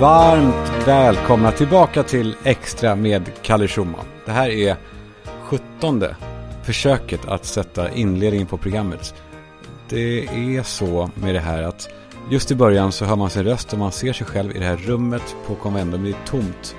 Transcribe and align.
Varmt 0.00 0.86
välkomna 0.86 1.52
tillbaka 1.52 2.02
till 2.02 2.36
Extra 2.44 2.96
med 2.96 3.30
Kalle 3.42 3.68
Schumann. 3.68 4.04
Det 4.24 4.32
här 4.32 4.50
är 4.50 4.76
sjuttonde 5.42 6.16
försöket 6.62 7.28
att 7.28 7.44
sätta 7.44 7.90
inledningen 7.92 8.46
på 8.46 8.58
programmet. 8.58 9.14
Det 9.88 10.26
är 10.26 10.62
så 10.62 11.10
med 11.14 11.34
det 11.34 11.40
här 11.40 11.62
att 11.62 11.88
just 12.30 12.50
i 12.50 12.54
början 12.54 12.92
så 12.92 13.04
hör 13.04 13.16
man 13.16 13.30
sin 13.30 13.44
röst 13.44 13.72
och 13.72 13.78
man 13.78 13.92
ser 13.92 14.12
sig 14.12 14.26
själv 14.26 14.56
i 14.56 14.58
det 14.58 14.64
här 14.64 14.76
rummet 14.76 15.36
på 15.46 15.54
konvendum. 15.54 16.04
Det 16.04 16.10
är 16.10 16.26
tomt. 16.26 16.76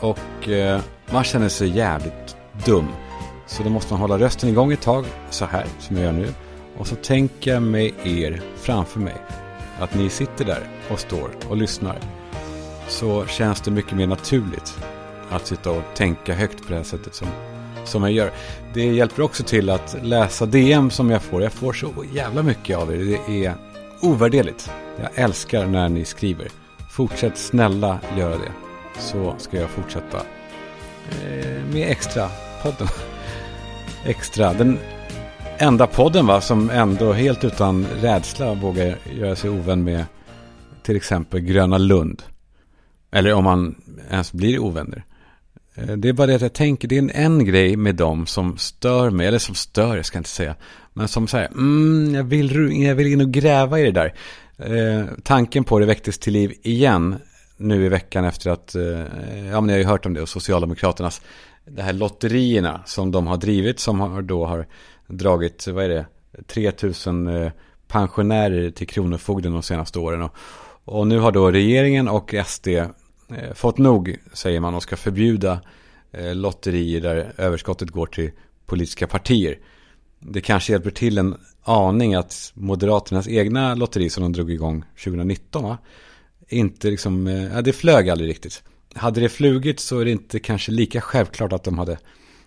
Och 0.00 0.48
eh, 0.48 0.80
man 1.12 1.24
känner 1.24 1.48
sig 1.48 1.68
jävligt 1.68 2.36
dum. 2.66 2.88
Så 3.46 3.62
då 3.62 3.70
måste 3.70 3.92
man 3.92 4.00
hålla 4.00 4.18
rösten 4.18 4.48
igång 4.48 4.72
ett 4.72 4.82
tag, 4.82 5.04
så 5.30 5.44
här 5.44 5.66
som 5.78 5.96
jag 5.96 6.04
gör 6.04 6.12
nu. 6.12 6.28
Och 6.78 6.86
så 6.86 6.94
tänker 6.94 7.52
jag 7.52 7.62
mig 7.62 7.94
er 8.04 8.42
framför 8.56 9.00
mig. 9.00 9.16
Att 9.78 9.94
ni 9.94 10.08
sitter 10.08 10.44
där 10.44 10.68
och 10.90 11.00
står 11.00 11.30
och 11.48 11.56
lyssnar. 11.56 12.19
Så 12.90 13.26
känns 13.26 13.60
det 13.60 13.70
mycket 13.70 13.92
mer 13.92 14.06
naturligt 14.06 14.78
att 15.30 15.46
sitta 15.46 15.70
och 15.70 15.82
tänka 15.94 16.34
högt 16.34 16.62
på 16.62 16.68
det 16.68 16.76
här 16.76 16.84
sättet 16.84 17.14
som, 17.14 17.28
som 17.84 18.02
jag 18.02 18.12
gör. 18.12 18.30
Det 18.74 18.84
hjälper 18.84 19.22
också 19.22 19.42
till 19.42 19.70
att 19.70 19.96
läsa 20.02 20.46
DM 20.46 20.90
som 20.90 21.10
jag 21.10 21.22
får. 21.22 21.42
Jag 21.42 21.52
får 21.52 21.72
så 21.72 22.04
jävla 22.12 22.42
mycket 22.42 22.76
av 22.78 22.94
er. 22.94 22.98
Det 22.98 23.46
är 23.46 23.54
ovärderligt. 24.00 24.70
Jag 25.00 25.08
älskar 25.14 25.66
när 25.66 25.88
ni 25.88 26.04
skriver. 26.04 26.48
Fortsätt 26.90 27.38
snälla 27.38 27.98
göra 28.18 28.34
det. 28.34 28.52
Så 28.98 29.34
ska 29.38 29.60
jag 29.60 29.70
fortsätta 29.70 30.18
eh, 31.10 31.64
med 31.72 31.90
extra 31.90 32.28
podden. 32.62 32.88
extra. 34.04 34.52
Den 34.52 34.78
enda 35.58 35.86
podden 35.86 36.26
va, 36.26 36.40
som 36.40 36.70
ändå 36.70 37.12
helt 37.12 37.44
utan 37.44 37.86
rädsla 38.00 38.54
vågar 38.54 38.96
göra 39.12 39.36
sig 39.36 39.50
ovän 39.50 39.84
med 39.84 40.04
till 40.82 40.96
exempel 40.96 41.40
Gröna 41.40 41.78
Lund. 41.78 42.22
Eller 43.10 43.32
om 43.32 43.44
man 43.44 43.74
ens 44.10 44.32
blir 44.32 44.58
ovänner. 44.58 45.04
Eh, 45.74 45.96
det 45.96 46.08
är 46.08 46.12
bara 46.12 46.26
det 46.26 46.34
att 46.34 46.42
jag 46.42 46.52
tänker, 46.52 46.88
det 46.88 46.94
är 46.94 47.02
en, 47.02 47.10
en 47.10 47.44
grej 47.44 47.76
med 47.76 47.94
dem 47.94 48.26
som 48.26 48.58
stör 48.58 49.10
mig, 49.10 49.26
eller 49.26 49.38
som 49.38 49.54
stör, 49.54 49.96
jag 49.96 50.06
ska 50.06 50.18
inte 50.18 50.30
säga. 50.30 50.54
Men 50.92 51.08
som 51.08 51.28
säger, 51.28 51.48
mm, 51.48 52.14
jag, 52.14 52.24
vill, 52.24 52.82
jag 52.82 52.94
vill 52.94 53.06
in 53.06 53.20
och 53.20 53.30
gräva 53.30 53.80
i 53.80 53.90
det 53.90 53.92
där. 53.92 54.14
Eh, 54.58 55.04
tanken 55.22 55.64
på 55.64 55.78
det 55.78 55.86
väcktes 55.86 56.18
till 56.18 56.32
liv 56.32 56.52
igen 56.62 57.16
nu 57.56 57.84
i 57.84 57.88
veckan 57.88 58.24
efter 58.24 58.50
att, 58.50 58.74
eh, 58.74 58.82
ja 59.50 59.60
men 59.60 59.68
jag 59.68 59.74
har 59.74 59.78
ju 59.78 59.84
hört 59.84 60.06
om 60.06 60.14
det, 60.14 60.22
och 60.22 60.28
Socialdemokraternas, 60.28 61.20
det 61.64 61.82
här 61.82 61.92
lotterierna 61.92 62.82
som 62.86 63.10
de 63.10 63.26
har 63.26 63.36
drivit, 63.36 63.80
som 63.80 64.00
har, 64.00 64.22
då 64.22 64.46
har 64.46 64.66
dragit, 65.06 65.66
vad 65.66 65.84
är 65.84 65.88
det, 65.88 66.06
3000 66.46 67.26
eh, 67.26 67.52
pensionärer 67.88 68.70
till 68.70 68.86
Kronofogden 68.86 69.52
de 69.52 69.62
senaste 69.62 69.98
åren. 69.98 70.22
Och, 70.22 70.34
och 70.84 71.06
nu 71.06 71.18
har 71.18 71.32
då 71.32 71.50
regeringen 71.50 72.08
och 72.08 72.34
SD 72.46 72.68
eh, 73.36 73.54
fått 73.54 73.78
nog, 73.78 74.16
säger 74.32 74.60
man, 74.60 74.74
och 74.74 74.82
ska 74.82 74.96
förbjuda 74.96 75.60
eh, 76.12 76.34
lotterier 76.34 77.00
där 77.00 77.32
överskottet 77.36 77.90
går 77.90 78.06
till 78.06 78.30
politiska 78.66 79.06
partier. 79.06 79.58
Det 80.18 80.40
kanske 80.40 80.72
hjälper 80.72 80.90
till 80.90 81.18
en 81.18 81.36
aning 81.62 82.14
att 82.14 82.52
Moderaternas 82.54 83.28
egna 83.28 83.74
lotteri 83.74 84.10
som 84.10 84.22
de 84.22 84.32
drog 84.32 84.50
igång 84.50 84.84
2019, 85.04 85.62
va? 85.62 85.78
Inte 86.48 86.90
liksom, 86.90 87.26
eh, 87.26 87.44
ja, 87.44 87.62
det 87.62 87.72
flög 87.72 88.10
aldrig 88.10 88.30
riktigt. 88.30 88.62
Hade 88.94 89.20
det 89.20 89.28
flugit 89.28 89.80
så 89.80 89.98
är 89.98 90.04
det 90.04 90.10
inte 90.10 90.38
kanske 90.38 90.72
lika 90.72 91.00
självklart 91.00 91.52
att 91.52 91.64
de 91.64 91.78
hade 91.78 91.98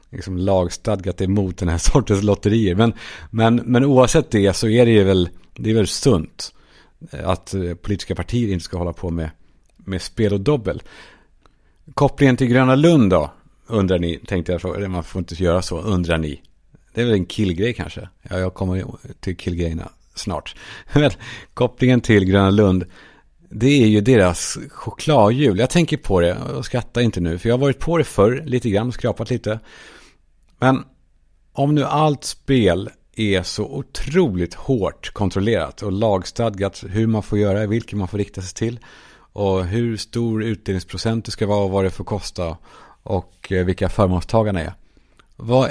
liksom 0.10 0.38
lagstadgat 0.38 1.22
emot 1.22 1.58
den 1.58 1.68
här 1.68 1.78
sortens 1.92 2.24
lotterier. 2.24 2.76
Men, 2.76 2.94
men, 3.30 3.56
men 3.56 3.86
oavsett 3.86 4.32
det 4.32 4.54
så 4.54 4.68
är 4.68 4.86
det 4.86 4.92
ju 4.92 5.04
väl, 5.04 5.30
det 5.56 5.70
är 5.70 5.74
väl 5.74 5.88
sunt 5.88 6.54
eh, 7.12 7.30
att 7.30 7.54
eh, 7.54 7.74
politiska 7.74 8.16
partier 8.16 8.54
inte 8.54 8.66
ska 8.66 8.78
hålla 8.78 8.94
på 8.94 9.10
med, 9.10 9.30
med 9.86 10.02
spel 10.02 10.34
och 10.34 10.42
dobbel. 10.42 10.82
Kopplingen 11.94 12.38
till 12.38 12.48
Gröna 12.48 12.76
Lund 12.76 13.10
då, 13.10 13.32
undrar 13.68 14.00
ni, 14.00 14.20
tänkte 14.28 14.52
jag 14.52 14.62
fråga, 14.62 14.90
man 14.90 15.04
får 15.04 15.20
inte 15.20 15.44
göra 15.44 15.62
så, 15.62 15.82
undrar 15.82 16.18
ni. 16.18 16.42
Det 16.94 17.02
är 17.02 17.06
väl 17.06 17.14
en 17.14 17.26
killgrej 17.26 17.74
kanske? 17.74 18.10
Ja, 18.22 18.40
jag 18.40 18.54
kommer 18.54 18.86
till 19.20 19.38
killgrejerna 19.38 19.90
snart. 20.16 20.56
Men 20.94 21.12
kopplingen 21.54 22.02
till 22.02 22.26
Gröna 22.26 22.50
Lund, 22.50 22.86
det 23.50 23.84
är 23.84 23.88
ju 23.88 24.02
deras 24.02 24.58
chokladhjul. 24.70 25.60
Jag 25.60 25.70
tänker 25.70 25.98
på 25.98 26.20
det 26.20 26.38
och 26.38 26.66
skrattar 26.66 27.02
inte 27.02 27.22
nu, 27.22 27.38
för 27.38 27.50
jag 27.50 27.54
har 27.54 27.62
varit 27.62 27.80
på 27.80 27.98
det 27.98 28.04
förr, 28.04 28.44
lite 28.46 28.70
grann, 28.70 28.92
skrapat 28.92 29.30
lite. 29.30 29.60
Men 30.60 30.84
om 31.54 31.76
nu 31.76 31.84
allt 31.84 32.24
spel 32.24 32.90
är 33.16 33.44
så 33.44 33.66
otroligt 33.66 34.54
hårt 34.54 35.14
kontrollerat 35.14 35.82
och 35.84 35.92
lagstadgat 35.92 36.84
hur 36.90 37.08
man 37.08 37.24
får 37.24 37.40
göra, 37.40 37.68
vilken 37.68 38.00
man 38.00 38.08
får 38.08 38.18
rikta 38.18 38.42
sig 38.42 38.56
till 38.56 38.80
och 39.34 39.66
hur 39.66 39.98
stor 39.98 40.44
utdelningsprocent 40.44 41.26
det 41.26 41.32
ska 41.32 41.48
vara 41.48 41.64
och 41.64 41.70
vad 41.70 41.84
det 41.84 41.92
får 41.92 42.04
kosta 42.04 42.58
och 43.04 43.52
eh, 43.52 43.66
vilka 43.66 43.90
förmånstagarna 43.90 44.62
är. 44.62 44.74
Vad 45.36 45.70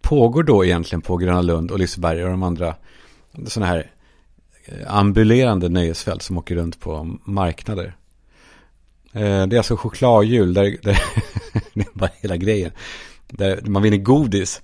pågår 0.00 0.42
då 0.42 0.64
egentligen 0.64 1.02
på 1.02 1.16
Gröna 1.16 1.42
Lund 1.42 1.70
och 1.70 1.78
Liseberg 1.78 2.24
och 2.24 2.30
de 2.30 2.42
andra 2.42 2.74
sådana 3.46 3.72
här 3.72 3.90
eh, 4.64 4.94
ambulerande 4.94 5.68
nöjesfält 5.68 6.22
som 6.22 6.38
åker 6.38 6.54
runt 6.54 6.80
på 6.80 7.16
marknader? 7.24 7.96
Eh, 9.12 9.46
det 9.46 9.56
är 9.56 9.58
alltså 9.58 9.76
chokladhjul, 9.76 10.54
där, 10.54 10.76
där 10.82 11.02
det 11.74 11.80
är 11.80 11.98
bara 11.98 12.10
hela 12.20 12.36
grejen. 12.36 12.72
Där 13.28 13.60
man 13.62 13.82
vinner 13.82 13.96
godis. 13.96 14.62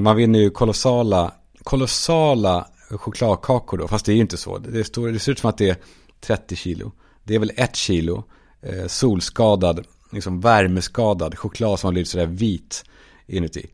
Man 0.00 0.16
vinner 0.16 0.38
ju 0.38 0.50
kolossala, 0.50 1.32
kolossala 1.62 2.68
chokladkakor 2.90 3.78
då. 3.78 3.88
Fast 3.88 4.06
det 4.06 4.12
är 4.12 4.14
ju 4.14 4.20
inte 4.20 4.36
så. 4.36 4.58
Det, 4.58 4.84
står, 4.84 5.08
det 5.08 5.18
ser 5.18 5.32
ut 5.32 5.38
som 5.38 5.50
att 5.50 5.58
det 5.58 5.70
är 5.70 5.76
30 6.20 6.56
kilo. 6.56 6.92
Det 7.24 7.34
är 7.34 7.38
väl 7.38 7.52
ett 7.56 7.76
kilo 7.76 8.24
eh, 8.62 8.86
solskadad, 8.86 9.86
liksom 10.12 10.40
värmeskadad 10.40 11.38
choklad 11.38 11.78
som 11.78 11.88
har 11.88 11.92
blivit 11.92 12.08
sådär 12.08 12.26
vit 12.26 12.84
inuti. 13.26 13.66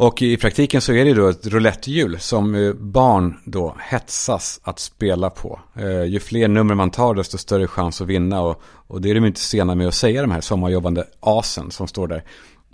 Och 0.00 0.22
i 0.22 0.36
praktiken 0.36 0.80
så 0.80 0.92
är 0.92 1.04
det 1.04 1.14
då 1.14 1.28
ett 1.28 1.46
roulettehjul 1.46 2.18
som 2.20 2.54
eh, 2.54 2.72
barn 2.72 3.36
då 3.44 3.76
hetsas 3.80 4.60
att 4.62 4.78
spela 4.78 5.30
på. 5.30 5.60
Eh, 5.74 6.04
ju 6.04 6.20
fler 6.20 6.48
nummer 6.48 6.74
man 6.74 6.90
tar 6.90 7.14
desto 7.14 7.38
större 7.38 7.66
chans 7.66 8.00
att 8.00 8.06
vinna. 8.06 8.40
Och, 8.40 8.62
och 8.62 9.00
det 9.00 9.10
är 9.10 9.14
de 9.14 9.24
inte 9.24 9.40
sena 9.40 9.74
med 9.74 9.88
att 9.88 9.94
säga 9.94 10.22
de 10.22 10.30
här 10.30 10.40
sommarjobbande 10.40 11.04
asen 11.20 11.70
som 11.70 11.88
står 11.88 12.08
där 12.08 12.24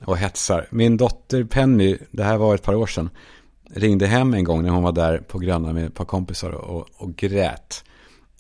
och 0.05 0.19
hetsar. 0.19 0.69
Min 0.71 0.97
dotter 0.97 1.45
Penny, 1.45 1.99
det 2.11 2.25
här 2.25 2.37
var 2.37 2.55
ett 2.55 2.63
par 2.63 2.75
år 2.75 2.87
sedan, 2.87 3.11
ringde 3.71 4.07
hem 4.07 4.35
en 4.35 4.45
gång 4.45 4.63
när 4.63 4.71
hon 4.71 4.83
var 4.83 4.93
där 4.93 5.19
på 5.19 5.39
Gröna 5.39 5.73
med 5.73 5.87
ett 5.87 5.95
par 5.95 6.05
kompisar 6.05 6.51
och, 6.51 6.89
och 6.97 7.17
grät. 7.17 7.85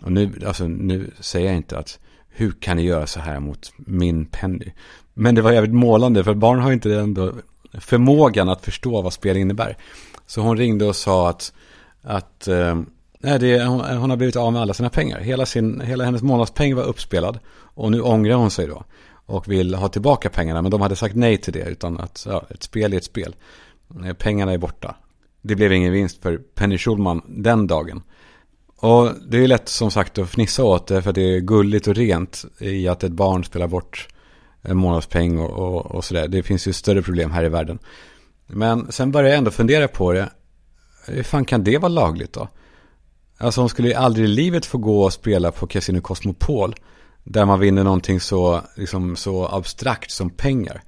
Och 0.02 0.12
nu, 0.12 0.32
alltså, 0.46 0.68
nu 0.68 1.10
säger 1.20 1.46
jag 1.46 1.56
inte 1.56 1.78
att 1.78 1.98
hur 2.28 2.52
kan 2.52 2.76
ni 2.76 2.82
göra 2.82 3.06
så 3.06 3.20
här 3.20 3.40
mot 3.40 3.72
min 3.76 4.26
Penny? 4.26 4.72
Men 5.14 5.34
det 5.34 5.42
var 5.42 5.52
jävligt 5.52 5.74
målande 5.74 6.24
för 6.24 6.34
barn 6.34 6.58
har 6.58 6.72
inte 6.72 6.94
ändå 6.94 7.32
förmågan 7.72 8.48
att 8.48 8.64
förstå 8.64 9.02
vad 9.02 9.12
spel 9.12 9.36
innebär. 9.36 9.76
Så 10.26 10.40
hon 10.40 10.56
ringde 10.56 10.84
och 10.84 10.96
sa 10.96 11.28
att, 11.28 11.52
att 12.02 12.48
eh, 12.48 12.80
nej, 13.18 13.38
det, 13.38 13.64
hon, 13.64 13.80
hon, 13.80 14.10
har 14.10 14.16
blivit 14.16 14.36
av 14.36 14.52
med 14.52 14.62
alla 14.62 14.74
sina 14.74 14.90
pengar. 14.90 15.20
Hela, 15.20 15.46
sin, 15.46 15.80
hela 15.80 16.04
hennes 16.04 16.22
månadspeng 16.22 16.76
var 16.76 16.82
uppspelad 16.82 17.38
och 17.48 17.90
nu 17.90 18.00
ångrar 18.00 18.34
hon 18.34 18.50
sig 18.50 18.66
då 18.66 18.84
och 19.26 19.48
vill 19.48 19.74
ha 19.74 19.88
tillbaka 19.88 20.30
pengarna. 20.30 20.62
Men 20.62 20.70
de 20.70 20.80
hade 20.80 20.96
sagt 20.96 21.14
nej 21.14 21.36
till 21.36 21.52
det 21.52 21.68
utan 21.68 22.00
att 22.00 22.26
ja, 22.28 22.44
ett 22.50 22.62
spel 22.62 22.92
är 22.92 22.96
ett 22.96 23.04
spel. 23.04 23.34
Eh, 24.04 24.12
pengarna 24.12 24.52
är 24.52 24.58
borta. 24.58 24.96
Det 25.42 25.54
blev 25.54 25.72
ingen 25.72 25.92
vinst 25.92 26.22
för 26.22 26.36
Penny 26.36 26.78
Schulman 26.78 27.22
den 27.28 27.66
dagen. 27.66 28.02
Och 28.76 29.10
det 29.28 29.38
är 29.38 29.48
lätt 29.48 29.68
som 29.68 29.90
sagt 29.90 30.18
att 30.18 30.30
fnissa 30.30 30.64
åt 30.64 30.86
det 30.86 31.02
för 31.02 31.12
det 31.12 31.36
är 31.36 31.40
gulligt 31.40 31.86
och 31.86 31.94
rent 31.94 32.44
i 32.58 32.88
att 32.88 33.04
ett 33.04 33.12
barn 33.12 33.44
spelar 33.44 33.68
bort 33.68 34.08
en 34.62 34.76
månadspeng 34.76 35.38
och, 35.38 35.50
och, 35.50 35.86
och 35.86 36.04
sådär. 36.04 36.28
Det 36.28 36.42
finns 36.42 36.68
ju 36.68 36.72
större 36.72 37.02
problem 37.02 37.30
här 37.30 37.44
i 37.44 37.48
världen. 37.48 37.78
Men 38.46 38.92
sen 38.92 39.12
började 39.12 39.28
jag 39.28 39.38
ändå 39.38 39.50
fundera 39.50 39.88
på 39.88 40.12
det. 40.12 40.30
Hur 41.06 41.22
fan 41.22 41.44
kan 41.44 41.64
det 41.64 41.78
vara 41.78 41.88
lagligt 41.88 42.32
då? 42.32 42.48
Alltså 43.38 43.60
hon 43.60 43.68
skulle 43.68 43.88
ju 43.88 43.94
aldrig 43.94 44.24
i 44.24 44.28
livet 44.28 44.66
få 44.66 44.78
gå 44.78 45.04
och 45.04 45.12
spela 45.12 45.52
på 45.52 45.66
Casino 45.66 46.00
Cosmopol. 46.00 46.74
Där 47.24 47.44
man 47.44 47.60
vinner 47.60 47.84
någonting 47.84 48.20
så, 48.20 48.60
liksom, 48.76 49.16
så 49.16 49.46
abstrakt 49.46 50.10
som 50.10 50.30
pengar. 50.30 50.82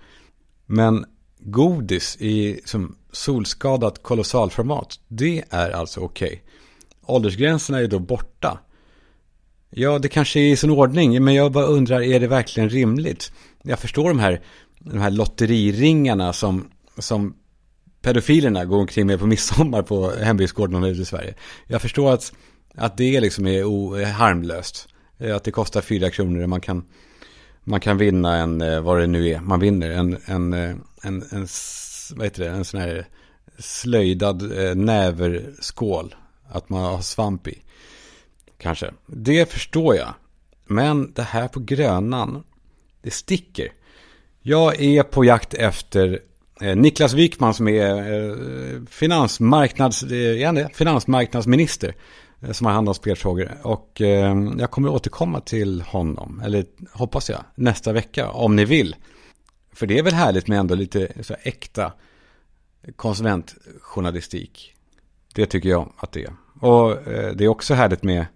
Men 0.66 1.04
godis 1.38 2.16
i 2.20 2.60
som 2.64 2.96
solskadat 3.12 4.02
kolossalformat, 4.02 5.00
det 5.08 5.44
är 5.50 5.70
alltså 5.70 6.00
okej. 6.00 6.26
Okay. 6.26 6.38
Åldersgränserna 7.08 7.78
är 7.78 7.86
då 7.86 7.98
borta. 7.98 8.60
Ja, 9.70 9.98
det 9.98 10.08
kanske 10.08 10.40
är 10.40 10.52
i 10.52 10.56
sin 10.56 10.70
ordning, 10.70 11.24
men 11.24 11.34
jag 11.34 11.52
bara 11.52 11.64
undrar, 11.64 12.02
är 12.02 12.20
det 12.20 12.26
verkligen 12.26 12.68
rimligt? 12.68 13.32
Jag 13.62 13.78
förstår 13.78 14.08
de 14.08 14.18
här, 14.18 14.40
de 14.78 14.98
här 14.98 15.10
lotteriringarna 15.10 16.32
som, 16.32 16.70
som 16.98 17.34
pedofilerna 18.02 18.64
går 18.64 18.78
omkring 18.78 19.06
med 19.06 19.18
på 19.18 19.26
midsommar 19.26 19.82
på 19.82 20.10
hembygdsgården 20.10 20.84
i 20.84 21.04
Sverige. 21.04 21.34
Jag 21.66 21.82
förstår 21.82 22.12
att, 22.12 22.32
att 22.74 22.96
det 22.96 23.20
liksom 23.20 23.46
är 23.46 24.04
harmlöst. 24.04 24.88
Eh, 25.18 25.36
att 25.36 25.44
det 25.44 25.50
kostar 25.50 25.80
fyra 25.80 26.10
kronor 26.10 26.42
och 26.42 26.48
man 26.48 26.60
kan, 26.60 26.84
man 27.64 27.80
kan 27.80 27.98
vinna 27.98 28.36
en, 28.36 28.60
eh, 28.60 28.80
vad 28.80 29.00
det 29.00 29.06
nu 29.06 29.28
är, 29.28 29.40
man 29.40 29.60
vinner 29.60 29.90
en, 29.90 30.18
en, 30.24 30.52
eh, 30.52 30.70
en, 30.70 30.82
en, 31.02 31.22
en, 31.30 31.46
vad 32.16 32.26
heter 32.26 32.44
det, 32.44 32.50
en 32.50 32.64
sån 32.64 32.80
här 32.80 33.06
slöjdad 33.58 34.42
näverskål. 34.76 36.14
Att 36.48 36.68
man 36.68 36.84
har 36.84 37.00
svamp 37.00 37.48
i. 37.48 37.62
Kanske. 38.58 38.90
Det 39.06 39.52
förstår 39.52 39.96
jag. 39.96 40.14
Men 40.66 41.12
det 41.12 41.22
här 41.22 41.48
på 41.48 41.60
Grönan, 41.60 42.44
det 43.02 43.10
sticker. 43.10 43.72
Jag 44.42 44.80
är 44.80 45.02
på 45.02 45.24
jakt 45.24 45.54
efter 45.54 46.20
eh, 46.60 46.76
Niklas 46.76 47.14
Wikman 47.14 47.54
som 47.54 47.68
är 47.68 48.12
eh, 48.12 48.80
finansmarknads, 48.90 50.02
eh, 50.02 50.42
är 50.42 50.52
det? 50.52 50.68
finansmarknadsminister. 50.74 51.94
Som 52.52 52.66
har 52.66 52.72
hand 52.72 52.88
om 52.88 52.94
spelfrågor. 52.94 53.58
Och 53.62 54.00
jag 54.58 54.70
kommer 54.70 54.88
återkomma 54.88 55.40
till 55.40 55.80
honom, 55.80 56.42
eller 56.44 56.64
hoppas 56.92 57.30
jag, 57.30 57.44
nästa 57.54 57.92
vecka 57.92 58.30
om 58.30 58.56
ni 58.56 58.64
vill. 58.64 58.96
För 59.72 59.86
det 59.86 59.98
är 59.98 60.02
väl 60.02 60.14
härligt 60.14 60.48
med 60.48 60.58
ändå 60.58 60.74
lite 60.74 61.12
så 61.22 61.36
äkta 61.42 61.92
konsumentjournalistik. 62.96 64.74
Det 65.34 65.46
tycker 65.46 65.68
jag 65.68 65.92
att 65.96 66.12
det 66.12 66.24
är. 66.24 66.32
Och 66.60 67.08
eh, 67.08 67.32
det 67.32 67.44
är 67.44 67.48
också 67.48 67.74
härligt 67.74 68.02
med 68.02 68.26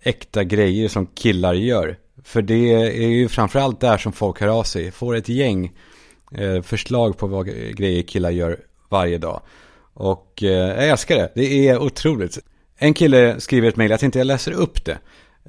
äkta 0.00 0.44
grejer 0.44 0.88
som 0.88 1.06
killar 1.06 1.54
gör. 1.54 1.96
För 2.24 2.42
det 2.42 2.74
är 3.04 3.08
ju 3.08 3.28
framförallt 3.28 3.80
där 3.80 3.98
som 3.98 4.12
folk 4.12 4.40
hör 4.40 4.48
av 4.48 4.62
sig. 4.62 4.90
Får 4.90 5.16
ett 5.16 5.28
gäng 5.28 5.72
eh, 6.32 6.62
förslag 6.62 7.18
på 7.18 7.26
vad 7.26 7.46
grejer 7.76 8.02
killar 8.02 8.30
gör 8.30 8.60
varje 8.88 9.18
dag. 9.18 9.42
Och 9.94 10.42
eh, 10.42 10.48
jag 10.50 10.88
älskar 10.88 11.16
det. 11.16 11.32
Det 11.34 11.68
är 11.68 11.82
otroligt. 11.82 12.38
En 12.76 12.94
kille 12.94 13.40
skriver 13.40 13.68
ett 13.68 13.76
mejl, 13.76 13.90
jag 13.90 14.00
tänkte 14.00 14.18
jag 14.18 14.26
läser 14.26 14.52
upp 14.52 14.84
det. 14.84 14.98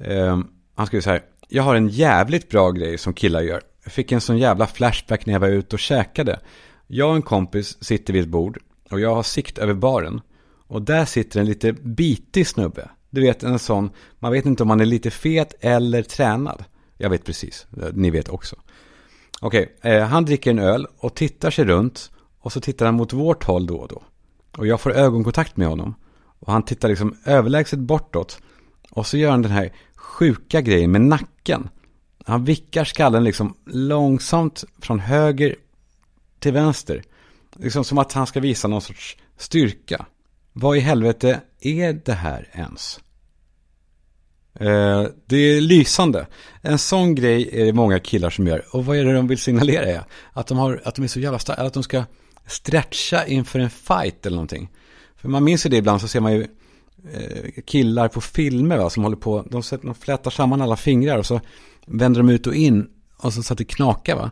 Eh, 0.04 0.40
han 0.74 0.86
skriver 0.86 1.02
så 1.02 1.10
här. 1.10 1.22
Jag 1.48 1.62
har 1.62 1.74
en 1.74 1.88
jävligt 1.88 2.48
bra 2.48 2.70
grej 2.70 2.98
som 2.98 3.14
killar 3.14 3.40
gör. 3.40 3.62
Jag 3.84 3.92
fick 3.92 4.12
en 4.12 4.20
sån 4.20 4.38
jävla 4.38 4.66
flashback 4.66 5.26
när 5.26 5.32
jag 5.32 5.40
var 5.40 5.48
ute 5.48 5.76
och 5.76 5.80
käkade. 5.80 6.40
Jag 6.86 7.08
och 7.08 7.16
en 7.16 7.22
kompis 7.22 7.84
sitter 7.84 8.12
vid 8.12 8.22
ett 8.22 8.28
bord 8.28 8.58
och 8.90 9.00
jag 9.00 9.14
har 9.14 9.22
sikt 9.22 9.58
över 9.58 9.74
baren. 9.74 10.20
Och 10.70 10.82
där 10.82 11.04
sitter 11.04 11.40
en 11.40 11.46
lite 11.46 11.72
bitig 11.72 12.46
snubbe. 12.46 12.90
Du 13.10 13.20
vet 13.20 13.42
en 13.42 13.58
sån, 13.58 13.90
man 14.18 14.32
vet 14.32 14.46
inte 14.46 14.62
om 14.62 14.68
man 14.68 14.80
är 14.80 14.84
lite 14.84 15.10
fet 15.10 15.54
eller 15.60 16.02
tränad. 16.02 16.64
Jag 16.96 17.10
vet 17.10 17.24
precis, 17.24 17.66
ni 17.92 18.10
vet 18.10 18.28
också. 18.28 18.56
Okej, 19.40 19.76
eh, 19.82 20.02
han 20.02 20.24
dricker 20.24 20.50
en 20.50 20.58
öl 20.58 20.86
och 20.98 21.14
tittar 21.14 21.50
sig 21.50 21.64
runt. 21.64 22.10
Och 22.40 22.52
så 22.52 22.60
tittar 22.60 22.86
han 22.86 22.94
mot 22.94 23.12
vårt 23.12 23.44
håll 23.44 23.66
då 23.66 23.76
och 23.76 23.88
då. 23.88 24.02
Och 24.58 24.66
jag 24.66 24.80
får 24.80 24.92
ögonkontakt 24.92 25.56
med 25.56 25.68
honom. 25.68 25.94
Och 26.38 26.52
han 26.52 26.62
tittar 26.62 26.88
liksom 26.88 27.16
överlägset 27.24 27.78
bortåt. 27.78 28.42
Och 28.90 29.06
så 29.06 29.16
gör 29.16 29.30
han 29.30 29.42
den 29.42 29.52
här 29.52 29.72
sjuka 29.94 30.60
grejen 30.60 30.90
med 30.92 31.00
nacken. 31.00 31.68
Han 32.24 32.44
vickar 32.44 32.84
skallen 32.84 33.24
liksom 33.24 33.54
långsamt 33.66 34.64
från 34.78 35.00
höger 35.00 35.56
till 36.38 36.52
vänster. 36.52 37.02
Liksom 37.56 37.84
som 37.84 37.98
att 37.98 38.12
han 38.12 38.26
ska 38.26 38.40
visa 38.40 38.68
någon 38.68 38.82
sorts 38.82 39.16
styrka. 39.36 40.06
Vad 40.52 40.76
i 40.76 40.80
helvete 40.80 41.40
är 41.60 41.92
det 42.04 42.12
här 42.12 42.48
ens? 42.52 43.00
Eh, 44.54 45.04
det 45.26 45.36
är 45.36 45.60
lysande. 45.60 46.26
En 46.62 46.78
sån 46.78 47.14
grej 47.14 47.48
är 47.52 47.64
det 47.64 47.72
många 47.72 47.98
killar 47.98 48.30
som 48.30 48.46
gör. 48.46 48.64
Och 48.72 48.84
vad 48.84 48.96
är 48.96 49.04
det 49.04 49.14
de 49.14 49.26
vill 49.26 49.38
signalera? 49.38 49.84
Är? 49.84 50.04
Att, 50.32 50.46
de 50.46 50.58
har, 50.58 50.80
att 50.84 50.94
de 50.94 51.02
är 51.02 51.08
så 51.08 51.20
jävla 51.20 51.38
starka. 51.38 51.62
Att 51.62 51.74
de 51.74 51.82
ska 51.82 52.04
stretcha 52.46 53.26
inför 53.26 53.58
en 53.58 53.70
fight 53.70 54.26
eller 54.26 54.36
någonting. 54.36 54.70
För 55.16 55.28
man 55.28 55.44
minns 55.44 55.66
ju 55.66 55.70
det 55.70 55.76
ibland 55.76 56.00
så 56.00 56.08
ser 56.08 56.20
man 56.20 56.32
ju 56.32 56.46
eh, 57.12 57.62
killar 57.66 58.08
på 58.08 58.20
filmer 58.20 58.78
va, 58.78 58.90
som 58.90 59.02
håller 59.02 59.16
på. 59.16 59.46
De, 59.50 59.62
sätter, 59.62 59.86
de 59.86 59.94
flätar 59.94 60.30
samman 60.30 60.62
alla 60.62 60.76
fingrar 60.76 61.18
och 61.18 61.26
så 61.26 61.40
vänder 61.86 62.20
de 62.20 62.30
ut 62.30 62.46
och 62.46 62.54
in. 62.54 62.88
Och 63.16 63.32
så, 63.32 63.42
så 63.42 63.52
att 63.52 63.58
det 63.58 63.64
knakar 63.64 64.16
va. 64.16 64.30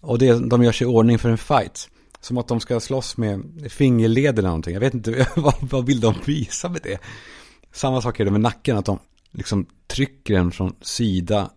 Och 0.00 0.18
det, 0.18 0.48
de 0.48 0.62
gör 0.62 0.72
sig 0.72 0.84
i 0.84 0.90
ordning 0.90 1.18
för 1.18 1.28
en 1.28 1.38
fight. 1.38 1.88
Som 2.24 2.38
att 2.38 2.48
de 2.48 2.60
ska 2.60 2.80
slåss 2.80 3.16
med 3.16 3.42
fingerled 3.68 4.38
eller 4.38 4.48
någonting. 4.48 4.74
Jag 4.74 4.80
vet 4.80 4.94
inte, 4.94 5.26
vad, 5.36 5.54
vad 5.60 5.86
vill 5.86 6.00
de 6.00 6.14
visa 6.24 6.68
med 6.68 6.80
det? 6.82 6.98
Samma 7.72 8.00
sak 8.00 8.20
är 8.20 8.24
det 8.24 8.30
med 8.30 8.40
nacken, 8.40 8.76
att 8.76 8.84
de 8.84 8.98
liksom 9.30 9.66
trycker 9.86 10.34
den 10.34 10.50
från 10.50 10.74
sida 10.80 11.50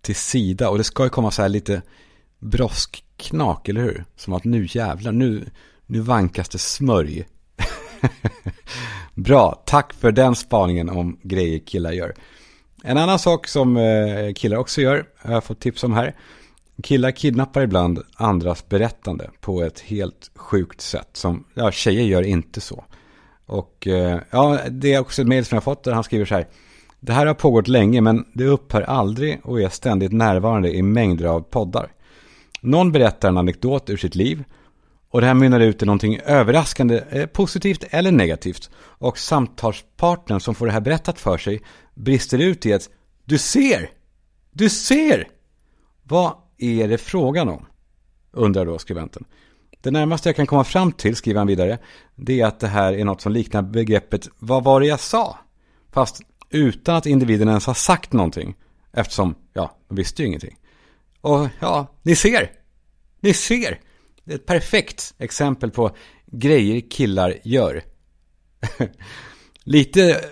till 0.00 0.14
sida. 0.14 0.70
Och 0.70 0.78
det 0.78 0.84
ska 0.84 1.04
ju 1.04 1.10
komma 1.10 1.30
så 1.30 1.42
här 1.42 1.48
lite 1.48 1.82
broskknak, 2.38 3.68
eller 3.68 3.80
hur? 3.80 4.04
Som 4.16 4.32
att 4.32 4.44
nu 4.44 4.66
jävlar, 4.70 5.12
nu, 5.12 5.50
nu 5.86 6.00
vankas 6.00 6.48
det 6.48 6.58
smörj. 6.58 7.26
Bra, 9.14 9.62
tack 9.66 9.92
för 9.92 10.12
den 10.12 10.34
spaningen 10.34 10.90
om 10.90 11.18
grejer 11.22 11.58
killar 11.58 11.92
gör. 11.92 12.14
En 12.84 12.98
annan 12.98 13.18
sak 13.18 13.48
som 13.48 13.76
eh, 13.76 14.32
killar 14.34 14.56
också 14.56 14.80
gör, 14.80 15.08
har 15.18 15.32
jag 15.32 15.44
fått 15.44 15.60
tips 15.60 15.84
om 15.84 15.92
här. 15.92 16.14
Killar 16.82 17.10
kidnappar 17.10 17.62
ibland 17.62 18.02
andras 18.14 18.68
berättande 18.68 19.30
på 19.40 19.62
ett 19.62 19.80
helt 19.80 20.30
sjukt 20.34 20.80
sätt. 20.80 21.08
Som, 21.12 21.44
ja, 21.54 21.70
tjejer 21.72 22.04
gör 22.04 22.22
inte 22.22 22.60
så. 22.60 22.84
Och 23.46 23.86
eh, 23.86 24.18
ja, 24.30 24.58
det 24.70 24.94
är 24.94 25.00
också 25.00 25.22
ett 25.22 25.28
mejl 25.28 25.44
som 25.44 25.56
jag 25.56 25.64
fått 25.64 25.84
där 25.84 25.92
han 25.92 26.04
skriver 26.04 26.24
så 26.24 26.34
här. 26.34 26.46
Det 27.00 27.12
här 27.12 27.26
har 27.26 27.34
pågått 27.34 27.68
länge 27.68 28.00
men 28.00 28.24
det 28.32 28.44
upphör 28.44 28.82
aldrig 28.82 29.40
och 29.44 29.60
är 29.60 29.68
ständigt 29.68 30.12
närvarande 30.12 30.74
i 30.74 30.82
mängder 30.82 31.24
av 31.24 31.40
poddar. 31.40 31.92
Någon 32.60 32.92
berättar 32.92 33.28
en 33.28 33.38
anekdot 33.38 33.90
ur 33.90 33.96
sitt 33.96 34.14
liv 34.14 34.44
och 35.10 35.20
det 35.20 35.26
här 35.26 35.34
mynnar 35.34 35.60
ut 35.60 35.82
i 35.82 35.86
någonting 35.86 36.20
överraskande, 36.24 37.02
eh, 37.10 37.26
positivt 37.26 37.84
eller 37.90 38.12
negativt. 38.12 38.70
Och 38.76 39.18
samtalspartnern 39.18 40.40
som 40.40 40.54
får 40.54 40.66
det 40.66 40.72
här 40.72 40.80
berättat 40.80 41.18
för 41.18 41.38
sig 41.38 41.62
brister 41.94 42.38
ut 42.38 42.66
i 42.66 42.72
att 42.72 42.90
du 43.24 43.38
ser, 43.38 43.90
du 44.52 44.68
ser. 44.68 45.28
Vad 46.02 46.32
är 46.58 46.88
det 46.88 46.98
frågan 46.98 47.48
om? 47.48 47.66
Undrar 48.32 48.66
då 48.66 48.78
skribenten. 48.78 49.24
Det 49.80 49.90
närmaste 49.90 50.28
jag 50.28 50.36
kan 50.36 50.46
komma 50.46 50.64
fram 50.64 50.92
till, 50.92 51.16
skriver 51.16 51.38
han 51.38 51.46
vidare, 51.46 51.78
det 52.14 52.40
är 52.40 52.46
att 52.46 52.60
det 52.60 52.68
här 52.68 52.92
är 52.92 53.04
något 53.04 53.20
som 53.20 53.32
liknar 53.32 53.62
begreppet 53.62 54.28
vad 54.38 54.64
var 54.64 54.80
det 54.80 54.86
jag 54.86 55.00
sa? 55.00 55.38
Fast 55.92 56.20
utan 56.50 56.96
att 56.96 57.06
individen 57.06 57.48
ens 57.48 57.66
har 57.66 57.74
sagt 57.74 58.12
någonting. 58.12 58.54
Eftersom, 58.92 59.34
ja, 59.52 59.76
de 59.88 59.94
visste 59.94 60.22
ju 60.22 60.28
ingenting. 60.28 60.58
Och 61.20 61.48
ja, 61.60 61.86
ni 62.02 62.16
ser. 62.16 62.50
Ni 63.20 63.34
ser. 63.34 63.80
Det 64.24 64.32
är 64.32 64.36
ett 64.36 64.46
perfekt 64.46 65.14
exempel 65.18 65.70
på 65.70 65.96
grejer 66.26 66.90
killar 66.90 67.38
gör. 67.44 67.82
Lite 69.64 70.24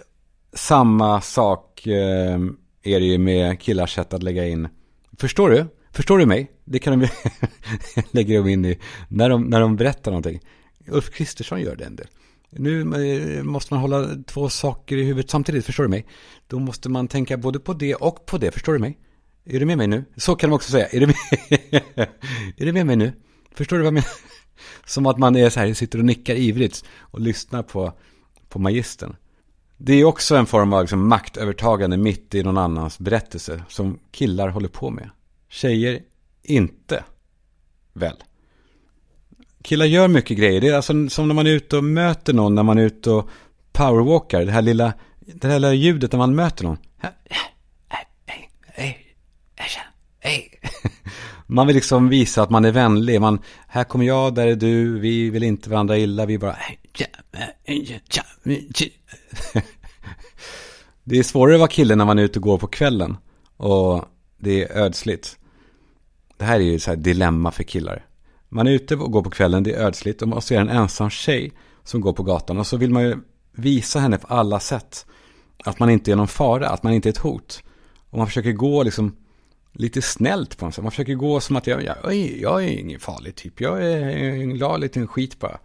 samma 0.53 1.21
sak 1.21 1.87
eh, 1.87 2.39
är 2.83 3.01
det 3.01 3.07
ju 3.07 3.19
med 3.19 3.61
killars 3.61 3.95
sätt 3.95 4.13
att 4.13 4.23
lägga 4.23 4.49
in. 4.49 4.69
Förstår 5.19 5.51
du? 5.51 5.67
Förstår 5.93 6.19
du 6.19 6.27
mig? 6.27 6.51
Det 6.65 6.79
kan 6.79 7.01
de 7.01 7.09
lägga 8.11 8.39
dem 8.39 8.49
in 8.49 8.65
i 8.65 8.79
när 9.09 9.29
de, 9.29 9.45
när 9.45 9.61
de 9.61 9.77
berättar 9.77 10.11
någonting. 10.11 10.41
Ulf 10.87 11.11
Kristersson 11.11 11.61
gör 11.61 11.77
det 11.77 11.85
en 11.85 11.97
del. 11.97 12.07
Nu 12.51 12.81
eh, 12.81 13.43
måste 13.43 13.75
man 13.75 13.81
hålla 13.81 14.09
två 14.27 14.49
saker 14.49 14.97
i 14.97 15.05
huvudet 15.05 15.31
samtidigt, 15.31 15.67
förstår 15.67 15.83
du 15.83 15.89
mig? 15.91 16.07
Då 16.47 16.59
måste 16.59 16.89
man 16.89 17.09
tänka 17.09 17.37
både 17.37 17.61
på 17.61 17.73
det 17.73 17.95
och 17.95 18.27
på 18.27 18.39
det, 18.39 18.51
förstår 18.51 18.73
du 18.73 18.79
mig? 18.79 18.99
Är 19.45 19.61
du 19.61 19.67
med 19.67 19.79
mig 19.79 19.87
nu? 19.87 20.05
Så 20.17 20.35
kan 20.35 20.51
de 20.51 20.57
också 20.57 20.71
säga. 20.71 20.87
Är 20.87 21.01
du 21.01 21.07
med, 21.07 21.17
är 22.57 22.67
du 22.67 22.73
med 22.73 22.87
mig 22.87 22.97
nu? 22.97 23.13
Förstår 23.55 23.77
du 23.77 23.83
vad 23.83 23.87
jag 23.87 23.95
menar? 23.95 24.09
Som 24.87 25.07
att 25.07 25.19
man 25.19 25.37
är 25.37 25.51
så 25.51 25.61
här, 25.61 25.75
sitter 25.75 25.99
och 25.99 26.05
nickar 26.05 26.35
ivrigt 26.35 26.85
och 26.99 27.21
lyssnar 27.21 27.63
på, 27.63 27.93
på 28.49 28.59
magistern. 28.59 29.17
Det 29.77 29.93
är 29.93 30.05
också 30.05 30.37
en 30.37 30.47
form 30.47 30.73
av 30.73 30.83
liksom 30.83 31.09
maktövertagande 31.09 31.97
mitt 31.97 32.35
i 32.35 32.43
någon 32.43 32.59
annans 32.59 32.99
berättelse 32.99 33.63
som 33.69 33.99
killar 34.11 34.49
håller 34.49 34.69
på 34.69 34.91
med. 34.91 35.11
Tjejer 35.53 36.03
inte. 36.43 37.05
Väl? 37.93 38.17
Killar 39.63 39.87
gör 39.87 40.09
mycket 40.09 40.39
grejer. 40.39 40.61
Det 40.61 40.69
är 40.69 40.75
alltså 40.75 41.09
som 41.09 41.29
när 41.29 41.35
man 41.35 41.47
är 41.47 41.51
ute 41.51 41.77
och 41.77 41.85
möter 41.85 42.33
någon, 42.33 42.55
när 42.55 42.63
man 42.63 42.79
är 42.79 42.83
ute 42.83 43.11
och 43.11 43.31
powerwalkar. 43.73 44.45
Det 44.45 44.53
här 44.53 44.63
lilla, 44.63 44.93
det 45.21 45.49
här 45.49 45.55
lilla 45.55 45.73
ljudet 45.73 46.13
när 46.13 46.19
man 46.19 46.35
möter 46.35 46.65
någon. 46.65 46.77
Man 51.47 51.67
vill 51.67 51.77
liksom 51.77 52.09
visa 52.09 52.43
att 52.43 52.51
man 52.51 52.65
är 52.65 52.73
vänlig. 52.73 53.21
Man, 53.21 53.41
här 53.69 53.85
kommer 53.85 54.05
jag, 54.05 54.35
där 54.35 54.47
är 54.47 54.57
du, 54.57 54.99
vi 54.99 55.31
vill 55.31 55.43
inte 55.43 55.71
varandra 55.71 55.99
illa, 55.99 56.27
vi 56.27 56.39
bara... 56.39 56.57
Det 61.05 61.19
är 61.19 61.23
svårare 61.23 61.55
att 61.55 61.61
vara 61.61 61.69
kille 61.69 61.97
när 61.97 62.05
man 62.05 62.19
är 62.19 62.23
ute 62.23 62.39
och 62.39 62.43
går 62.43 62.59
på 62.59 62.67
kvällen. 62.67 63.17
Och 63.57 64.05
det 64.39 64.63
är 64.63 64.79
ödsligt. 64.79 65.39
Det 66.43 66.47
här 66.47 66.61
är 66.61 66.65
ju 66.65 66.79
så 66.79 66.91
här 66.91 66.97
dilemma 66.97 67.51
för 67.51 67.63
killar. 67.63 68.07
Man 68.49 68.67
är 68.67 68.71
ute 68.71 68.97
och 68.97 69.13
går 69.13 69.23
på 69.23 69.31
kvällen, 69.31 69.63
det 69.63 69.75
är 69.75 69.87
ödsligt 69.87 70.23
och 70.23 70.29
man 70.29 70.43
ser 70.43 70.61
en 70.61 70.69
ensam 70.69 71.11
tjej 71.11 71.53
som 71.85 72.01
går 72.01 72.13
på 72.13 72.23
gatan 72.23 72.59
och 72.59 72.67
så 72.67 72.77
vill 72.77 72.91
man 72.91 73.03
ju 73.03 73.17
visa 73.53 73.99
henne 73.99 74.19
på 74.19 74.27
alla 74.27 74.61
sätt 74.61 75.07
att 75.65 75.79
man 75.79 75.91
inte 75.91 76.13
är 76.13 76.17
någon 76.17 76.29
fara, 76.29 76.69
att 76.69 76.83
man 76.83 76.93
inte 76.93 77.09
är 77.09 77.11
ett 77.11 77.19
hot. 77.19 77.63
Och 78.11 78.19
man 78.19 78.27
försöker 78.27 78.53
gå 78.53 78.83
liksom 78.83 79.17
lite 79.73 80.03
snällt 80.03 80.59
på 80.59 80.65
något 80.65 80.75
sätt. 80.75 80.85
Man 80.85 80.91
försöker 80.91 81.15
gå 81.15 81.41
som 81.41 81.57
att 81.57 81.67
jag, 81.67 81.85
jag, 81.85 82.15
jag 82.41 82.65
är 82.65 82.69
ingen 82.69 83.01
farlig 83.01 83.35
typ, 83.35 83.61
jag 83.61 83.85
är 83.85 84.09
en 84.33 84.55
glad 84.55 84.81
liten 84.81 85.07
skit 85.07 85.39
bara. 85.39 85.59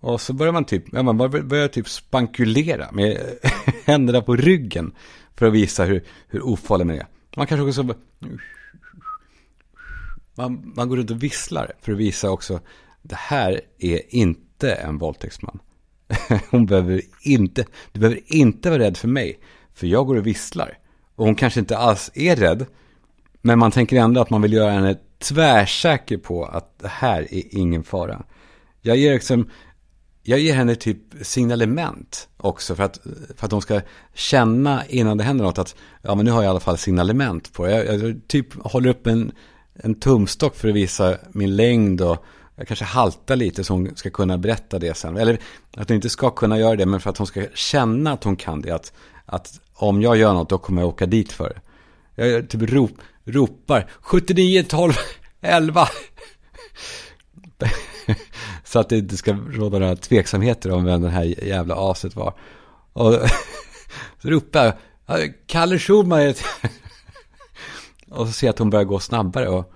Och 0.00 0.20
så 0.20 0.32
börjar 0.32 0.52
man 0.52 0.64
typ, 0.64 0.92
man 0.92 1.16
börjar 1.18 1.68
typ 1.68 1.88
spankulera 1.88 2.88
med 2.92 3.18
händerna 3.84 4.20
på 4.20 4.36
ryggen 4.36 4.92
för 5.36 5.46
att 5.46 5.52
visa 5.52 5.84
hur, 5.84 6.04
hur 6.28 6.46
ofarlig 6.46 6.86
man 6.86 6.96
är. 6.96 7.06
Man 7.36 7.46
kanske 7.46 7.68
också 7.68 7.94
man, 10.40 10.72
man 10.76 10.88
går 10.88 10.96
runt 10.96 11.10
och 11.10 11.22
visslar 11.22 11.72
för 11.80 11.92
att 11.92 11.98
visa 11.98 12.30
också, 12.30 12.60
det 13.02 13.16
här 13.18 13.60
är 13.78 14.14
inte 14.14 14.72
en 14.72 14.98
våldtäktsman. 14.98 15.58
Hon 16.50 16.66
behöver 16.66 17.02
inte, 17.22 17.64
du 17.92 18.00
behöver 18.00 18.20
inte 18.26 18.70
vara 18.70 18.82
rädd 18.82 18.96
för 18.96 19.08
mig, 19.08 19.40
för 19.74 19.86
jag 19.86 20.06
går 20.06 20.16
och 20.16 20.26
visslar. 20.26 20.78
Och 21.14 21.26
hon 21.26 21.34
kanske 21.34 21.60
inte 21.60 21.78
alls 21.78 22.10
är 22.14 22.36
rädd. 22.36 22.66
Men 23.42 23.58
man 23.58 23.70
tänker 23.70 23.96
ändå 23.96 24.20
att 24.20 24.30
man 24.30 24.42
vill 24.42 24.52
göra 24.52 24.70
henne 24.70 24.96
tvärsäker 25.18 26.18
på 26.18 26.44
att 26.44 26.78
det 26.78 26.88
här 26.88 27.34
är 27.34 27.42
ingen 27.50 27.82
fara. 27.84 28.22
Jag 28.80 28.96
ger, 28.96 29.14
liksom, 29.14 29.50
jag 30.22 30.38
ger 30.38 30.54
henne 30.54 30.74
typ 30.74 30.98
signalement 31.22 32.28
också 32.36 32.74
för 32.74 32.82
att, 32.82 33.00
för 33.36 33.46
att 33.46 33.52
hon 33.52 33.62
ska 33.62 33.80
känna 34.14 34.86
innan 34.86 35.16
det 35.16 35.24
händer 35.24 35.44
något 35.44 35.58
att 35.58 35.76
ja 36.02 36.14
men 36.14 36.24
nu 36.24 36.30
har 36.30 36.42
jag 36.42 36.48
i 36.48 36.50
alla 36.50 36.60
fall 36.60 36.78
signalement 36.78 37.52
på. 37.52 37.68
Jag, 37.68 37.86
jag 37.86 38.20
typ 38.26 38.54
håller 38.54 38.90
upp 38.90 39.06
en, 39.06 39.32
en 39.74 39.94
tumstock 39.94 40.56
för 40.56 40.68
att 40.68 40.74
visa 40.74 41.18
min 41.32 41.56
längd 41.56 42.00
och 42.00 42.24
jag 42.56 42.68
kanske 42.68 42.84
haltar 42.84 43.36
lite 43.36 43.64
så 43.64 43.72
hon 43.72 43.96
ska 43.96 44.10
kunna 44.10 44.38
berätta 44.38 44.78
det 44.78 44.96
sen. 44.96 45.16
Eller 45.16 45.38
att 45.76 45.88
hon 45.88 45.94
inte 45.94 46.08
ska 46.08 46.30
kunna 46.30 46.58
göra 46.58 46.76
det 46.76 46.86
men 46.86 47.00
för 47.00 47.10
att 47.10 47.18
hon 47.18 47.26
ska 47.26 47.46
känna 47.54 48.12
att 48.12 48.24
hon 48.24 48.36
kan 48.36 48.60
det. 48.60 48.70
Att, 48.70 48.92
att 49.26 49.60
om 49.74 50.02
jag 50.02 50.16
gör 50.16 50.32
något 50.32 50.48
då 50.48 50.58
kommer 50.58 50.82
jag 50.82 50.88
åka 50.88 51.06
dit 51.06 51.32
för 51.32 51.60
det. 52.14 52.26
Jag 52.26 52.48
typ 52.48 52.62
rop, 52.62 52.90
ropar 53.24 53.90
79, 54.00 54.64
12, 54.68 54.92
11. 55.40 55.88
så 58.64 58.78
att 58.78 58.88
det 58.88 58.98
inte 58.98 59.16
ska 59.16 59.32
råda 59.32 59.78
några 59.78 59.96
tveksamheter 59.96 60.70
om 60.70 60.84
vem 60.84 61.02
den 61.02 61.10
här 61.10 61.44
jävla 61.44 61.90
aset 61.90 62.16
var. 62.16 62.34
Och 62.92 63.14
så 64.22 64.30
ropar 64.30 64.72
jag, 65.06 65.32
Kalle 65.46 65.78
Schumacher 65.78 66.36
och 68.10 68.26
så 68.26 68.32
ser 68.32 68.46
jag 68.46 68.52
att 68.52 68.58
hon 68.58 68.70
börjar 68.70 68.84
gå 68.84 69.00
snabbare 69.00 69.48
och 69.48 69.72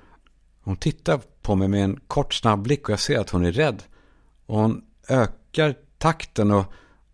hon 0.61 0.76
tittar 0.76 1.21
på 1.43 1.55
mig 1.55 1.69
med 1.69 1.85
en 1.85 2.00
kort 2.07 2.35
snabb 2.35 2.62
blick 2.62 2.85
och 2.85 2.93
jag 2.93 3.00
ser 3.00 3.19
att 3.19 3.31
hon 3.31 3.45
är 3.45 3.53
rädd. 3.53 3.83
Och 4.47 4.59
hon 4.59 4.83
ökar 5.09 5.75
takten 5.99 6.50
och, 6.50 6.64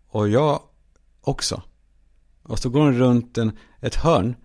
och 0.07 0.29
jag 0.29 0.59
också. 1.21 1.61
Och 2.43 2.59
så 2.59 2.69
går 2.69 2.79
hon 2.79 2.97
runt 2.97 3.37
en, 3.37 3.57
ett 3.81 3.95
hörn 3.95 4.35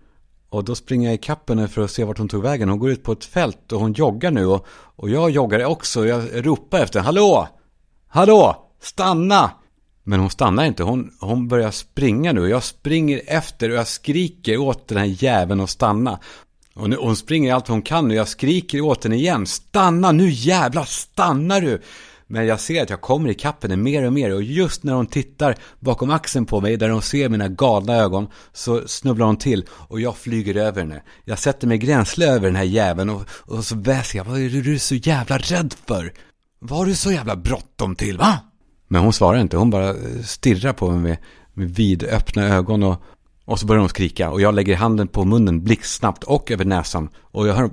och 0.49 0.63
då 0.63 0.75
springer 0.75 1.07
jag 1.07 1.15
i 1.15 1.17
kappen 1.17 1.69
för 1.69 1.81
att 1.81 1.91
se 1.91 2.03
vart 2.03 2.17
hon 2.17 2.29
tog 2.29 2.43
vägen. 2.43 2.69
Hon 2.69 2.79
går 2.79 2.91
ut 2.91 3.03
på 3.03 3.11
ett 3.11 3.25
fält 3.25 3.71
och 3.71 3.79
hon 3.79 3.93
joggar 3.93 4.31
nu. 4.31 4.45
Och, 4.45 4.65
och 4.69 5.09
jag 5.09 5.29
joggar 5.29 5.65
också. 5.65 6.05
Jag 6.05 6.45
ropar 6.45 6.79
efter 6.79 6.99
Hallå! 6.99 7.47
Hallå! 8.07 8.55
Stanna! 8.81 9.51
Men 10.03 10.19
hon 10.19 10.29
stannar 10.29 10.65
inte. 10.65 10.83
Hon, 10.83 11.11
hon 11.19 11.47
börjar 11.47 11.71
springa 11.71 12.33
nu. 12.33 12.49
Jag 12.49 12.63
springer 12.63 13.21
efter 13.27 13.69
och 13.69 13.75
jag 13.75 13.87
skriker 13.87 14.57
åt 14.57 14.87
den 14.87 14.97
här 14.97 15.23
jäveln 15.23 15.61
att 15.61 15.69
stanna. 15.69 16.19
Och, 16.77 16.89
nu, 16.89 16.95
hon 16.95 17.15
springer 17.15 17.53
allt 17.53 17.67
hon 17.67 17.81
kan 17.81 18.05
och 18.05 18.15
jag 18.15 18.27
skriker 18.27 18.81
åt 18.81 19.03
henne 19.03 19.15
igen. 19.15 19.45
Stanna 19.45 20.11
nu 20.11 20.29
jävlar, 20.29 20.83
stannar 20.83 21.61
du! 21.61 21.81
Men 22.29 22.45
jag 22.45 22.59
ser 22.59 22.83
att 22.83 22.89
jag 22.89 23.01
kommer 23.01 23.29
i 23.29 23.37
henne 23.61 23.75
mer 23.75 24.05
och 24.05 24.13
mer 24.13 24.33
och 24.33 24.43
just 24.43 24.83
när 24.83 24.93
hon 24.93 25.05
tittar 25.05 25.55
bakom 25.79 26.09
axeln 26.09 26.45
på 26.45 26.61
mig 26.61 26.77
där 26.77 26.89
hon 26.89 27.01
ser 27.01 27.29
mina 27.29 27.47
galna 27.47 27.95
ögon 27.95 28.27
så 28.53 28.87
snubblar 28.87 29.25
hon 29.25 29.37
till 29.37 29.65
och 29.69 30.01
jag 30.01 30.17
flyger 30.17 30.55
över 30.55 30.81
henne. 30.81 31.01
Jag 31.25 31.39
sätter 31.39 31.67
mig 31.67 31.77
gränsle 31.77 32.27
över 32.27 32.47
den 32.47 32.55
här 32.55 32.63
jäveln 32.63 33.09
och, 33.09 33.21
och 33.29 33.65
så 33.65 33.75
väser 33.75 34.17
jag. 34.17 34.25
Vad 34.25 34.39
är 34.39 34.49
du 34.49 34.79
så 34.79 34.95
jävla 34.95 35.37
rädd 35.37 35.75
för? 35.85 36.13
Vad 36.59 36.79
har 36.79 36.85
du 36.85 36.95
så 36.95 37.11
jävla 37.11 37.35
bråttom 37.35 37.95
till 37.95 38.17
va? 38.17 38.39
Men 38.87 39.01
hon 39.01 39.13
svarar 39.13 39.39
inte, 39.39 39.57
hon 39.57 39.69
bara 39.69 39.89
eh, 39.89 40.21
stirrar 40.23 40.73
på 40.73 40.91
mig 40.91 40.99
med, 40.99 41.17
med 41.53 41.75
vidöppna 41.75 42.47
ögon 42.47 42.83
och, 42.83 43.03
och 43.47 43.59
så 43.59 43.65
börjar 43.65 43.79
hon 43.79 43.89
skrika 43.89 44.31
och 44.31 44.41
jag 44.41 44.53
lägger 44.55 44.75
handen 44.75 45.07
på 45.07 45.25
munnen 45.25 45.63
blixtsnabbt 45.63 46.23
och 46.23 46.51
över 46.51 46.65
näsan 46.65 47.09
och 47.21 47.47
jag 47.47 47.53
hör 47.53 47.69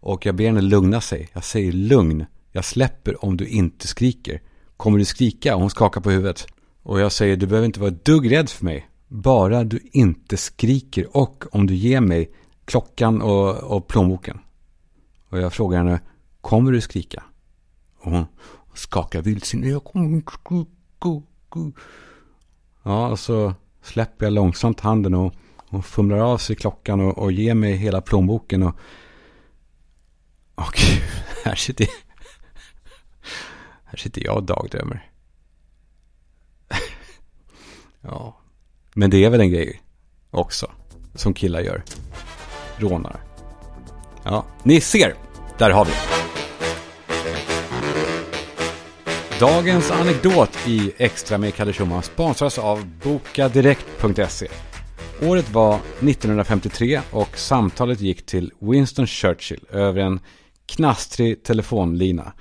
och 0.00 0.26
jag 0.26 0.34
ber 0.34 0.46
henne 0.46 0.60
lugna 0.60 1.00
sig. 1.00 1.28
Jag 1.32 1.44
säger 1.44 1.72
lugn. 1.72 2.26
Jag 2.52 2.64
släpper 2.64 3.24
om 3.24 3.36
du 3.36 3.46
inte 3.46 3.86
skriker. 3.86 4.42
Kommer 4.76 4.98
du 4.98 5.04
skrika? 5.04 5.54
Och 5.54 5.60
hon 5.60 5.70
skakar 5.70 6.00
på 6.00 6.10
huvudet. 6.10 6.46
Och 6.82 7.00
jag 7.00 7.12
säger 7.12 7.36
du 7.36 7.46
behöver 7.46 7.66
inte 7.66 7.80
vara 7.80 7.90
ett 7.90 8.04
dugg 8.04 8.32
rädd 8.32 8.50
för 8.50 8.64
mig. 8.64 8.88
Bara 9.08 9.64
du 9.64 9.80
inte 9.92 10.36
skriker 10.36 11.16
och 11.16 11.44
om 11.50 11.66
du 11.66 11.74
ger 11.74 12.00
mig 12.00 12.30
klockan 12.64 13.22
och, 13.22 13.54
och 13.54 13.88
plånboken. 13.88 14.38
Och 15.28 15.38
jag 15.38 15.52
frågar 15.52 15.78
henne, 15.78 16.00
kommer 16.40 16.72
du 16.72 16.80
skrika? 16.80 17.22
Och 17.98 18.10
hon 18.10 18.26
skakar 18.74 19.22
vildsint. 19.22 19.66
Jag 19.66 19.84
kommer 19.84 20.06
inte 20.06 20.32
skrika. 20.32 20.66
Ja, 22.86 23.08
och 23.08 23.18
så 23.18 23.54
släpper 23.82 24.26
jag 24.26 24.32
långsamt 24.32 24.80
handen 24.80 25.14
och 25.14 25.34
hon 25.56 25.82
fumlar 25.82 26.18
av 26.18 26.38
sig 26.38 26.56
klockan 26.56 27.00
och, 27.00 27.18
och 27.18 27.32
ger 27.32 27.54
mig 27.54 27.72
hela 27.72 28.00
plånboken. 28.00 28.62
Och 28.62 28.76
och 30.54 30.78
här 31.44 31.54
sitter, 31.54 31.86
här 33.84 33.96
sitter 33.96 34.24
jag 34.24 34.36
och 34.36 34.42
dagdrömmer. 34.42 35.10
ja, 38.00 38.36
men 38.94 39.10
det 39.10 39.24
är 39.24 39.30
väl 39.30 39.40
en 39.40 39.50
grej 39.50 39.82
också. 40.30 40.70
Som 41.14 41.34
killar 41.34 41.60
gör. 41.60 41.82
Rånar. 42.78 43.20
Ja, 44.22 44.44
ni 44.62 44.80
ser. 44.80 45.14
Där 45.58 45.70
har 45.70 45.84
vi. 45.84 45.90
det. 45.90 46.25
Dagens 49.40 49.90
anekdot 49.90 50.58
i 50.66 50.92
Extra 50.96 51.38
med 51.38 51.54
Kalle 51.54 51.72
Schumann 51.72 52.02
sponsras 52.02 52.58
av 52.58 52.86
bokadirekt.se. 53.04 54.48
Året 55.22 55.50
var 55.50 55.74
1953 55.74 57.00
och 57.12 57.38
samtalet 57.38 58.00
gick 58.00 58.26
till 58.26 58.52
Winston 58.58 59.06
Churchill 59.06 59.64
över 59.70 60.00
en 60.00 60.20
knastrig 60.66 61.42
telefonlina. 61.42 62.32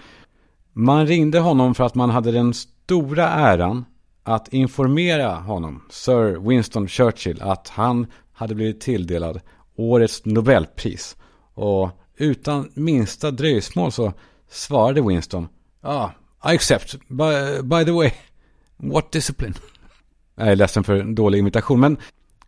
Man 0.73 1.07
ringde 1.07 1.39
honom 1.39 1.75
för 1.75 1.83
att 1.83 1.95
man 1.95 2.09
hade 2.09 2.31
den 2.31 2.53
stora 2.53 3.29
äran 3.29 3.85
att 4.23 4.53
informera 4.53 5.35
honom, 5.35 5.83
Sir 5.89 6.49
Winston 6.49 6.87
Churchill, 6.87 7.41
att 7.41 7.67
han 7.69 8.07
hade 8.33 8.55
blivit 8.55 8.81
tilldelad 8.81 9.41
årets 9.75 10.25
Nobelpris. 10.25 11.17
Och 11.53 11.89
utan 12.17 12.71
minsta 12.73 13.31
dröjsmål 13.31 13.91
så 13.91 14.13
svarade 14.49 15.01
Winston, 15.01 15.47
ah, 15.81 16.09
i 16.45 16.55
accept, 16.55 16.95
by, 17.07 17.61
by 17.63 17.85
the 17.85 17.91
way, 17.91 18.11
what 18.77 19.11
discipline? 19.11 19.53
Jag 20.35 20.47
är 20.47 20.55
ledsen 20.55 20.83
för 20.83 20.95
en 20.95 21.15
dålig 21.15 21.39
imitation, 21.39 21.79
men 21.79 21.97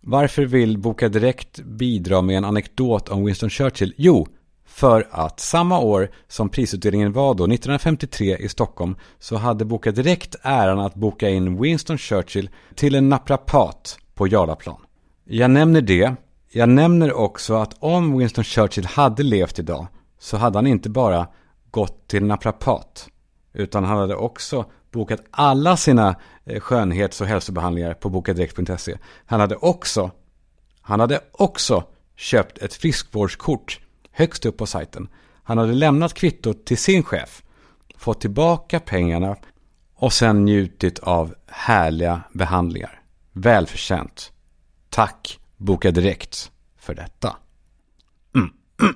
varför 0.02 0.46
vill 0.46 0.78
Boka 0.78 1.10
Direkt 1.10 1.60
bidra 1.60 2.22
med 2.22 2.38
en 2.38 2.46
anekdot 2.46 3.10
om 3.10 3.26
Winston 3.26 3.50
Churchill? 3.50 3.94
Jo, 3.98 4.28
för 4.66 5.08
att 5.12 5.40
samma 5.40 5.80
år 5.80 6.10
som 6.28 6.50
prisutdelningen 6.50 7.14
var 7.14 7.34
då, 7.34 7.44
1953 7.44 8.38
i 8.38 8.50
Stockholm, 8.50 8.96
så 9.20 9.36
hade 9.36 9.66
Boka 9.66 9.92
Direkt 9.92 10.36
äran 10.42 10.80
att 10.80 10.96
boka 10.96 11.30
in 11.30 11.62
Winston 11.62 11.98
Churchill 11.98 12.50
till 12.76 12.96
en 12.96 13.10
naprapat 13.10 14.00
på 14.14 14.28
Jarlaplan. 14.28 14.78
Jag 15.26 15.52
nämner 15.52 15.82
det. 15.82 16.16
Jag 16.52 16.70
nämner 16.70 17.14
också 17.14 17.56
att 17.56 17.76
om 17.80 18.18
Winston 18.18 18.44
Churchill 18.44 18.86
hade 18.86 19.24
levt 19.24 19.60
idag 19.60 19.88
så 20.20 20.38
hade 20.38 20.58
han 20.58 20.68
inte 20.68 20.90
bara 20.90 21.28
gått 21.72 22.08
till 22.08 22.24
naprapat 22.24 23.10
utan 23.58 23.84
han 23.84 23.98
hade 23.98 24.16
också 24.16 24.66
bokat 24.92 25.24
alla 25.32 25.78
sina 25.78 26.16
eh, 26.46 26.60
skönhets 26.60 27.22
och 27.22 27.28
hälsobehandlingar 27.28 27.94
på 27.94 28.10
bokadirekt.se. 28.10 28.98
Han 29.26 29.40
hade 29.40 29.56
också, 29.56 30.12
han 30.82 31.00
hade 31.00 31.20
också 31.32 31.84
köpt 32.16 32.58
ett 32.58 32.74
friskvårdskort 32.74 33.80
högst 34.12 34.46
upp 34.46 34.58
på 34.58 34.66
sajten. 34.66 35.08
Han 35.44 35.58
hade 35.58 35.74
lämnat 35.74 36.14
kvittot 36.14 36.66
till 36.66 36.78
sin 36.78 37.04
chef, 37.04 37.44
fått 37.98 38.22
tillbaka 38.22 38.80
pengarna 38.80 39.36
och 39.96 40.14
sen 40.14 40.46
njutit 40.46 41.00
av 41.00 41.36
härliga 41.48 42.22
behandlingar. 42.34 43.02
Välförtjänt. 43.34 44.32
Tack 44.90 45.40
Boka 45.58 45.92
Direkt 45.92 46.52
för 46.80 46.96
detta. 46.96 47.36
Mm. 48.36 48.50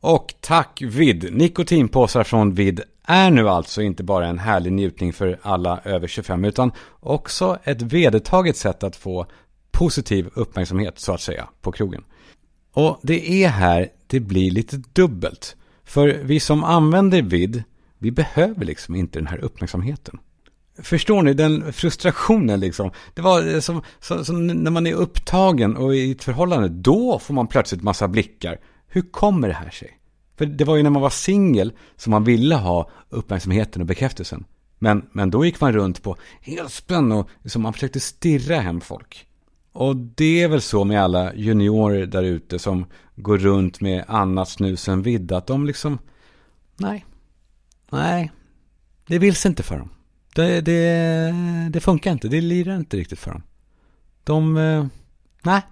Och 0.00 0.34
tack 0.40 0.82
Vid. 0.82 1.34
Nikotinpåsar 1.34 2.24
från 2.24 2.54
Vid 2.54 2.82
är 3.08 3.30
nu 3.30 3.48
alltså 3.48 3.82
inte 3.82 4.02
bara 4.02 4.26
en 4.26 4.38
härlig 4.38 4.72
njutning 4.72 5.12
för 5.12 5.38
alla 5.42 5.80
över 5.84 6.06
25 6.06 6.44
utan 6.44 6.72
också 7.00 7.58
ett 7.64 7.82
vedertaget 7.82 8.56
sätt 8.56 8.82
att 8.82 8.96
få 8.96 9.26
positiv 9.70 10.30
uppmärksamhet 10.34 10.98
så 10.98 11.12
att 11.12 11.20
säga 11.20 11.48
på 11.60 11.72
krogen. 11.72 12.04
Och 12.72 13.00
det 13.02 13.44
är 13.44 13.48
här 13.48 13.88
det 14.06 14.20
blir 14.20 14.50
lite 14.50 14.82
dubbelt. 14.92 15.56
För 15.84 16.08
vi 16.08 16.40
som 16.40 16.64
använder 16.64 17.22
vid, 17.22 17.62
vi 17.98 18.10
behöver 18.10 18.64
liksom 18.64 18.94
inte 18.94 19.18
den 19.18 19.26
här 19.26 19.38
uppmärksamheten. 19.38 20.18
Förstår 20.82 21.22
ni 21.22 21.34
den 21.34 21.72
frustrationen 21.72 22.60
liksom? 22.60 22.90
Det 23.14 23.22
var 23.22 23.60
som, 23.60 23.82
som, 24.00 24.24
som, 24.24 24.46
när 24.46 24.70
man 24.70 24.86
är 24.86 24.94
upptagen 24.94 25.76
och 25.76 25.96
i 25.96 26.10
ett 26.10 26.24
förhållande, 26.24 26.68
då 26.68 27.18
får 27.18 27.34
man 27.34 27.46
plötsligt 27.46 27.82
massa 27.82 28.08
blickar. 28.08 28.58
Hur 28.86 29.02
kommer 29.02 29.48
det 29.48 29.54
här 29.54 29.70
sig? 29.70 29.97
För 30.38 30.46
det 30.46 30.64
var 30.64 30.76
ju 30.76 30.82
när 30.82 30.90
man 30.90 31.02
var 31.02 31.10
singel 31.10 31.72
som 31.96 32.10
man 32.10 32.24
ville 32.24 32.54
ha 32.54 32.90
uppmärksamheten 33.08 33.82
och 33.82 33.88
bekräftelsen. 33.88 34.44
Men, 34.78 35.08
men 35.12 35.30
då 35.30 35.44
gick 35.44 35.60
man 35.60 35.72
runt 35.72 36.02
på 36.02 36.16
helspänn 36.40 37.12
och 37.12 37.28
liksom 37.42 37.62
man 37.62 37.72
försökte 37.72 38.00
stirra 38.00 38.60
hem 38.60 38.80
folk. 38.80 39.26
Och 39.72 39.96
det 39.96 40.42
är 40.42 40.48
väl 40.48 40.60
så 40.60 40.84
med 40.84 41.02
alla 41.02 41.34
juniorer 41.34 42.06
där 42.06 42.22
ute 42.22 42.58
som 42.58 42.86
går 43.16 43.38
runt 43.38 43.80
med 43.80 44.04
annat 44.08 44.48
snus 44.48 44.88
än 44.88 45.02
vidd. 45.02 45.32
Att 45.32 45.46
de 45.46 45.66
liksom, 45.66 45.98
nej, 46.76 47.04
nej, 47.90 48.32
det 49.06 49.18
vill 49.18 49.36
sig 49.36 49.48
inte 49.48 49.62
för 49.62 49.78
dem. 49.78 49.90
Det, 50.34 50.60
det, 50.60 51.34
det 51.70 51.80
funkar 51.80 52.12
inte, 52.12 52.28
det 52.28 52.40
lirar 52.40 52.76
inte 52.76 52.96
riktigt 52.96 53.18
för 53.18 53.30
dem. 53.30 53.42
De, 54.24 54.56
eh, 54.56 54.86
Nej, 55.42 55.62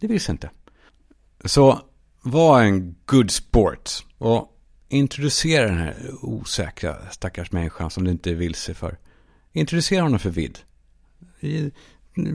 det 0.00 0.06
vill 0.06 0.20
sig 0.20 0.32
inte. 0.32 0.50
Så 1.44 1.80
var 2.26 2.62
en 2.62 2.94
good 3.06 3.30
sport 3.30 3.90
och 4.18 4.52
introducera 4.88 5.66
den 5.66 5.78
här 5.78 5.96
osäkra 6.22 6.96
stackars 7.10 7.52
människan 7.52 7.90
som 7.90 8.04
du 8.04 8.10
inte 8.10 8.34
vill 8.34 8.54
se 8.54 8.74
för. 8.74 8.98
Introducera 9.52 10.02
honom 10.02 10.18
för 10.18 10.30
vid. 10.30 10.58
Ge, 11.40 11.70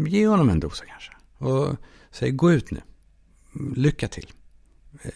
ge 0.08 0.28
honom 0.28 0.50
en 0.50 0.60
dosa 0.60 0.86
kanske. 0.86 1.12
Och 1.38 1.76
säg 2.12 2.32
gå 2.32 2.52
ut 2.52 2.72
nu. 2.72 2.82
Lycka 3.76 4.08
till. 4.08 4.32
Eh, 5.04 5.12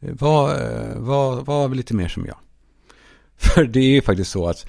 eh, 0.00 0.14
var, 0.14 0.54
var, 0.96 1.42
var 1.42 1.68
lite 1.68 1.94
mer 1.94 2.08
som 2.08 2.26
jag. 2.26 2.38
För 3.36 3.64
det 3.64 3.80
är 3.80 3.90
ju 3.90 4.02
faktiskt 4.02 4.30
så 4.30 4.48
att 4.48 4.66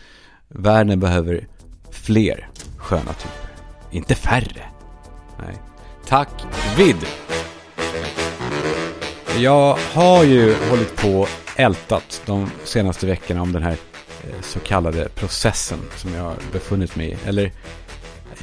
världen 0.48 1.00
behöver 1.00 1.48
fler 1.92 2.50
sköna 2.78 3.14
typer. 3.14 3.50
Inte 3.92 4.16
färre. 4.16 4.66
Nej. 5.40 5.58
Tack 6.06 6.30
vid. 6.78 6.96
Jag 9.38 9.78
har 9.94 10.24
ju 10.24 10.56
hållit 10.70 10.98
på 10.98 11.28
ältat 11.56 12.22
de 12.26 12.52
senaste 12.64 13.08
veckorna 13.08 13.42
om 13.42 13.52
den 13.52 13.64
här 13.64 13.78
eh, 14.24 14.42
så 14.42 14.60
kallade 14.60 15.10
processen 15.10 15.80
som 15.96 16.14
jag 16.14 16.24
har 16.24 16.36
befunnit 16.52 16.96
mig 16.96 17.10
i. 17.10 17.28
Eller 17.28 17.52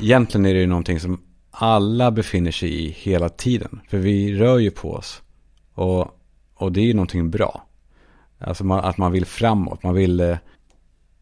egentligen 0.00 0.46
är 0.46 0.54
det 0.54 0.60
ju 0.60 0.66
någonting 0.66 1.00
som 1.00 1.20
alla 1.50 2.10
befinner 2.10 2.50
sig 2.50 2.84
i 2.84 2.90
hela 2.90 3.28
tiden. 3.28 3.80
För 3.88 3.98
vi 3.98 4.38
rör 4.38 4.58
ju 4.58 4.70
på 4.70 4.92
oss. 4.92 5.22
Och, 5.74 6.08
och 6.54 6.72
det 6.72 6.80
är 6.80 6.84
ju 6.84 6.94
någonting 6.94 7.30
bra. 7.30 7.66
Alltså 8.38 8.64
man, 8.64 8.84
att 8.84 8.98
man 8.98 9.12
vill 9.12 9.26
framåt. 9.26 9.82
Man 9.82 9.94
vill... 9.94 10.20
Eh, 10.20 10.36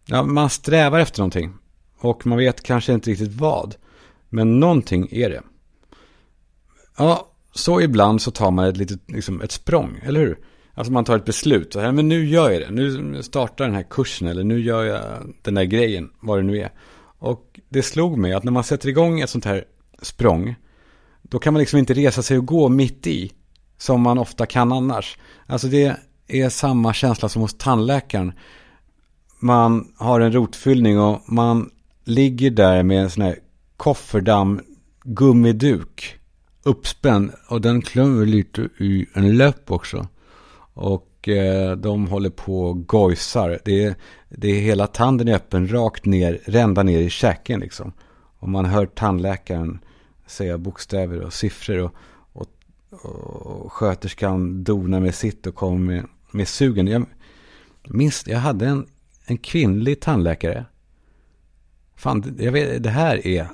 ja, 0.07 0.23
man 0.23 0.51
strävar 0.51 0.99
efter 0.99 1.19
någonting. 1.19 1.53
Och 1.99 2.27
man 2.27 2.39
vet 2.39 2.63
kanske 2.63 2.93
inte 2.93 3.11
riktigt 3.11 3.33
vad. 3.33 3.75
Men 4.29 4.61
någonting 4.61 5.09
är 5.11 5.31
det. 5.31 5.43
Ja, 6.97 7.34
så 7.55 7.81
ibland 7.81 8.23
så 8.23 8.31
tar 8.31 8.51
man 8.51 8.65
ett 8.65 8.77
litet, 8.77 9.11
liksom 9.11 9.41
ett 9.41 9.53
språng, 9.53 10.01
eller 10.03 10.21
hur? 10.21 10.39
Alltså 10.75 10.93
man 10.93 11.05
tar 11.05 11.17
ett 11.17 11.25
beslut, 11.25 11.73
så 11.73 11.81
här, 11.81 11.93
men 11.93 12.09
nu 12.09 12.27
gör 12.27 12.51
jag 12.51 12.61
det. 12.61 12.71
Nu 12.71 13.23
startar 13.23 13.65
den 13.65 13.75
här 13.75 13.87
kursen 13.91 14.29
eller 14.29 14.45
nu 14.45 14.61
gör 14.61 14.85
jag 14.85 15.01
den 15.43 15.55
där 15.55 15.65
grejen, 15.65 16.11
vad 16.21 16.39
det 16.39 16.43
nu 16.43 16.59
är. 16.59 16.73
Och 17.19 17.61
det 17.69 17.83
slog 17.83 18.19
mig 18.19 18.33
att 18.33 18.45
när 18.45 18.53
man 18.53 18.65
sätter 18.65 18.89
igång 18.89 19.21
ett 19.21 19.31
sånt 19.31 19.45
här 19.45 19.65
språng, 20.03 20.55
då 21.23 21.39
kan 21.39 21.53
man 21.53 21.61
liksom 21.61 21.79
inte 21.79 21.95
resa 21.95 22.23
sig 22.23 22.39
och 22.39 22.47
gå 22.47 22.69
mitt 22.69 23.07
i, 23.07 23.33
som 23.79 24.01
man 24.01 24.19
ofta 24.19 24.47
kan 24.47 24.73
annars. 24.73 25.19
Alltså 25.47 25.69
det 25.69 25.97
är 26.29 26.49
samma 26.49 26.95
känsla 26.95 27.29
som 27.29 27.43
hos 27.43 27.55
tandläkaren. 27.55 28.33
Man 29.41 29.93
har 29.97 30.21
en 30.21 30.33
rotfyllning 30.33 31.01
och 31.01 31.33
man 31.33 31.71
ligger 32.05 32.51
där 32.51 32.83
med 32.83 33.03
en 33.03 33.11
sån 33.11 33.23
här 33.23 33.39
kofferdamm 33.77 34.61
gummiduk 35.05 36.19
uppspänd 36.65 37.33
och 37.49 37.61
den 37.61 37.83
klämmer 37.83 38.27
lite 38.27 38.69
i 38.79 39.07
en 39.15 39.37
löp 39.37 39.71
också. 39.71 40.09
Och 40.75 41.29
eh, 41.29 41.77
de 41.77 42.07
håller 42.07 42.31
på 42.31 42.65
och 42.65 42.87
gojsar. 42.87 43.59
Det 43.65 43.85
är, 43.85 43.95
det 44.29 44.49
är 44.49 44.61
hela 44.61 44.87
tanden 44.87 45.29
är 45.29 45.35
öppen 45.35 45.73
rakt 45.73 46.05
ner, 46.05 46.41
rända 46.45 46.83
ner 46.83 47.01
i 47.01 47.11
käken 47.11 47.61
liksom. 47.61 47.93
Och 48.39 48.49
man 48.49 48.65
hör 48.65 48.87
tandläkaren 48.87 49.79
säga 50.27 50.59
bokstäver 50.59 51.21
och 51.21 51.33
siffror. 51.33 51.79
Och, 51.79 51.93
och, 52.33 52.47
och 52.93 53.73
sköterskan 53.73 54.65
donar 54.65 55.01
med 55.01 55.15
sitt 55.15 55.47
och 55.47 55.55
kommer 55.55 55.79
med, 55.79 56.07
med 56.31 56.49
sugen. 56.49 56.87
Jag 56.87 57.07
minns, 57.85 58.25
jag 58.27 58.39
hade 58.39 58.67
en, 58.67 58.87
en 59.27 59.39
kvinnlig 59.39 60.01
tandläkare. 60.01 60.65
Fan, 61.97 62.37
jag 62.39 62.53
vet, 62.53 62.83
det 62.83 62.91
här 62.91 63.27
är 63.27 63.49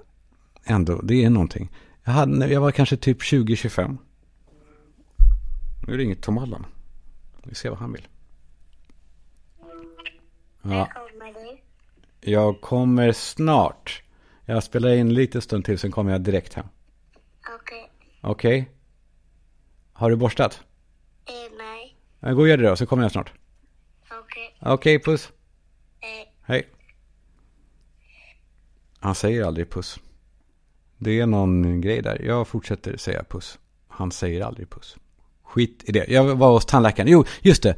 ändå, 0.64 1.00
det 1.02 1.25
är 1.25 1.31
någonting. 1.31 1.71
Jag, 2.04 2.13
hade, 2.13 2.47
jag 2.47 2.60
var 2.60 2.71
kanske 2.71 2.97
typ 2.97 3.21
20-25. 3.21 3.99
Nu 5.86 5.97
ringer 5.97 6.15
Tom 6.15 6.39
Allan. 6.39 6.67
Vi 7.45 7.54
ser 7.54 7.71
vad 7.71 7.78
han 7.78 7.93
vill. 7.93 8.08
Ja. 10.63 10.89
Jag 12.21 12.60
kommer 12.60 13.13
snart. 13.13 14.02
Jag 14.45 14.63
spelar 14.63 14.91
in 14.91 15.15
lite 15.15 15.41
stund 15.41 15.65
till, 15.65 15.78
sen 15.78 15.91
kommer 15.91 16.13
jag 16.13 16.21
direkt 16.21 16.54
hem. 16.54 16.67
Okej. 17.60 17.91
Okej? 18.21 18.60
Okay. 18.60 18.75
Har 19.93 20.10
du 20.10 20.17
borstat? 20.17 20.63
Eh, 21.26 21.32
nej. 21.58 22.34
Gå 22.34 22.41
och 22.41 22.49
gör 22.49 22.56
det 22.56 22.69
då, 22.69 22.76
så 22.76 22.86
kommer 22.86 23.02
jag 23.02 23.13
snart. 23.13 23.32
Okej. 24.10 24.56
Okej, 24.60 24.97
okay, 24.97 24.99
puss. 24.99 25.32
Hej. 26.00 26.34
Hej. 26.43 26.69
Han 28.99 29.15
säger 29.15 29.45
aldrig 29.45 29.71
puss. 29.71 30.00
Det 31.02 31.21
är 31.21 31.26
någon 31.26 31.80
grej 31.80 32.02
där. 32.02 32.23
Jag 32.25 32.49
fortsätter 32.49 32.97
säga 32.97 33.25
puss. 33.28 33.58
Han 33.89 34.13
säger 34.13 34.45
aldrig 34.45 34.71
puss. 34.71 34.97
Skit 35.45 35.82
i 35.86 35.93
det. 35.93 36.04
Jag 36.08 36.36
var 36.36 36.52
hos 36.52 36.67
tandläkaren. 36.67 37.08
Jo, 37.10 37.25
just 37.41 37.63
det. 37.63 37.75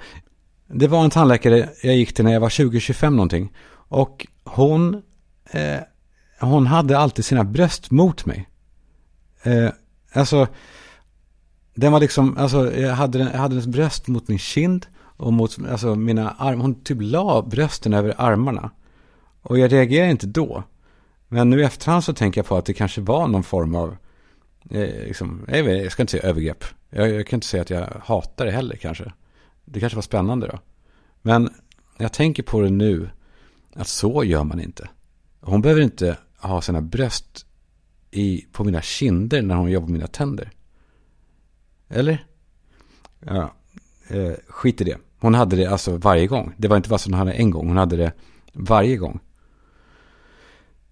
Det 0.66 0.88
var 0.88 1.04
en 1.04 1.11
tandläkare 1.11 1.68
jag 1.82 1.96
gick 1.96 2.14
till 2.14 2.24
när 2.24 2.32
jag 2.32 2.40
var 2.40 2.48
20-25 2.48 3.11
någonting. 3.11 3.52
Och 3.74 4.26
hon, 4.44 5.02
eh, 5.50 5.80
hon 6.40 6.66
hade 6.66 6.98
alltid 6.98 7.24
sina 7.24 7.44
bröst 7.44 7.90
mot 7.90 8.26
mig. 8.26 8.48
Eh, 9.42 9.68
alltså, 10.12 10.46
den 11.74 11.92
var 11.92 12.00
liksom, 12.00 12.37
alltså 12.38 12.72
jag 12.76 12.94
hade, 12.94 13.18
jag 13.18 13.26
hade 13.26 13.54
hennes 13.54 13.66
bröst 13.66 14.08
mot 14.08 14.28
min 14.28 14.38
kind. 14.38 14.87
Och 15.16 15.32
mot, 15.32 15.58
alltså 15.70 15.94
mina 15.94 16.30
armar. 16.30 16.62
Hon 16.62 16.82
typ 16.82 16.98
la 17.00 17.42
brösten 17.42 17.94
över 17.94 18.14
armarna. 18.18 18.70
Och 19.42 19.58
jag 19.58 19.72
reagerade 19.72 20.11
inte 20.11 20.26
då. 20.26 20.64
Men 21.32 21.50
nu 21.50 21.60
i 21.60 21.64
efterhand 21.64 22.04
så 22.04 22.12
tänker 22.12 22.38
jag 22.38 22.46
på 22.46 22.56
att 22.56 22.64
det 22.64 22.74
kanske 22.74 23.00
var 23.00 23.28
någon 23.28 23.42
form 23.42 23.74
av, 23.74 23.96
eh, 24.70 25.06
liksom, 25.06 25.44
jag, 25.48 25.64
vet, 25.64 25.82
jag 25.82 25.92
ska 25.92 26.02
inte 26.02 26.10
säga 26.10 26.22
övergrepp. 26.22 26.64
Jag, 26.90 27.10
jag, 27.10 27.26
kan 27.26 27.36
inte 27.36 27.46
säga 27.46 27.62
att 27.62 27.70
jag 27.70 27.88
hatar 28.04 28.46
det 28.46 28.52
heller 28.52 28.76
kanske. 28.76 29.12
Det 29.64 29.80
kanske 29.80 29.96
var 29.96 30.02
spännande 30.02 30.46
då. 30.46 30.58
Men 31.22 31.54
jag 31.98 32.12
tänker 32.12 32.42
på 32.42 32.60
det 32.60 32.70
nu, 32.70 33.10
att 33.74 33.88
så 33.88 34.24
gör 34.24 34.44
man 34.44 34.60
inte. 34.60 34.88
Hon 35.40 35.62
behöver 35.62 35.82
inte 35.82 36.18
ha 36.38 36.60
sina 36.60 36.80
bröst 36.80 37.46
i, 38.10 38.46
på 38.52 38.64
mina 38.64 38.82
kinder 38.82 39.42
när 39.42 39.54
hon 39.54 39.70
jobbar 39.70 39.88
med 39.88 39.92
mina 39.92 40.06
tänder. 40.06 40.50
Eller? 41.88 42.26
Ja, 43.20 43.54
eh, 44.08 44.32
skit 44.48 44.80
i 44.80 44.84
det. 44.84 44.96
Hon 45.18 45.34
hade 45.34 45.56
det 45.56 45.66
alltså 45.66 45.96
varje 45.96 46.26
gång. 46.26 46.54
Det 46.56 46.68
var 46.68 46.76
inte 46.76 46.88
bara 46.88 46.98
så 46.98 47.08
att 47.08 47.12
hon 47.12 47.18
hade 47.18 47.32
en 47.32 47.50
gång, 47.50 47.68
hon 47.68 47.76
hade 47.76 47.96
det 47.96 48.12
varje 48.52 48.96
gång. 48.96 49.20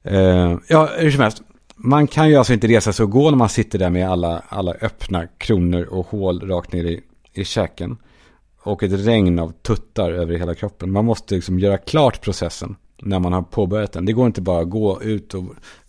Eh, 0.02 0.56
ja, 0.68 0.90
hur 0.96 1.10
som 1.10 1.20
helst. 1.20 1.42
Man 1.76 2.06
kan 2.06 2.28
ju 2.28 2.36
alltså 2.36 2.52
inte 2.52 2.68
resa 2.68 2.92
sig 2.92 3.04
och 3.04 3.10
gå 3.10 3.30
när 3.30 3.38
man 3.38 3.48
sitter 3.48 3.78
där 3.78 3.90
med 3.90 4.10
alla, 4.10 4.42
alla 4.48 4.72
öppna 4.72 5.26
kronor 5.26 5.82
och 5.82 6.06
hål 6.06 6.48
rakt 6.48 6.72
ner 6.72 6.84
i, 6.84 7.00
i 7.32 7.44
käken. 7.44 7.96
Och 8.62 8.82
ett 8.82 9.06
regn 9.06 9.38
av 9.38 9.52
tuttar 9.52 10.12
över 10.12 10.38
hela 10.38 10.54
kroppen. 10.54 10.92
Man 10.92 11.04
måste 11.04 11.34
liksom 11.34 11.58
göra 11.58 11.78
klart 11.78 12.20
processen 12.20 12.76
när 13.02 13.18
man 13.18 13.32
har 13.32 13.42
påbörjat 13.42 13.92
den. 13.92 14.04
Det 14.04 14.12
går 14.12 14.26
inte 14.26 14.40
bara 14.40 14.62
att 14.62 14.70
gå 14.70 15.02
ut 15.02 15.34
och 15.34 15.44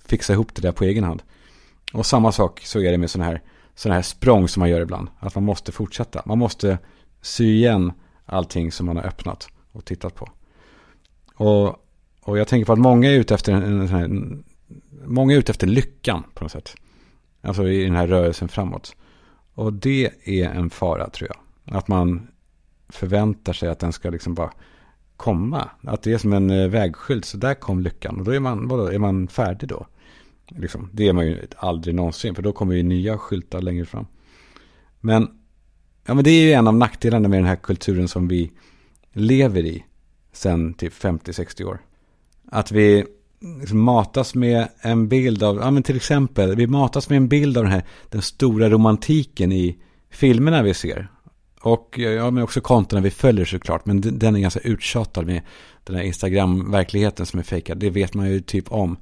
fixa 0.05 0.33
ihop 0.33 0.55
det 0.55 0.61
där 0.61 0.71
på 0.71 0.83
egen 0.83 1.03
hand. 1.03 1.23
Och 1.93 2.05
samma 2.05 2.31
sak 2.31 2.61
så 2.63 2.79
är 2.79 2.91
det 2.91 2.97
med 2.97 3.09
sådana 3.09 3.31
här, 3.31 3.41
såna 3.75 3.95
här 3.95 4.01
språng 4.01 4.47
som 4.47 4.59
man 4.59 4.69
gör 4.69 4.81
ibland. 4.81 5.07
Att 5.19 5.35
man 5.35 5.43
måste 5.43 5.71
fortsätta. 5.71 6.21
Man 6.25 6.37
måste 6.37 6.77
sy 7.21 7.55
igen 7.55 7.91
allting 8.25 8.71
som 8.71 8.85
man 8.85 8.97
har 8.97 9.03
öppnat 9.03 9.47
och 9.71 9.85
tittat 9.85 10.15
på. 10.15 10.29
Och 11.35 11.80
och 12.25 12.37
jag 12.37 12.47
tänker 12.47 12.65
på 12.65 12.73
att 12.73 12.79
många 12.79 13.09
är 13.09 13.19
ute 13.19 13.33
efter, 13.33 13.53
en, 13.53 13.63
en, 13.63 13.95
en, 13.95 14.43
många 15.05 15.33
är 15.33 15.37
ute 15.37 15.51
efter 15.51 15.67
lyckan 15.67 16.23
på 16.33 16.43
något 16.43 16.51
sätt. 16.51 16.75
Alltså 17.41 17.67
i 17.67 17.83
den 17.83 17.95
här 17.95 18.07
rörelsen 18.07 18.47
framåt. 18.47 18.95
Och 19.53 19.73
det 19.73 20.09
är 20.23 20.49
en 20.49 20.69
fara 20.69 21.09
tror 21.09 21.29
jag. 21.33 21.77
Att 21.77 21.87
man 21.87 22.27
förväntar 22.89 23.53
sig 23.53 23.69
att 23.69 23.79
den 23.79 23.93
ska 23.93 24.09
liksom 24.09 24.33
bara 24.33 24.51
komma. 25.17 25.69
Att 25.83 26.01
det 26.01 26.13
är 26.13 26.17
som 26.17 26.33
en 26.33 26.49
eh, 26.49 26.67
vägskylt, 26.67 27.25
så 27.25 27.37
där 27.37 27.53
kom 27.53 27.79
lyckan. 27.79 28.19
Och 28.19 28.25
då 28.25 28.31
är 28.31 28.39
man, 28.39 28.67
vadå, 28.67 28.87
är 28.87 28.99
man 28.99 29.27
färdig 29.27 29.69
då? 29.69 29.85
Liksom, 30.47 30.89
det 30.93 31.07
är 31.07 31.13
man 31.13 31.27
ju 31.27 31.47
aldrig 31.57 31.95
någonsin, 31.95 32.35
för 32.35 32.41
då 32.41 32.51
kommer 32.51 32.75
ju 32.75 32.83
nya 32.83 33.17
skyltar 33.17 33.61
längre 33.61 33.85
fram. 33.85 34.05
Men, 34.99 35.27
ja, 36.05 36.13
men 36.13 36.23
det 36.23 36.31
är 36.31 36.43
ju 36.43 36.53
en 36.53 36.67
av 36.67 36.75
nackdelarna 36.75 37.27
med 37.27 37.39
den 37.39 37.45
här 37.45 37.55
kulturen 37.55 38.07
som 38.07 38.27
vi 38.27 38.51
lever 39.13 39.65
i 39.65 39.85
sen 40.31 40.73
typ 40.73 40.93
50-60 40.93 41.63
år. 41.63 41.79
Att 42.53 42.71
vi 42.71 43.05
liksom 43.59 43.81
matas 43.81 44.35
med 44.35 44.67
en 44.81 45.07
bild 45.07 45.43
av, 45.43 45.55
ja 45.55 45.71
men 45.71 45.83
till 45.83 45.95
exempel, 45.95 46.55
vi 46.55 46.67
matas 46.67 47.09
med 47.09 47.17
en 47.17 47.27
bild 47.27 47.57
av 47.57 47.63
den 47.63 47.73
här, 47.73 47.83
den 48.09 48.21
stora 48.21 48.69
romantiken 48.69 49.51
i 49.51 49.77
filmerna 50.09 50.63
vi 50.63 50.73
ser. 50.73 51.07
Och 51.61 51.97
ja, 51.97 52.31
men 52.31 52.43
också 52.43 52.61
kontona 52.61 53.01
vi 53.01 53.11
följer 53.11 53.45
såklart, 53.45 53.85
men 53.85 54.01
den 54.19 54.35
är 54.35 54.39
ganska 54.39 54.59
uttjatad 54.59 55.25
med 55.25 55.41
den 55.83 55.95
här 55.95 56.03
Instagram-verkligheten 56.03 57.25
som 57.25 57.39
är 57.39 57.43
fejkad. 57.43 57.77
Det 57.77 57.89
vet 57.89 58.13
man 58.13 58.29
ju 58.29 58.39
typ 58.39 58.71
om. 58.71 58.97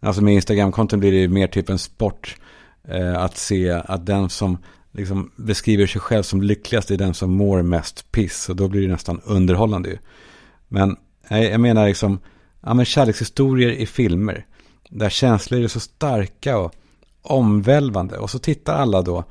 Alltså 0.00 0.22
med 0.22 0.34
Instagram-konton 0.34 1.00
blir 1.00 1.12
det 1.12 1.28
mer 1.28 1.46
typ 1.46 1.68
en 1.68 1.78
sport 1.78 2.36
eh, 2.88 3.18
att 3.18 3.36
se 3.36 3.70
att 3.70 4.06
den 4.06 4.28
som 4.28 4.58
liksom 4.92 5.30
beskriver 5.36 5.86
sig 5.86 6.00
själv 6.00 6.22
som 6.22 6.42
lyckligast 6.42 6.90
är 6.90 6.96
den 6.96 7.14
som 7.14 7.30
mår 7.30 7.62
mest 7.62 8.12
piss. 8.12 8.48
Och 8.48 8.56
då 8.56 8.68
blir 8.68 8.82
det 8.82 8.92
nästan 8.92 9.20
underhållande 9.24 9.88
ju. 9.88 9.98
Men 10.68 10.96
jag, 11.28 11.44
jag 11.44 11.60
menar 11.60 11.86
liksom, 11.86 12.20
ja, 12.62 12.74
men 12.74 12.84
kärlekshistorier 12.84 13.70
i 13.70 13.86
filmer. 13.86 14.46
Där 14.90 15.10
känslor 15.10 15.62
är 15.62 15.68
så 15.68 15.80
starka 15.80 16.58
och 16.58 16.74
omvälvande. 17.22 18.18
Och 18.18 18.30
så 18.30 18.38
tittar 18.38 18.74
alla 18.74 19.02
då 19.02 19.24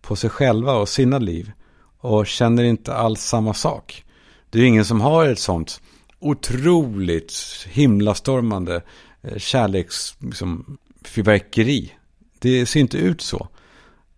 på 0.00 0.16
sig 0.16 0.30
själva 0.30 0.72
och 0.72 0.88
sina 0.88 1.18
liv 1.18 1.52
och 1.98 2.26
känner 2.26 2.64
inte 2.64 2.94
alls 2.94 3.20
samma 3.20 3.54
sak. 3.54 4.04
Det 4.50 4.58
är 4.58 4.64
ingen 4.64 4.84
som 4.84 5.00
har 5.00 5.28
ett 5.28 5.38
sånt 5.38 5.80
otroligt 6.18 7.32
himlastormande 7.68 8.82
eh, 9.22 9.38
kärleksfyrverkeri. 9.38 11.80
Liksom, 11.80 11.96
det 12.38 12.66
ser 12.66 12.80
inte 12.80 12.98
ut 12.98 13.20
så. 13.20 13.48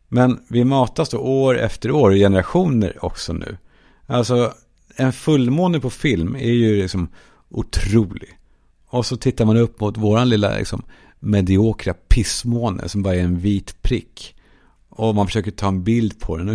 Men 0.09 0.41
vi 0.49 0.65
matas 0.65 1.09
då 1.09 1.19
år 1.19 1.59
efter 1.59 1.91
år, 1.91 2.13
generationer 2.13 3.05
också 3.05 3.33
nu. 3.33 3.57
Alltså, 4.07 4.53
en 4.97 5.13
fullmåne 5.13 5.81
på 5.81 5.91
film 5.91 6.37
är 6.37 6.53
ju 6.53 6.83
liksom 6.83 7.09
otrolig. 7.49 8.38
Och 8.89 9.07
så 9.07 9.17
tittar 9.17 9.45
man 9.45 9.57
upp 9.57 9.81
mot 9.81 9.97
våran 9.97 10.29
lilla 10.29 10.57
liksom, 10.57 10.83
mediokra 11.19 11.95
pissmåne 11.95 12.89
som 12.89 13.03
bara 13.03 13.15
är 13.15 13.21
en 13.21 13.39
vit 13.39 13.83
prick. 13.83 14.35
Och 14.89 15.15
man 15.15 15.27
försöker 15.27 15.51
ta 15.51 15.69
en 15.69 15.85
bild 15.85 16.21
på 16.21 16.37
den 16.37 16.49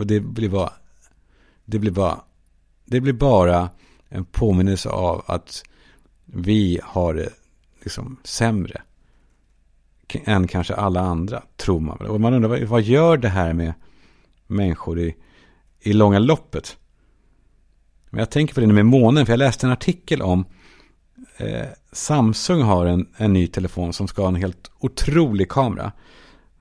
och 0.00 0.06
det 0.06 0.20
blir 0.20 0.48
bara, 0.48 0.72
det 1.64 1.78
blir 1.78 1.90
bara, 1.90 2.20
det 2.84 3.00
blir 3.00 3.12
bara 3.12 3.70
en 4.08 4.24
påminnelse 4.24 4.88
av 4.88 5.22
att 5.26 5.62
vi 6.24 6.80
har 6.82 7.14
det 7.14 7.28
liksom 7.82 8.16
sämre 8.24 8.82
än 10.24 10.48
kanske 10.48 10.74
alla 10.74 11.00
andra, 11.00 11.42
tror 11.56 11.80
man. 11.80 11.98
Och 11.98 12.20
man 12.20 12.34
undrar, 12.34 12.64
vad 12.64 12.82
gör 12.82 13.16
det 13.16 13.28
här 13.28 13.52
med 13.52 13.72
människor 14.46 15.00
i, 15.00 15.16
i 15.80 15.92
långa 15.92 16.18
loppet? 16.18 16.76
Men 18.10 18.18
jag 18.18 18.30
tänker 18.30 18.54
på 18.54 18.60
det 18.60 18.66
nu 18.66 18.74
med 18.74 18.86
månen, 18.86 19.26
för 19.26 19.32
jag 19.32 19.38
läste 19.38 19.66
en 19.66 19.72
artikel 19.72 20.22
om 20.22 20.44
eh, 21.42 21.66
Samsung 21.92 22.62
har 22.62 22.86
en, 22.86 23.06
en 23.16 23.32
ny 23.32 23.46
telefon 23.46 23.92
som 23.92 24.08
ska 24.08 24.22
ha 24.22 24.28
en 24.28 24.34
helt 24.34 24.70
otrolig 24.78 25.48
kamera. 25.48 25.92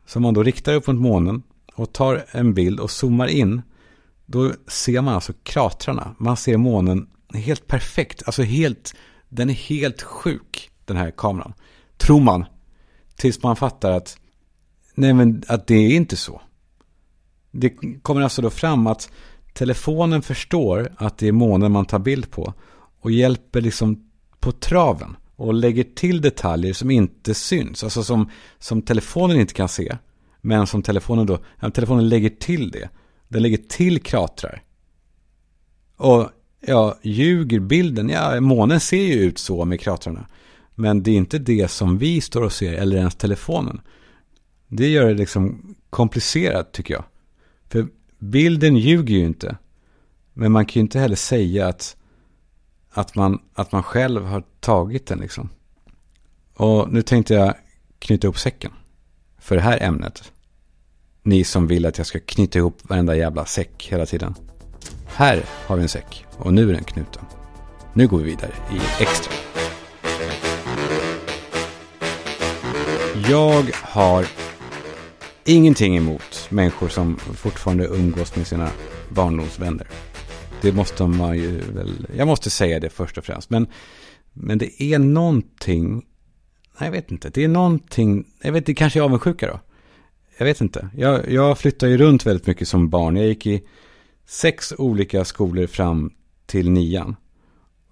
Som 0.05 0.21
man 0.21 0.33
då 0.33 0.43
riktar 0.43 0.73
upp 0.73 0.87
mot 0.87 0.95
månen 0.95 1.43
och 1.75 1.93
tar 1.93 2.25
en 2.31 2.53
bild 2.53 2.79
och 2.79 2.91
zoomar 2.91 3.27
in. 3.27 3.61
Då 4.25 4.53
ser 4.67 5.01
man 5.01 5.15
alltså 5.15 5.33
kratrarna. 5.43 6.15
Man 6.17 6.37
ser 6.37 6.57
månen 6.57 7.07
helt 7.33 7.67
perfekt. 7.67 8.23
Alltså 8.25 8.43
helt, 8.43 8.95
den 9.29 9.49
är 9.49 9.53
helt 9.53 10.01
sjuk, 10.01 10.71
den 10.85 10.97
här 10.97 11.11
kameran. 11.11 11.53
Tror 11.97 12.19
man. 12.19 12.45
Tills 13.15 13.43
man 13.43 13.55
fattar 13.55 13.91
att, 13.91 14.17
nej 14.95 15.13
men 15.13 15.43
att 15.47 15.67
det 15.67 15.75
är 15.75 15.95
inte 15.95 16.15
så. 16.15 16.41
Det 17.51 17.69
kommer 18.01 18.21
alltså 18.21 18.41
då 18.41 18.49
fram 18.49 18.87
att 18.87 19.11
telefonen 19.53 20.21
förstår 20.21 20.91
att 20.97 21.17
det 21.17 21.27
är 21.27 21.31
månen 21.31 21.71
man 21.71 21.85
tar 21.85 21.99
bild 21.99 22.31
på. 22.31 22.53
Och 23.01 23.11
hjälper 23.11 23.61
liksom 23.61 24.10
på 24.41 24.51
traven. 24.51 25.15
Och 25.35 25.53
lägger 25.53 25.83
till 25.83 26.21
detaljer 26.21 26.73
som 26.73 26.91
inte 26.91 27.33
syns. 27.33 27.83
Alltså 27.83 28.03
som, 28.03 28.29
som 28.59 28.81
telefonen 28.81 29.39
inte 29.39 29.53
kan 29.53 29.69
se. 29.69 29.97
Men 30.41 30.67
som 30.67 30.83
telefonen 30.83 31.25
då, 31.25 31.39
ja, 31.59 31.69
telefonen 31.69 32.09
lägger 32.09 32.29
till 32.29 32.71
det. 32.71 32.89
Den 33.27 33.41
lägger 33.41 33.57
till 33.57 34.01
kratrar. 34.01 34.61
Och 35.97 36.29
ja, 36.59 36.97
ljuger 37.01 37.59
bilden? 37.59 38.09
Ja, 38.09 38.41
månen 38.41 38.79
ser 38.79 39.03
ju 39.03 39.13
ut 39.13 39.37
så 39.37 39.65
med 39.65 39.79
kratrarna. 39.79 40.27
Men 40.75 41.03
det 41.03 41.11
är 41.11 41.15
inte 41.15 41.39
det 41.39 41.71
som 41.71 41.97
vi 41.97 42.21
står 42.21 42.41
och 42.41 42.53
ser, 42.53 42.73
eller 42.73 42.97
ens 42.97 43.15
telefonen. 43.15 43.81
Det 44.67 44.87
gör 44.87 45.07
det 45.07 45.13
liksom 45.13 45.75
komplicerat 45.89 46.71
tycker 46.71 46.93
jag. 46.93 47.03
För 47.69 47.87
bilden 48.19 48.77
ljuger 48.77 49.15
ju 49.15 49.25
inte. 49.25 49.57
Men 50.33 50.51
man 50.51 50.65
kan 50.65 50.73
ju 50.73 50.81
inte 50.81 50.99
heller 50.99 51.15
säga 51.15 51.67
att, 51.67 51.97
att, 52.91 53.15
man, 53.15 53.39
att 53.53 53.71
man 53.71 53.83
själv 53.83 54.25
har 54.25 54.43
tagit 54.59 55.07
den 55.07 55.19
liksom. 55.19 55.49
Och 56.53 56.91
nu 56.91 57.01
tänkte 57.01 57.33
jag 57.33 57.53
knyta 57.99 58.27
ihop 58.27 58.39
säcken 58.39 58.71
för 59.39 59.55
det 59.55 59.61
här 59.61 59.81
ämnet. 59.81 60.31
Ni 61.23 61.43
som 61.43 61.67
vill 61.67 61.85
att 61.85 61.97
jag 61.97 62.07
ska 62.07 62.19
knyta 62.19 62.59
ihop 62.59 62.77
varenda 62.83 63.15
jävla 63.15 63.45
säck 63.45 63.87
hela 63.91 64.05
tiden. 64.05 64.35
Här 65.07 65.43
har 65.67 65.75
vi 65.75 65.81
en 65.81 65.89
säck 65.89 66.25
och 66.37 66.53
nu 66.53 66.69
är 66.69 66.73
den 66.73 66.83
knuten. 66.83 67.25
Nu 67.93 68.07
går 68.07 68.17
vi 68.17 68.23
vidare 68.23 68.51
i 68.71 69.03
extra. 69.03 69.33
Jag 73.29 73.71
har 73.73 74.25
ingenting 75.43 75.97
emot 75.97 76.47
människor 76.49 76.87
som 76.87 77.17
fortfarande 77.17 77.85
umgås 77.85 78.35
med 78.35 78.47
sina 78.47 78.69
barndomsvänner. 79.09 79.87
Det 80.61 80.71
måste 80.71 81.07
man 81.07 81.37
ju 81.37 81.61
väl, 81.73 82.07
jag 82.17 82.27
måste 82.27 82.49
säga 82.49 82.79
det 82.79 82.89
först 82.89 83.17
och 83.17 83.25
främst. 83.25 83.49
Men, 83.49 83.67
men 84.33 84.57
det 84.57 84.83
är 84.83 84.99
någonting, 84.99 85.93
nej 86.79 86.87
jag 86.87 86.91
vet 86.91 87.11
inte, 87.11 87.29
det 87.29 87.43
är 87.43 87.47
någonting, 87.47 88.27
jag 88.41 88.51
vet 88.51 88.65
det 88.65 88.73
kanske 88.73 88.99
är 88.99 89.03
avundsjuka 89.03 89.47
då. 89.47 89.59
Jag 90.37 90.45
vet 90.45 90.61
inte, 90.61 90.89
jag, 90.97 91.31
jag 91.31 91.57
flyttade 91.57 91.91
ju 91.91 91.97
runt 91.97 92.25
väldigt 92.25 92.47
mycket 92.47 92.67
som 92.67 92.89
barn. 92.89 93.15
Jag 93.15 93.27
gick 93.27 93.47
i 93.47 93.61
sex 94.25 94.73
olika 94.77 95.25
skolor 95.25 95.67
fram 95.67 96.13
till 96.45 96.71
nian. 96.71 97.15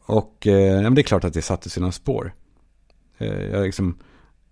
Och 0.06 0.48
eh, 0.48 0.82
ja, 0.82 0.90
det 0.90 1.02
är 1.02 1.04
klart 1.04 1.24
att 1.24 1.34
det 1.34 1.42
satte 1.42 1.70
sina 1.70 1.92
spår. 1.92 2.34
Eh, 3.18 3.44
jag 3.44 3.66
liksom 3.66 3.98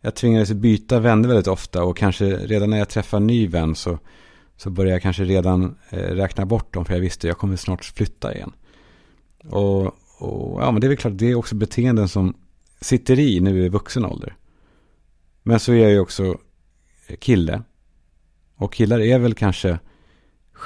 jag 0.01 0.15
tvingades 0.15 0.53
byta 0.53 0.99
vänner 0.99 1.27
väldigt 1.27 1.47
ofta 1.47 1.83
och 1.83 1.97
kanske 1.97 2.25
redan 2.25 2.69
när 2.69 2.77
jag 2.77 2.89
träffar 2.89 3.17
en 3.17 3.27
ny 3.27 3.47
vän 3.47 3.75
så, 3.75 3.99
så 4.57 4.69
började 4.69 4.95
jag 4.95 5.01
kanske 5.01 5.23
redan 5.23 5.77
eh, 5.89 5.97
räkna 5.97 6.45
bort 6.45 6.73
dem 6.73 6.85
för 6.85 6.93
jag 6.93 7.01
visste 7.01 7.27
att 7.27 7.29
jag 7.29 7.37
kommer 7.37 7.55
snart 7.55 7.85
flytta 7.85 8.35
igen. 8.35 8.53
Och, 9.49 9.85
och 10.19 10.61
ja, 10.61 10.71
men 10.71 10.81
det 10.81 10.87
är 10.87 10.89
väl 10.89 10.97
klart, 10.97 11.17
det 11.17 11.31
är 11.31 11.35
också 11.35 11.55
beteenden 11.55 12.07
som 12.07 12.33
sitter 12.81 13.19
i 13.19 13.39
nu 13.39 13.65
i 13.65 13.69
vuxen 13.69 14.05
ålder. 14.05 14.35
Men 15.43 15.59
så 15.59 15.73
är 15.73 15.77
jag 15.77 15.91
ju 15.91 15.99
också 15.99 16.37
eh, 17.07 17.15
kille. 17.15 17.61
Och 18.55 18.73
killar 18.73 18.99
är 18.99 19.19
väl 19.19 19.33
kanske 19.33 19.79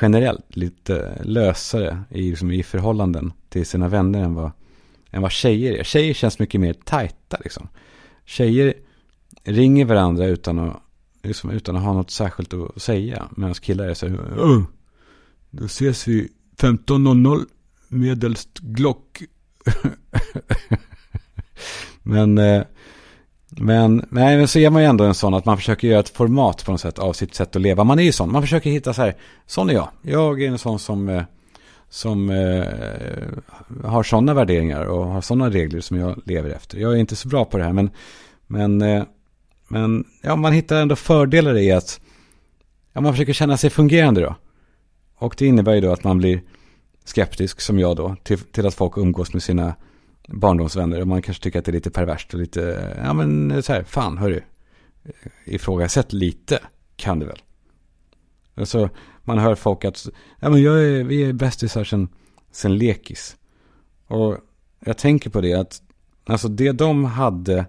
generellt 0.01 0.55
lite 0.55 1.21
lösare 1.23 2.03
i, 2.09 2.29
liksom, 2.29 2.51
i 2.51 2.63
förhållanden 2.63 3.33
till 3.49 3.65
sina 3.65 3.87
vänner 3.87 4.23
än 4.23 4.33
vad, 4.33 4.51
än 5.11 5.21
vad 5.21 5.31
tjejer 5.31 5.73
är. 5.73 5.83
Tjejer 5.83 6.13
känns 6.13 6.39
mycket 6.39 6.61
mer 6.61 6.73
tajta 6.73 7.37
liksom. 7.43 7.67
Tjejer 8.25 8.73
ringer 9.43 9.85
varandra 9.85 10.25
utan 10.25 10.59
att, 10.59 10.77
liksom, 11.23 11.49
utan 11.49 11.75
att 11.75 11.83
ha 11.83 11.93
något 11.93 12.11
särskilt 12.11 12.53
att 12.53 12.81
säga. 12.81 13.27
Medan 13.31 13.53
killar 13.53 13.85
är 13.85 13.93
så 13.93 14.07
här, 14.07 14.17
oh, 14.17 14.63
då 15.49 15.65
ses 15.65 16.07
vi 16.07 16.29
15.00 16.57 17.45
medelst 17.87 18.59
Glock. 18.59 19.21
men, 22.03 22.37
eh, 22.37 22.63
men, 23.49 24.05
nej, 24.09 24.37
men 24.37 24.47
så 24.47 24.59
är 24.59 24.69
man 24.69 24.81
ju 24.81 24.87
ändå 24.87 25.03
en 25.03 25.13
sån 25.13 25.33
att 25.33 25.45
man 25.45 25.57
försöker 25.57 25.87
göra 25.87 25.99
ett 25.99 26.09
format 26.09 26.65
på 26.65 26.71
något 26.71 26.81
sätt 26.81 26.99
av 26.99 27.13
sitt 27.13 27.35
sätt 27.35 27.55
att 27.55 27.61
leva. 27.61 27.83
Man 27.83 27.99
är 27.99 28.03
ju 28.03 28.11
sån, 28.11 28.31
man 28.31 28.41
försöker 28.41 28.69
hitta 28.69 28.93
så 28.93 29.01
här, 29.01 29.15
sån 29.45 29.69
är 29.69 29.73
jag. 29.73 29.89
Jag 30.01 30.41
är 30.41 30.47
en 30.47 30.57
sån 30.57 30.79
som, 30.79 31.09
eh, 31.09 31.23
som 31.89 32.29
eh, 32.29 32.65
har 33.89 34.03
sådana 34.03 34.33
värderingar 34.33 34.83
och 34.83 35.05
har 35.05 35.21
sådana 35.21 35.49
regler 35.49 35.81
som 35.81 35.97
jag 35.97 36.21
lever 36.25 36.49
efter. 36.49 36.77
Jag 36.77 36.93
är 36.93 36.97
inte 36.97 37.15
så 37.15 37.27
bra 37.27 37.45
på 37.45 37.57
det 37.57 37.63
här, 37.63 37.73
men, 37.73 37.89
men 38.47 38.81
eh, 38.81 39.03
men 39.71 40.05
ja, 40.21 40.35
man 40.35 40.53
hittar 40.53 40.81
ändå 40.81 40.95
fördelar 40.95 41.57
i 41.57 41.71
att 41.71 42.01
ja, 42.93 43.01
man 43.01 43.13
försöker 43.13 43.33
känna 43.33 43.57
sig 43.57 43.69
fungerande 43.69 44.21
då. 44.21 44.35
Och 45.15 45.35
det 45.37 45.45
innebär 45.45 45.73
ju 45.73 45.81
då 45.81 45.91
att 45.91 46.03
man 46.03 46.17
blir 46.17 46.41
skeptisk, 47.05 47.61
som 47.61 47.79
jag 47.79 47.95
då, 47.95 48.15
till, 48.23 48.39
till 48.39 48.67
att 48.67 48.73
folk 48.73 48.97
umgås 48.97 49.33
med 49.33 49.43
sina 49.43 49.75
barndomsvänner. 50.27 51.01
Och 51.01 51.07
man 51.07 51.21
kanske 51.21 51.43
tycker 51.43 51.59
att 51.59 51.65
det 51.65 51.71
är 51.71 51.73
lite 51.73 51.91
perverst 51.91 52.33
och 52.33 52.39
lite, 52.39 52.93
ja 53.03 53.13
men 53.13 53.63
så 53.63 53.73
här, 53.73 53.83
fan 53.83 54.17
hörru, 54.17 54.41
eh, 55.03 55.53
ifrågasätt 55.53 56.13
lite 56.13 56.59
kan 56.95 57.19
det 57.19 57.25
väl. 57.25 57.41
Alltså, 58.55 58.89
man 59.23 59.37
hör 59.37 59.55
folk 59.55 59.85
att, 59.85 60.07
ja 60.39 60.49
men 60.49 60.61
jag 60.61 60.83
är, 60.83 61.03
vi 61.03 61.23
är 61.23 61.33
bästisar 61.33 61.83
sen, 61.83 62.07
sen 62.51 62.77
lekis. 62.77 63.35
Och 64.07 64.37
jag 64.79 64.97
tänker 64.97 65.29
på 65.29 65.41
det 65.41 65.53
att, 65.53 65.81
alltså 66.25 66.47
det 66.47 66.71
de 66.71 67.05
hade 67.05 67.65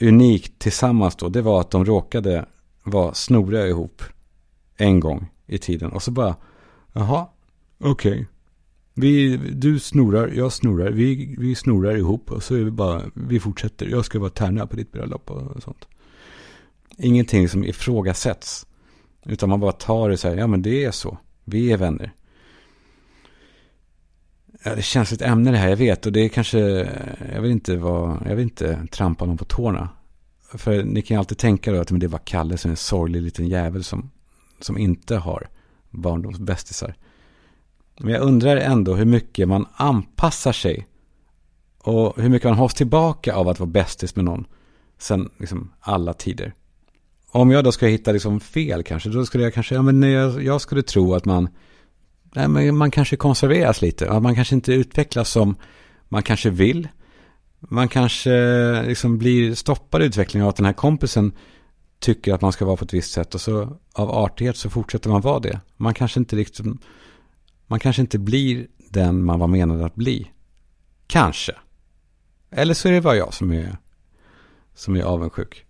unikt 0.00 0.58
tillsammans 0.58 1.16
då, 1.16 1.28
det 1.28 1.42
var 1.42 1.60
att 1.60 1.70
de 1.70 1.84
råkade 1.84 2.46
vara 2.84 3.14
snoriga 3.14 3.66
ihop 3.66 4.02
en 4.76 5.00
gång 5.00 5.26
i 5.46 5.58
tiden. 5.58 5.90
Och 5.92 6.02
så 6.02 6.10
bara, 6.10 6.36
jaha, 6.92 7.26
okej. 7.78 8.12
Okay. 8.12 8.24
Vi, 8.96 9.36
du 9.36 9.78
snorar, 9.78 10.28
jag 10.28 10.52
snorar, 10.52 10.90
vi, 10.90 11.34
vi 11.38 11.54
snorar 11.54 11.96
ihop 11.96 12.30
och 12.30 12.42
så 12.42 12.54
är 12.54 12.64
vi 12.64 12.70
bara, 12.70 13.02
vi 13.14 13.40
fortsätter. 13.40 13.86
Jag 13.86 14.04
ska 14.04 14.18
vara 14.18 14.30
tärna 14.30 14.66
på 14.66 14.76
ditt 14.76 14.92
bröllop 14.92 15.30
och 15.30 15.62
sånt. 15.62 15.88
Ingenting 16.98 17.48
som 17.48 17.64
ifrågasätts. 17.64 18.66
Utan 19.26 19.48
man 19.48 19.60
bara 19.60 19.72
tar 19.72 20.08
det 20.08 20.16
så 20.16 20.28
här, 20.28 20.36
ja 20.36 20.46
men 20.46 20.62
det 20.62 20.84
är 20.84 20.90
så. 20.90 21.18
Vi 21.44 21.72
är 21.72 21.76
vänner. 21.76 22.12
Ja, 24.66 24.74
det 24.74 24.82
känns 24.82 25.12
ett 25.12 25.22
ämne 25.22 25.50
det 25.50 25.56
här, 25.56 25.68
jag 25.68 25.76
vet. 25.76 26.06
Och 26.06 26.12
det 26.12 26.20
är 26.20 26.28
kanske, 26.28 26.58
jag 27.34 27.42
vill 27.42 27.50
inte 27.50 27.76
vara, 27.76 28.22
jag 28.28 28.36
vill 28.36 28.44
inte 28.44 28.86
trampa 28.90 29.24
någon 29.24 29.36
på 29.36 29.44
tårna. 29.44 29.88
För 30.54 30.82
ni 30.82 31.02
kan 31.02 31.14
ju 31.14 31.18
alltid 31.18 31.38
tänka 31.38 31.72
då 31.72 31.80
att 31.80 31.90
men 31.90 32.00
det 32.00 32.08
var 32.08 32.18
Kalle 32.18 32.56
som 32.56 32.68
är 32.68 32.72
en 32.72 32.76
sorglig 32.76 33.22
liten 33.22 33.48
jävel 33.48 33.84
som, 33.84 34.10
som 34.60 34.78
inte 34.78 35.16
har 35.16 35.48
barndomsbästisar. 35.90 36.94
Men 37.98 38.12
jag 38.12 38.22
undrar 38.22 38.56
ändå 38.56 38.94
hur 38.94 39.04
mycket 39.04 39.48
man 39.48 39.66
anpassar 39.74 40.52
sig. 40.52 40.86
Och 41.78 42.22
hur 42.22 42.28
mycket 42.28 42.48
man 42.48 42.58
hålls 42.58 42.74
tillbaka 42.74 43.34
av 43.34 43.48
att 43.48 43.60
vara 43.60 43.70
bästis 43.70 44.16
med 44.16 44.24
någon. 44.24 44.46
Sen 44.98 45.30
liksom 45.38 45.70
alla 45.80 46.12
tider. 46.12 46.54
om 47.30 47.50
jag 47.50 47.64
då 47.64 47.72
ska 47.72 47.86
hitta 47.86 48.12
liksom 48.12 48.40
fel 48.40 48.82
kanske, 48.82 49.08
då 49.08 49.26
skulle 49.26 49.44
jag 49.44 49.54
kanske, 49.54 49.74
ja 49.74 49.82
men 49.82 50.02
jag, 50.02 50.42
jag 50.42 50.60
skulle 50.60 50.82
tro 50.82 51.14
att 51.14 51.24
man, 51.24 51.48
nej 52.34 52.48
men 52.48 52.76
man 52.76 52.90
kanske 52.90 53.16
konserveras 53.16 53.82
lite, 53.82 54.20
man 54.20 54.34
kanske 54.34 54.54
inte 54.54 54.72
utvecklas 54.72 55.30
som 55.30 55.56
man 56.08 56.22
kanske 56.22 56.50
vill. 56.50 56.88
Man 57.60 57.88
kanske 57.88 58.82
liksom 58.82 59.18
blir 59.18 59.54
stoppad 59.54 60.02
i 60.02 60.04
utvecklingen 60.04 60.44
av 60.44 60.48
att 60.48 60.56
den 60.56 60.66
här 60.66 60.72
kompisen 60.72 61.32
tycker 61.98 62.34
att 62.34 62.40
man 62.40 62.52
ska 62.52 62.64
vara 62.64 62.76
på 62.76 62.84
ett 62.84 62.94
visst 62.94 63.12
sätt 63.12 63.34
och 63.34 63.40
så 63.40 63.78
av 63.92 64.10
artighet 64.10 64.56
så 64.56 64.70
fortsätter 64.70 65.10
man 65.10 65.20
vara 65.20 65.40
det. 65.40 65.60
Man 65.76 65.94
kanske 65.94 66.20
inte 66.20 66.36
riktigt, 66.36 66.66
man 67.66 67.80
kanske 67.80 68.02
inte 68.02 68.18
blir 68.18 68.66
den 68.90 69.24
man 69.24 69.40
var 69.40 69.46
menad 69.46 69.82
att 69.82 69.94
bli. 69.94 70.30
Kanske. 71.06 71.52
Eller 72.50 72.74
så 72.74 72.88
är 72.88 72.92
det 72.92 73.00
bara 73.00 73.16
jag 73.16 73.34
som 73.34 73.52
är, 73.52 73.76
som 74.74 74.96
är 74.96 75.02
avundsjuk. 75.02 75.64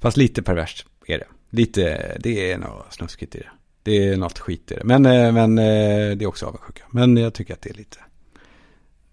Fast 0.00 0.16
lite 0.16 0.42
perverst 0.42 0.86
är 1.06 1.18
det. 1.18 1.26
Lite, 1.50 2.16
det 2.20 2.52
är 2.52 2.58
något 2.58 2.94
snuskigt 2.94 3.34
i 3.34 3.38
det. 3.38 3.50
Det 3.86 4.08
är 4.08 4.16
något 4.16 4.38
skit 4.38 4.72
i 4.72 4.74
det. 4.74 4.84
Men, 4.84 5.06
eh, 5.06 5.32
men 5.32 5.58
eh, 5.58 6.16
det 6.16 6.24
är 6.24 6.26
också 6.26 6.46
avundsjuka. 6.46 6.84
Men 6.90 7.16
jag 7.16 7.34
tycker 7.34 7.54
att 7.54 7.62
det 7.62 7.70
är 7.70 7.74
lite, 7.74 7.98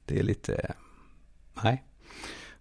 det 0.06 0.20
är 0.20 0.24
lite, 0.24 0.74
nej. 1.64 1.84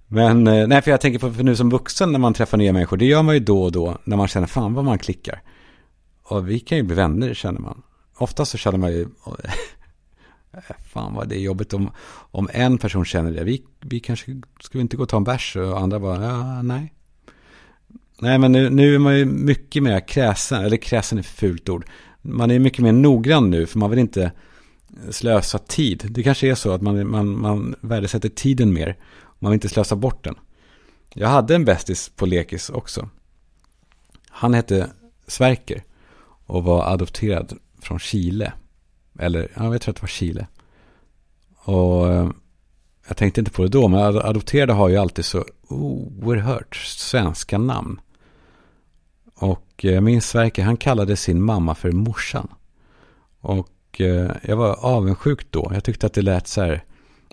Men, 0.07 0.47
eh, 0.47 0.67
nej 0.67 0.83
för 0.83 0.91
jag 0.91 1.01
tänker 1.01 1.19
på 1.19 1.33
för 1.33 1.43
nu 1.43 1.57
som 1.57 1.71
vuxen 1.71 2.13
när 2.13 2.19
man 2.19 2.35
träffar 2.35 2.59
nya 2.59 2.73
människor. 2.73 2.97
Det 2.97 3.05
gör 3.05 3.23
man 3.23 3.35
ju 3.35 3.41
då 3.41 3.63
och 3.63 3.73
då 3.73 3.99
när 4.05 4.17
man 4.17 4.29
känner 4.29 4.47
fan 4.47 4.75
vad 4.75 4.85
man 4.85 4.99
klickar. 4.99 5.43
Och 6.23 6.49
vi 6.49 6.61
kan 6.61 6.79
ju 6.79 6.85
bli 6.85 6.97
vänner 6.97 7.35
känner 7.35 7.61
man. 7.61 7.83
Ofta 8.17 8.45
så 8.45 8.59
känner 8.59 8.79
man 8.79 8.93
ju, 8.93 9.09
fan 10.93 11.15
vad 11.15 11.29
det 11.29 11.37
är 11.37 11.41
jobbigt 11.41 11.75
om, 11.75 11.91
om 12.31 12.49
en 12.53 12.79
person 12.79 13.05
känner 13.05 13.31
det. 13.31 13.45
Vi, 13.45 13.65
vi 13.81 14.01
kanske, 14.01 14.41
ska 14.61 14.79
vi 14.79 14.83
inte 14.83 14.97
gå 14.97 15.03
och 15.03 15.09
ta 15.09 15.17
en 15.17 15.25
bärs? 15.25 15.57
Och 15.57 15.81
andra 15.81 15.99
bara, 15.99 16.25
ja, 16.25 16.63
nej. 16.63 16.93
Nej, 18.23 18.39
men 18.39 18.53
nu, 18.53 18.71
nu 18.71 18.95
är 18.95 18.99
man 18.99 19.19
ju 19.19 19.25
mycket 19.25 19.83
mer 19.83 20.09
kräsen, 20.09 20.65
eller 20.65 20.77
kräsen 20.77 21.19
är 21.19 21.23
fult 21.23 21.69
ord. 21.69 21.87
Man 22.23 22.51
är 22.51 22.59
mycket 22.59 22.79
mer 22.79 22.93
noggrann 22.93 23.51
nu, 23.51 23.67
för 23.67 23.79
man 23.79 23.91
vill 23.91 23.99
inte 23.99 24.33
slösa 25.11 25.59
tid. 25.59 26.07
Det 26.11 26.23
kanske 26.23 26.51
är 26.51 26.55
så 26.55 26.73
att 26.73 26.83
man, 26.83 27.11
man, 27.11 27.41
man 27.41 27.75
värdesätter 27.81 28.29
tiden 28.29 28.73
mer. 28.73 28.97
Man 29.39 29.51
vill 29.51 29.57
inte 29.57 29.69
slösa 29.69 29.97
bort 29.97 30.25
den. 30.25 30.35
Jag 31.15 31.29
hade 31.29 31.55
en 31.55 31.65
bästis 31.65 32.09
på 32.17 32.27
lekis 32.27 32.71
också. 32.71 33.09
Han 34.29 34.55
hette 34.55 34.91
Sverker 35.27 35.83
och 36.47 36.65
var 36.65 36.93
adopterad 36.93 37.59
från 37.81 37.99
Chile. 37.99 38.53
Eller, 39.19 39.49
ja, 39.57 39.73
jag 39.73 39.81
tror 39.81 39.93
att 39.93 39.97
det 39.97 40.03
var 40.03 40.09
Chile. 40.09 40.47
Och 41.57 42.13
eh, 42.13 42.31
jag 43.09 43.17
tänkte 43.17 43.41
inte 43.41 43.53
på 43.53 43.63
det 43.63 43.69
då, 43.69 43.89
men 43.89 44.01
adopterade 44.01 44.73
har 44.73 44.89
ju 44.89 44.97
alltid 44.97 45.25
så 45.25 45.45
oerhört 45.69 46.77
svenska 46.77 47.59
namn. 47.59 48.01
Och 49.43 49.85
eh, 49.85 49.91
jag 49.93 50.03
min 50.03 50.23
Sverker, 50.23 50.63
han 50.63 50.77
kallade 50.77 51.17
sin 51.17 51.43
mamma 51.43 51.75
för 51.75 51.93
morsan. 51.93 52.49
Och 53.41 54.01
eh, 54.01 54.31
jag 54.43 54.57
var 54.57 54.85
avundsjuk 54.85 55.51
då. 55.51 55.71
Jag 55.75 55.85
tyckte 55.85 56.07
att 56.07 56.15
det 56.15 56.23
lät 56.23 56.47
så 56.47 56.63
här 56.63 56.85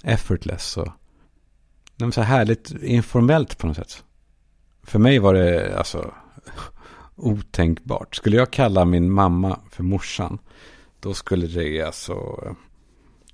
effortless 0.03 0.77
och 0.77 0.87
så 2.13 2.21
härligt 2.21 2.71
informellt 2.83 3.57
på 3.57 3.67
något 3.67 3.75
sätt. 3.75 4.03
För 4.83 4.99
mig 4.99 5.19
var 5.19 5.33
det 5.33 5.77
alltså 5.77 6.11
otänkbart. 7.15 8.15
Skulle 8.15 8.37
jag 8.37 8.51
kalla 8.51 8.85
min 8.85 9.11
mamma 9.11 9.59
för 9.71 9.83
morsan, 9.83 10.39
då 10.99 11.13
skulle 11.13 11.47
det 11.47 11.81
alltså... 11.81 12.15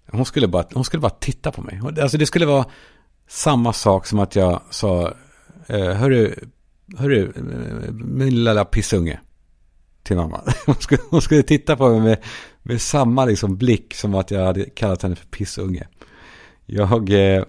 Hon 0.07 0.25
skulle 0.25 0.47
bara, 0.47 0.65
hon 0.73 0.85
skulle 0.85 1.01
bara 1.01 1.09
titta 1.19 1.51
på 1.51 1.61
mig. 1.61 1.81
Alltså 2.01 2.17
det 2.17 2.25
skulle 2.25 2.45
vara 2.45 2.65
samma 3.27 3.73
sak 3.73 4.07
som 4.07 4.19
att 4.19 4.35
jag 4.35 4.61
sa, 4.69 5.13
eh, 5.67 5.93
hörru, 5.93 6.35
hörru, 6.97 7.33
min 7.93 8.29
lilla 8.29 8.65
pissunge 8.65 9.19
till 10.03 10.15
mamma. 10.15 10.41
Hon 10.65 10.75
skulle, 10.75 11.01
hon 11.09 11.21
skulle 11.21 11.43
titta 11.43 11.75
på 11.75 11.89
mig 11.89 12.01
med, 12.01 12.17
med 12.63 12.81
samma 12.81 13.25
liksom 13.25 13.57
blick 13.57 13.93
som 13.93 14.15
att 14.15 14.31
jag 14.31 14.45
hade 14.45 14.69
kallat 14.69 15.01
henne 15.01 15.15
för 15.15 15.25
pissunge. 15.25 15.87
Jag, 16.65 17.09
eh, 17.09 17.43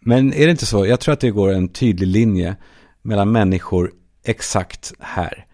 men 0.00 0.32
är 0.32 0.44
det 0.44 0.50
inte 0.50 0.66
så? 0.66 0.86
Jag 0.86 1.00
tror 1.00 1.12
att 1.12 1.20
det 1.20 1.30
går 1.30 1.52
en 1.52 1.68
tydlig 1.68 2.06
linje 2.06 2.56
mellan 3.02 3.32
människor 3.32 3.92
exakt 4.24 4.92
här. 4.98 5.46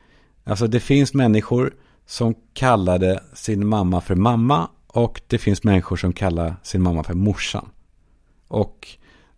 Alltså 0.45 0.67
det 0.67 0.81
finns 0.81 1.15
människor 1.15 1.75
som 2.07 2.35
kallade 2.55 3.23
sin 3.35 3.67
mamma 3.67 4.01
för 4.01 4.15
mamma 4.15 4.71
och 4.87 5.21
det 5.27 5.39
finns 5.39 5.65
människor 5.65 5.97
som 5.97 6.13
kallar 6.13 6.57
sin 6.63 6.83
mamma 6.83 7.03
för 7.03 7.15
morsan. 7.15 7.69
Och 8.49 8.89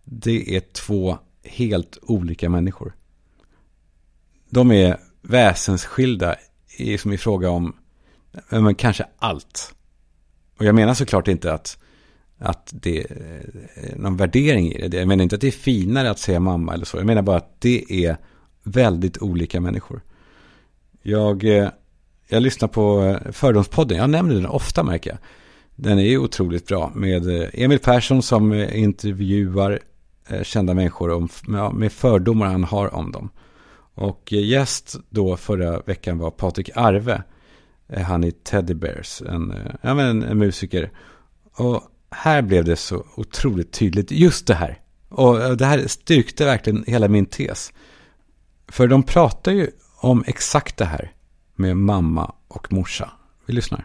det 0.04 0.56
är 0.56 0.60
två 0.60 1.18
helt 1.44 1.98
olika 2.02 2.48
människor. 2.50 2.94
De 4.50 4.72
är 4.72 4.96
väsensskilda 5.22 6.36
i, 6.76 6.98
som 6.98 7.12
i 7.12 7.18
fråga 7.18 7.50
om 7.50 7.76
men 8.48 8.74
kanske 8.74 9.06
allt. 9.18 9.74
Och 10.58 10.64
jag 10.64 10.74
menar 10.74 10.94
såklart 10.94 11.28
inte 11.28 11.52
att, 11.52 11.78
att 12.38 12.70
det 12.72 13.00
är 13.00 13.96
någon 13.96 14.16
värdering 14.16 14.72
i 14.72 14.88
det. 14.88 14.96
Jag 14.96 15.08
menar 15.08 15.22
inte 15.22 15.34
att 15.34 15.40
det 15.40 15.46
är 15.46 15.52
finare 15.52 16.10
att 16.10 16.18
säga 16.18 16.40
mamma 16.40 16.74
eller 16.74 16.84
så. 16.84 16.96
Jag 16.96 17.06
menar 17.06 17.22
bara 17.22 17.36
att 17.36 17.60
det 17.60 18.06
är 18.06 18.16
väldigt 18.62 19.18
olika 19.18 19.60
människor. 19.60 20.00
Jag, 21.02 21.44
eh, 21.44 21.68
jag 22.28 22.42
lyssnar 22.42 22.68
på 22.68 23.02
eh, 23.02 23.32
Fördomspodden. 23.32 23.98
Jag 23.98 24.10
nämner 24.10 24.34
den 24.34 24.46
ofta 24.46 24.82
märker 24.82 25.10
jag. 25.10 25.18
Den 25.76 25.98
är 25.98 26.18
otroligt 26.18 26.66
bra 26.66 26.92
med 26.94 27.42
eh, 27.42 27.48
Emil 27.52 27.78
Persson 27.78 28.22
som 28.22 28.52
intervjuar 28.54 29.78
kända 30.42 30.74
människor 30.74 31.10
om, 31.10 31.28
med 31.72 31.92
fördomar 31.92 32.46
han 32.46 32.64
har 32.64 32.94
om 32.94 33.12
dem. 33.12 33.30
Och 33.98 34.32
gäst 34.32 34.96
då 35.10 35.36
förra 35.36 35.80
veckan 35.80 36.18
var 36.18 36.30
Patrik 36.30 36.70
Arve. 36.74 37.22
Eh, 37.88 38.02
han 38.02 38.24
är 38.24 38.30
Teddy 38.30 38.74
Bears, 38.74 39.22
en, 39.22 39.50
eh, 39.50 39.72
ja, 39.82 39.94
men 39.94 40.22
en 40.22 40.38
musiker. 40.38 40.90
Och 41.54 41.82
här 42.10 42.42
blev 42.42 42.64
det 42.64 42.76
så 42.76 43.06
otroligt 43.16 43.72
tydligt, 43.72 44.10
just 44.10 44.46
det 44.46 44.54
här. 44.54 44.78
Och 45.08 45.42
eh, 45.42 45.50
det 45.50 45.66
här 45.66 45.86
styrkte 45.86 46.44
verkligen 46.44 46.84
hela 46.86 47.08
min 47.08 47.26
tes. 47.26 47.72
För 48.68 48.86
de 48.86 49.02
pratar 49.02 49.52
ju 49.52 49.70
om 50.00 50.24
exakt 50.26 50.76
det 50.76 50.84
här 50.84 51.12
med 51.56 51.76
mamma 51.76 52.34
och 52.48 52.72
morsa. 52.72 53.10
Vi 53.46 53.52
lyssnar. 53.52 53.84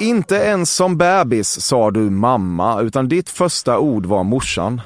Inte 0.00 0.34
ens 0.34 0.74
som 0.74 0.98
bebis 0.98 1.60
sa 1.60 1.90
du 1.90 2.10
mamma, 2.10 2.80
utan 2.80 3.08
ditt 3.08 3.28
första 3.28 3.78
ord 3.78 4.06
var 4.06 4.24
morsan. 4.24 4.80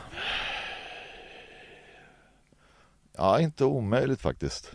Ja, 3.23 3.41
inte 3.41 3.65
omöjligt 3.65 4.21
faktiskt. 4.21 4.73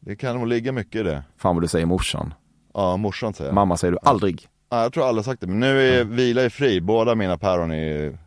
Det 0.00 0.16
kan 0.16 0.36
nog 0.36 0.46
ligga 0.46 0.72
mycket 0.72 1.00
i 1.00 1.02
det. 1.02 1.22
Fan 1.36 1.54
vad 1.56 1.64
du 1.64 1.68
säger 1.68 1.86
morsan. 1.86 2.34
Ja, 2.74 2.96
morsan 2.96 3.34
säger 3.34 3.48
jag. 3.48 3.54
Mamma 3.54 3.76
säger 3.76 3.92
du 3.92 3.98
aldrig. 4.02 4.48
Ja, 4.70 4.82
jag 4.82 4.92
tror 4.92 5.08
alla 5.08 5.22
sagt 5.22 5.40
det, 5.40 5.46
men 5.46 5.60
nu 5.60 5.80
är 5.80 6.00
mm. 6.02 6.16
vila 6.16 6.42
är 6.42 6.48
fri. 6.48 6.80
Båda 6.80 7.14
mina 7.14 7.38
päron 7.38 7.72
är 7.72 8.18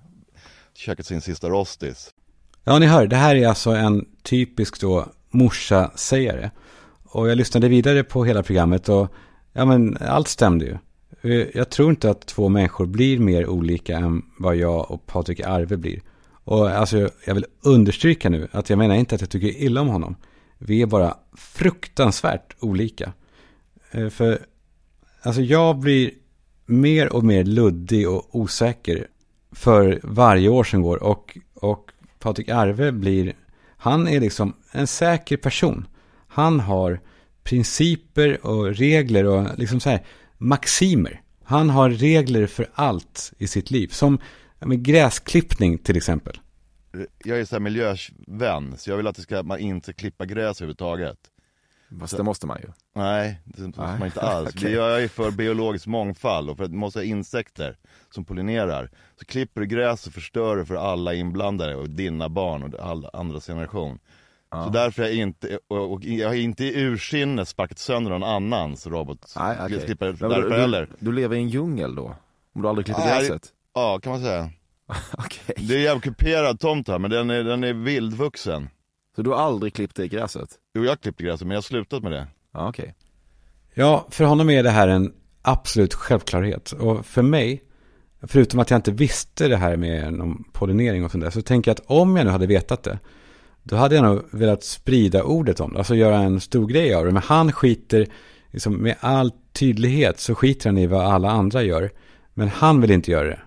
käkat 0.74 1.06
sin 1.06 1.22
sista 1.22 1.50
rostis. 1.50 2.10
Ja, 2.64 2.80
ni 2.80 2.86
hör, 2.86 3.08
det 3.08 3.16
här 3.16 3.36
är 3.36 3.48
alltså 3.48 3.70
en 3.70 4.06
typisk 4.24 4.82
då 4.82 5.06
morsa-sägare. 5.30 6.52
Och 7.04 7.30
jag 7.30 7.38
lyssnade 7.38 7.68
vidare 7.70 8.04
på 8.04 8.26
hela 8.26 8.44
programmet 8.44 8.90
och 8.90 9.14
ja 9.54 9.66
men 9.66 9.98
allt 10.02 10.28
stämde 10.28 10.66
ju. 10.66 10.78
Jag 11.54 11.70
tror 11.70 11.90
inte 11.90 12.10
att 12.10 12.28
två 12.28 12.50
människor 12.50 12.86
blir 12.86 13.20
mer 13.20 13.48
olika 13.48 13.98
än 13.98 14.22
vad 14.40 14.56
jag 14.56 14.92
och 14.92 15.06
Patrik 15.06 15.40
Arve 15.40 15.78
blir. 15.78 16.02
Och 16.50 16.70
alltså 16.70 17.10
jag 17.26 17.36
vill 17.36 17.46
understryka 17.62 18.30
nu 18.30 18.48
att 18.52 18.70
jag 18.70 18.80
menar 18.80 18.96
inte 18.96 19.16
att 19.16 19.22
jag 19.22 19.30
tycker 19.30 19.62
illa 19.62 19.82
om 19.82 19.88
honom. 19.88 20.16
Vi 20.58 20.82
är 20.82 20.86
bara 20.86 21.18
fruktansvärt 21.38 22.56
olika. 22.60 23.14
Eh, 23.92 24.10
för 24.10 24.46
alltså 25.22 25.42
jag 25.42 25.80
blir 25.80 26.12
mer 26.66 27.14
och 27.14 27.24
mer 27.24 27.44
luddig 27.44 28.10
och 28.10 28.36
osäker 28.36 29.08
för 29.52 30.00
varje 30.04 30.50
år 30.50 30.64
som 30.64 30.82
går. 30.82 31.04
Och, 31.04 31.38
och 31.54 31.92
Patrik 32.20 32.50
Arve 32.50 32.92
blir, 32.92 33.34
han 33.78 34.08
är 34.08 34.20
liksom 34.20 34.54
en 34.72 34.88
säker 34.88 35.38
person. 35.38 35.88
Han 36.28 36.60
har 36.60 37.00
principer 37.44 38.46
och 38.46 38.76
regler 38.76 39.26
och 39.26 39.48
liksom 39.58 39.80
så 39.80 39.90
här 39.90 40.06
maximer. 40.38 41.22
Han 41.44 41.70
har 41.70 41.90
regler 41.90 42.48
för 42.48 42.70
allt 42.74 43.34
i 43.38 43.48
sitt 43.48 43.72
liv. 43.72 43.88
Som 43.88 44.20
med 44.68 44.84
gräsklippning 44.84 45.78
till 45.78 45.98
exempel. 45.98 46.40
Jag 47.24 47.40
är 47.40 47.46
så 47.46 47.56
här 47.56 47.60
miljövän, 47.60 48.78
så 48.78 48.90
jag 48.90 48.98
vill 48.98 49.08
att 49.08 49.16
det 49.16 49.22
ska, 49.22 49.44
man 49.44 49.60
inte 49.60 49.94
klippa 49.94 50.26
gräs 50.26 50.62
överhuvudtaget. 50.62 51.18
Fast 52.00 52.18
det 52.18 52.24
måste 52.24 52.48
man 52.48 52.58
ju. 52.62 52.68
Nej, 52.96 53.42
det 53.46 53.62
måste 53.62 53.82
man 53.82 54.06
inte 54.06 54.22
alls. 54.22 54.56
okay. 54.56 54.72
Jag 54.72 55.04
är 55.04 55.08
för 55.08 55.32
biologisk 55.32 55.88
mångfald 55.88 56.50
och 56.50 56.58
för 56.58 56.64
att 56.64 56.72
man 56.72 56.80
måste 56.80 57.00
ha 57.00 57.04
insekter 57.04 57.78
som 58.10 58.26
pollinerar. 58.26 58.90
Så 59.20 59.26
klipper 59.26 59.62
du 59.62 59.68
gräs 59.68 60.08
och 60.08 60.14
förstör 60.14 60.58
det 60.58 60.66
för 60.66 60.76
alla 60.76 61.14
inblandade 61.14 61.76
och 61.76 61.90
dina 61.90 62.30
barn 62.30 62.64
och 62.64 62.80
all 62.80 63.10
andras 63.14 63.48
generation. 63.48 64.00
Ja. 64.52 64.64
Så 64.64 64.70
därför 64.70 65.04
är 65.04 65.08
jag 65.08 65.16
inte, 65.16 65.60
och, 65.68 65.94
och 65.94 66.04
jag 66.04 66.28
har 66.28 66.36
inte 66.36 66.66
i 66.66 66.82
ursinne 66.82 67.46
sparkat 67.46 67.80
sönder 67.80 68.12
någon 68.12 68.24
annans 68.24 68.88
robot. 68.88 69.34
Nej, 69.38 69.66
okay. 69.66 69.80
Klipper 69.80 70.06
därför 70.06 70.50
du, 70.50 70.56
heller. 70.56 70.90
Du, 71.00 71.12
lever 71.12 71.36
i 71.36 71.40
en 71.40 71.50
djungel 71.50 71.96
då? 71.96 72.16
Om 72.56 72.62
du 72.62 72.70
aldrig 72.70 72.86
klipper 72.86 73.20
gräset? 73.20 73.54
Ja, 73.74 74.00
kan 74.00 74.12
man 74.12 74.22
säga. 74.22 74.50
okay. 75.18 75.66
Det 75.68 75.74
är 75.74 75.78
en 75.78 75.84
jävligt 75.84 76.04
kuperad 76.04 76.60
tomt 76.60 76.88
här, 76.88 77.00
men 77.00 77.12
den 77.12 77.30
är, 77.30 77.44
den 77.44 77.64
är 77.64 77.74
vildvuxen. 77.74 78.70
Så 79.16 79.22
du 79.22 79.30
har 79.30 79.38
aldrig 79.38 79.74
klippt 79.74 79.96
det 79.96 80.08
gräset? 80.08 80.50
Jo, 80.74 80.84
jag 80.84 80.92
har 80.92 80.96
klippt 80.96 81.20
gräset, 81.20 81.42
men 81.42 81.52
jag 81.52 81.58
har 81.58 81.62
slutat 81.62 82.04
med 82.04 82.12
det. 82.12 82.28
Ja, 82.54 82.70
okej. 82.70 82.84
Okay. 82.84 82.94
Ja, 83.74 84.08
för 84.10 84.24
honom 84.24 84.50
är 84.50 84.64
det 84.64 84.70
här 84.70 84.88
en 84.88 85.14
absolut 85.42 85.94
självklarhet. 85.94 86.72
Och 86.72 87.06
för 87.06 87.22
mig, 87.22 87.64
förutom 88.22 88.60
att 88.60 88.70
jag 88.70 88.78
inte 88.78 88.92
visste 88.92 89.48
det 89.48 89.58
här 89.58 89.78
med 89.78 90.14
någon 90.14 90.44
pollinering 90.54 91.06
och 91.06 91.12
sånt 91.12 91.24
där, 91.24 91.32
så 91.32 91.42
tänker 91.42 91.72
jag 91.72 91.76
att 91.76 91.86
om 91.86 92.16
jag 92.16 92.26
nu 92.26 92.32
hade 92.32 92.48
vetat 92.48 92.84
det, 92.84 93.00
då 93.64 93.76
hade 93.76 93.96
jag 93.96 94.04
nog 94.04 94.24
velat 94.32 94.64
sprida 94.64 95.24
ordet 95.24 95.60
om 95.60 95.74
det, 95.74 95.78
alltså 95.78 95.96
göra 95.96 96.18
en 96.18 96.40
stor 96.40 96.68
grej 96.68 96.94
av 96.94 97.06
det. 97.06 97.12
Men 97.12 97.24
han 97.24 97.52
skiter, 97.52 98.08
liksom, 98.52 98.76
med 98.76 98.96
all 99.00 99.32
tydlighet 99.54 100.20
så 100.20 100.36
skiter 100.36 100.70
han 100.70 100.78
i 100.78 100.88
vad 100.88 101.06
alla 101.06 101.30
andra 101.30 101.64
gör. 101.64 101.92
Men 102.34 102.48
han 102.48 102.82
vill 102.82 102.92
inte 102.92 103.12
göra 103.12 103.28
det. 103.28 103.40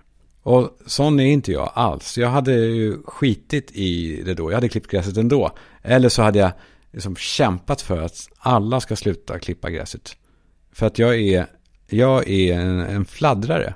Och 0.43 0.77
sån 0.85 1.19
är 1.19 1.25
inte 1.25 1.51
jag 1.51 1.71
alls. 1.73 2.17
Jag 2.17 2.29
hade 2.29 2.53
ju 2.53 3.03
skitit 3.05 3.71
i 3.71 4.21
det 4.25 4.33
då. 4.33 4.51
Jag 4.51 4.55
hade 4.55 4.69
klippt 4.69 4.91
gräset 4.91 5.17
ändå. 5.17 5.51
Eller 5.81 6.09
så 6.09 6.21
hade 6.21 6.39
jag 6.39 6.51
liksom 6.91 7.15
kämpat 7.15 7.81
för 7.81 8.01
att 8.01 8.29
alla 8.37 8.81
ska 8.81 8.95
sluta 8.95 9.39
klippa 9.39 9.69
gräset. 9.69 10.17
För 10.71 10.85
att 10.87 10.99
jag 10.99 11.19
är, 11.19 11.45
jag 11.89 12.29
är 12.29 12.53
en, 12.53 12.79
en 12.79 13.05
fladdrare. 13.05 13.73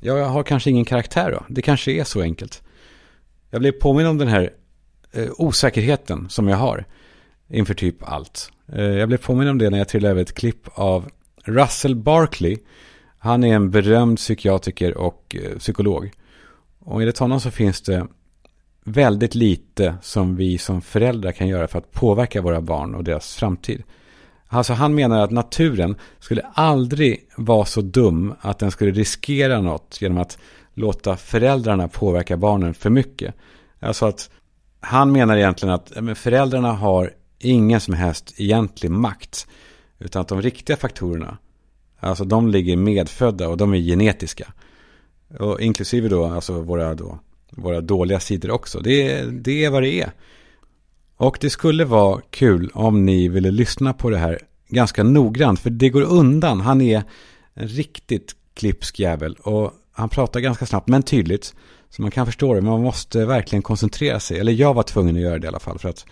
Jag 0.00 0.24
har 0.24 0.42
kanske 0.42 0.70
ingen 0.70 0.84
karaktär 0.84 1.30
då. 1.30 1.44
Det 1.48 1.62
kanske 1.62 1.92
är 1.92 2.04
så 2.04 2.20
enkelt. 2.20 2.62
Jag 3.50 3.60
blev 3.60 3.72
påminn 3.72 4.06
om 4.06 4.18
den 4.18 4.28
här 4.28 4.50
eh, 5.12 5.28
osäkerheten 5.36 6.28
som 6.28 6.48
jag 6.48 6.56
har 6.56 6.84
inför 7.48 7.74
typ 7.74 8.02
allt. 8.02 8.52
Eh, 8.72 8.84
jag 8.84 9.08
blev 9.08 9.18
påminn 9.18 9.48
om 9.48 9.58
det 9.58 9.70
när 9.70 9.78
jag 9.78 9.88
trillade 9.88 10.10
över 10.10 10.22
ett 10.22 10.34
klipp 10.34 10.68
av 10.74 11.10
Russell 11.44 11.96
Barkley. 11.96 12.58
Han 13.22 13.44
är 13.44 13.54
en 13.54 13.70
berömd 13.70 14.18
psykiatriker 14.18 14.96
och 14.96 15.36
eh, 15.42 15.58
psykolog. 15.58 16.10
Och 16.78 17.00
enligt 17.00 17.18
honom 17.18 17.40
så 17.40 17.50
finns 17.50 17.80
det 17.80 18.06
väldigt 18.84 19.34
lite 19.34 19.94
som 20.02 20.36
vi 20.36 20.58
som 20.58 20.82
föräldrar 20.82 21.32
kan 21.32 21.48
göra 21.48 21.68
för 21.68 21.78
att 21.78 21.92
påverka 21.92 22.42
våra 22.42 22.60
barn 22.60 22.94
och 22.94 23.04
deras 23.04 23.34
framtid. 23.34 23.82
Alltså 24.48 24.72
han 24.72 24.94
menar 24.94 25.20
att 25.20 25.30
naturen 25.30 25.96
skulle 26.18 26.42
aldrig 26.52 27.28
vara 27.36 27.64
så 27.64 27.80
dum 27.80 28.34
att 28.40 28.58
den 28.58 28.70
skulle 28.70 28.90
riskera 28.90 29.60
något 29.60 29.98
genom 30.00 30.18
att 30.18 30.38
låta 30.74 31.16
föräldrarna 31.16 31.88
påverka 31.88 32.36
barnen 32.36 32.74
för 32.74 32.90
mycket. 32.90 33.34
Alltså 33.80 34.06
att 34.06 34.30
han 34.80 35.12
menar 35.12 35.36
egentligen 35.36 35.74
att 35.74 35.92
föräldrarna 36.18 36.72
har 36.72 37.12
ingen 37.38 37.80
som 37.80 37.94
helst 37.94 38.34
egentlig 38.36 38.90
makt. 38.90 39.46
Utan 39.98 40.22
att 40.22 40.28
de 40.28 40.42
riktiga 40.42 40.76
faktorerna, 40.76 41.38
alltså 42.00 42.24
de 42.24 42.48
ligger 42.48 42.76
medfödda 42.76 43.48
och 43.48 43.56
de 43.56 43.74
är 43.74 43.78
genetiska. 43.78 44.52
Och 45.38 45.60
inklusive 45.60 46.08
då, 46.08 46.24
alltså 46.24 46.60
våra, 46.60 46.94
då, 46.94 47.18
våra 47.50 47.80
dåliga 47.80 48.20
sidor 48.20 48.50
också. 48.50 48.80
Det, 48.80 49.22
det 49.22 49.64
är 49.64 49.70
vad 49.70 49.82
det 49.82 50.00
är. 50.00 50.12
Och 51.16 51.38
det 51.40 51.50
skulle 51.50 51.84
vara 51.84 52.20
kul 52.30 52.70
om 52.74 53.06
ni 53.06 53.28
ville 53.28 53.50
lyssna 53.50 53.92
på 53.92 54.10
det 54.10 54.18
här 54.18 54.38
ganska 54.68 55.02
noggrant. 55.02 55.60
För 55.60 55.70
det 55.70 55.88
går 55.88 56.02
undan. 56.02 56.60
Han 56.60 56.80
är 56.80 57.02
en 57.54 57.68
riktigt 57.68 58.36
klipsk 58.54 58.98
jävel. 58.98 59.34
Och 59.34 59.72
han 59.92 60.08
pratar 60.08 60.40
ganska 60.40 60.66
snabbt 60.66 60.88
men 60.88 61.02
tydligt. 61.02 61.54
Så 61.90 62.02
man 62.02 62.10
kan 62.10 62.26
förstå 62.26 62.54
det. 62.54 62.60
Men 62.60 62.70
man 62.70 62.82
måste 62.82 63.26
verkligen 63.26 63.62
koncentrera 63.62 64.20
sig. 64.20 64.38
Eller 64.38 64.52
jag 64.52 64.74
var 64.74 64.82
tvungen 64.82 65.16
att 65.16 65.22
göra 65.22 65.38
det 65.38 65.44
i 65.44 65.48
alla 65.48 65.60
fall. 65.60 65.78
För 65.78 65.88
att 65.88 66.06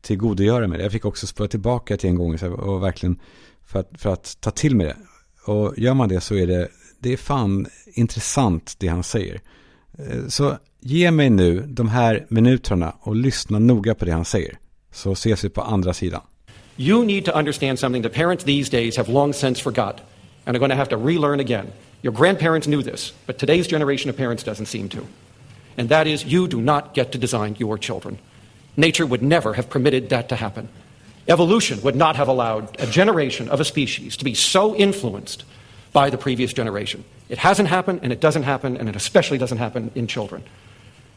tillgodogöra 0.00 0.66
mig 0.68 0.78
det. 0.78 0.84
Jag 0.84 0.92
fick 0.92 1.04
också 1.04 1.26
spöra 1.26 1.48
tillbaka 1.48 1.96
till 1.96 2.10
en 2.10 2.16
gång. 2.16 2.38
Och 2.42 2.82
verkligen 2.82 3.20
för 3.64 3.80
att, 3.80 3.90
för 3.98 4.12
att 4.12 4.36
ta 4.40 4.50
till 4.50 4.76
mig 4.76 4.86
det. 4.86 4.96
Och 5.48 5.74
gör 5.76 5.94
man 5.94 6.08
det 6.08 6.20
så 6.20 6.34
är 6.34 6.46
det, 6.46 6.68
det 6.98 7.12
är 7.12 7.16
fan 7.16 7.66
intressant 7.86 8.74
det 8.78 8.88
han 8.88 9.02
säger. 9.02 9.40
Eh, 9.98 10.26
så 10.28 10.58
ge 10.80 11.10
mig 11.10 11.30
nu 11.30 11.64
de 11.68 11.88
här 11.88 12.26
minuterna 12.28 12.94
och 13.00 13.16
lyssna 13.16 13.58
noga 13.58 13.94
på 13.94 14.04
det 14.04 14.12
han 14.12 14.24
säger. 14.24 14.58
Så 14.92 15.12
ses 15.12 15.44
vi 15.44 15.48
på 15.48 15.62
andra 15.62 15.94
sidan. 15.94 16.20
You 16.76 17.04
need 17.04 17.24
to 17.24 17.32
understand 17.38 17.78
something 17.78 18.02
that 18.02 18.12
parents 18.12 18.44
these 18.44 18.70
days 18.70 18.96
have 18.96 19.12
long 19.12 19.34
since 19.34 19.62
forgot 19.62 19.96
and 20.44 20.56
are 20.56 20.58
going 20.58 20.70
to 20.70 20.76
have 20.76 20.90
to 20.90 21.06
relearn 21.06 21.40
again. 21.40 21.66
Your 22.02 22.14
grandparents 22.16 22.66
knew 22.66 22.82
this, 22.82 23.14
but 23.26 23.38
today's 23.38 23.70
generation 23.70 24.10
of 24.10 24.16
parents 24.16 24.44
doesn't 24.44 24.66
seem 24.66 24.88
to. 24.88 24.98
And 25.78 25.88
that 25.88 26.06
is, 26.06 26.24
you 26.24 26.48
do 26.48 26.60
not 26.60 26.94
get 26.94 27.10
to 27.12 27.18
design 27.18 27.56
your 27.58 27.78
children. 27.78 28.18
Nature 28.76 29.06
would 29.06 29.22
never 29.22 29.54
have 29.54 29.68
permitted 29.68 30.08
that 30.08 30.28
to 30.28 30.34
happen. 30.34 30.68
Evolution 31.28 31.82
would 31.82 31.94
not 31.94 32.16
have 32.16 32.28
allowed 32.28 32.80
a 32.80 32.86
generation 32.86 33.48
of 33.50 33.60
a 33.60 33.64
species 33.64 34.16
to 34.16 34.24
be 34.24 34.34
so 34.34 34.74
influenced 34.74 35.44
by 35.92 36.10
the 36.10 36.18
previous 36.18 36.52
generation. 36.52 37.04
It 37.28 37.38
hasn't 37.38 37.68
happened, 37.68 38.00
and 38.02 38.12
it 38.12 38.20
doesn't 38.20 38.44
happen, 38.44 38.76
and 38.76 38.88
it 38.88 38.96
especially 38.96 39.36
doesn't 39.36 39.58
happen 39.58 39.90
in 39.94 40.06
children. 40.06 40.42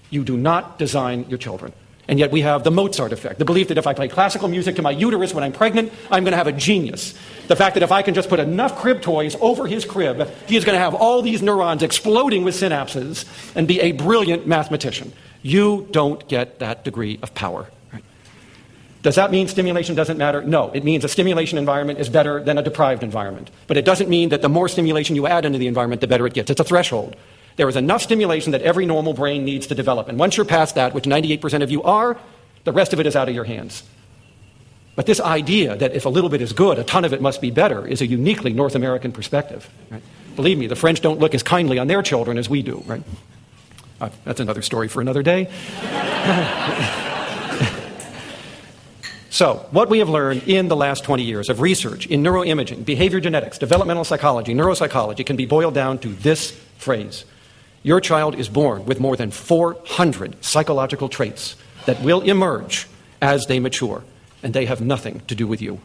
You 0.10 0.24
do 0.24 0.36
not 0.36 0.78
design 0.78 1.26
your 1.30 1.38
children. 1.38 1.72
And 2.08 2.20
yet 2.20 2.32
we 2.32 2.42
have 2.42 2.66
the 2.66 2.72
Mozart 2.72 3.14
effect, 3.14 3.40
the 3.40 3.46
belief 3.46 3.70
that 3.70 3.78
if 3.78 3.88
I 3.88 3.94
play 3.94 4.10
classical 4.10 4.50
music 4.50 4.76
to 4.76 4.82
my 4.82 4.92
uterus 4.92 5.34
when 5.34 5.46
I'm 5.46 5.54
pregnant, 5.54 5.94
I'm 6.12 6.24
going 6.24 6.32
to 6.32 6.38
have 6.38 6.48
a 6.48 6.52
genius. 6.52 7.14
The 7.48 7.56
fact 7.56 7.76
that 7.76 7.84
if 7.84 7.92
I 7.92 8.02
can 8.02 8.14
just 8.14 8.28
put 8.28 8.40
enough 8.40 8.76
crib 8.78 9.02
toys 9.02 9.38
over 9.40 9.66
his 9.66 9.86
crib, 9.86 10.28
he 10.48 10.58
is 10.58 10.66
going 10.66 10.76
to 10.76 10.84
have 10.84 10.94
all 10.94 11.22
these 11.22 11.42
neurons 11.42 11.84
exploding 11.84 12.44
with 12.44 12.56
synapses 12.56 13.26
and 13.56 13.66
be 13.66 13.80
a 13.80 13.94
brilliant 13.94 14.46
mathematician. 14.46 15.14
You 15.42 15.88
don't 15.92 16.28
get 16.28 16.60
that 16.60 16.84
degree 16.84 17.18
of 17.22 17.34
power. 17.34 17.68
Does 19.02 19.16
that 19.16 19.32
mean 19.32 19.48
stimulation 19.48 19.96
doesn't 19.96 20.18
matter? 20.18 20.44
No. 20.44 20.70
It 20.72 20.84
means 20.84 21.04
a 21.04 21.08
stimulation 21.08 21.58
environment 21.58 22.00
is 22.00 22.08
better 22.08 22.44
than 22.44 22.58
a 22.58 22.62
deprived 22.62 23.04
environment. 23.04 23.50
But 23.66 23.78
it 23.78 23.86
doesn't 23.86 24.10
mean 24.10 24.30
that 24.30 24.42
the 24.42 24.50
more 24.50 24.70
stimulation 24.70 25.16
you 25.16 25.26
add 25.26 25.44
into 25.44 25.58
the 25.58 25.68
environment, 25.68 26.02
the 26.02 26.08
better 26.08 26.28
it 26.28 26.34
gets. 26.34 26.52
It's 26.52 26.60
a 26.60 26.64
threshold. 26.64 27.16
There 27.56 27.68
is 27.68 27.76
enough 27.76 28.04
stimulation 28.04 28.52
that 28.52 28.62
every 28.62 28.86
normal 28.86 29.14
brain 29.14 29.44
needs 29.44 29.68
to 29.68 29.76
develop. 29.76 30.08
And 30.08 30.20
once 30.20 30.38
you're 30.38 30.46
past 30.46 30.76
that, 30.76 30.94
which 30.94 31.06
98% 31.06 31.64
of 31.64 31.72
you 31.72 31.82
are, 31.84 32.18
the 32.64 32.72
rest 32.72 32.94
of 32.94 33.00
it 33.00 33.08
is 33.08 33.16
out 33.16 33.28
of 33.28 33.34
your 33.34 33.44
hands. 33.44 33.84
But 34.96 35.06
this 35.08 35.20
idea 35.20 35.76
that 35.78 35.94
if 35.94 36.06
a 36.06 36.10
little 36.10 36.30
bit 36.30 36.42
is 36.42 36.54
good, 36.54 36.78
a 36.78 36.84
ton 36.84 37.04
of 37.04 37.14
it 37.14 37.22
must 37.22 37.42
be 37.42 37.50
better 37.50 37.88
is 37.88 38.02
a 38.02 38.06
uniquely 38.06 38.54
North 38.54 38.76
American 38.76 39.12
perspective. 39.12 39.70
Right? 39.90 40.04
Believe 40.36 40.60
me, 40.60 40.68
the 40.68 40.76
French 40.76 41.02
don't 41.02 41.20
look 41.20 41.34
as 41.34 41.44
kindly 41.44 41.80
on 41.80 41.88
their 41.88 42.04
children 42.04 42.38
as 42.38 42.50
we 42.50 42.62
do. 42.62 42.84
Right? 42.86 43.04
Uh, 44.00 44.10
that's 44.26 44.40
another 44.40 44.62
story 44.62 44.88
for 44.88 45.02
another 45.02 45.24
day. 45.24 45.50
So, 49.32 49.66
what 49.72 49.88
we 49.88 50.00
have 50.00 50.10
learned 50.10 50.44
in 50.44 50.68
the 50.68 50.76
last 50.76 51.06
20 51.06 51.24
years 51.24 51.48
of 51.48 51.62
research 51.62 52.06
in 52.06 52.22
neuroimaging, 52.22 52.84
behavior 52.84 53.22
genetics, 53.22 53.58
developmental 53.58 54.04
psychology, 54.04 54.54
neuropsychology 54.54 55.26
can 55.26 55.38
be 55.38 55.46
boiled 55.46 55.74
down 55.74 56.00
to 56.00 56.10
this 56.10 56.52
phrase 56.78 57.24
Your 57.82 58.02
child 58.02 58.36
is 58.36 58.50
born 58.50 58.86
with 58.86 59.00
more 59.00 59.16
than 59.16 59.32
400 59.32 60.44
psychological 60.44 61.08
traits 61.08 61.56
that 61.86 62.02
will 62.02 62.20
emerge 62.20 62.88
as 63.22 63.46
they 63.46 63.62
mature, 63.62 64.04
and 64.44 64.54
they 64.54 64.66
have 64.66 64.82
nothing 64.82 65.22
to 65.28 65.34
do 65.34 65.48
with 65.48 65.62
you. 65.62 65.80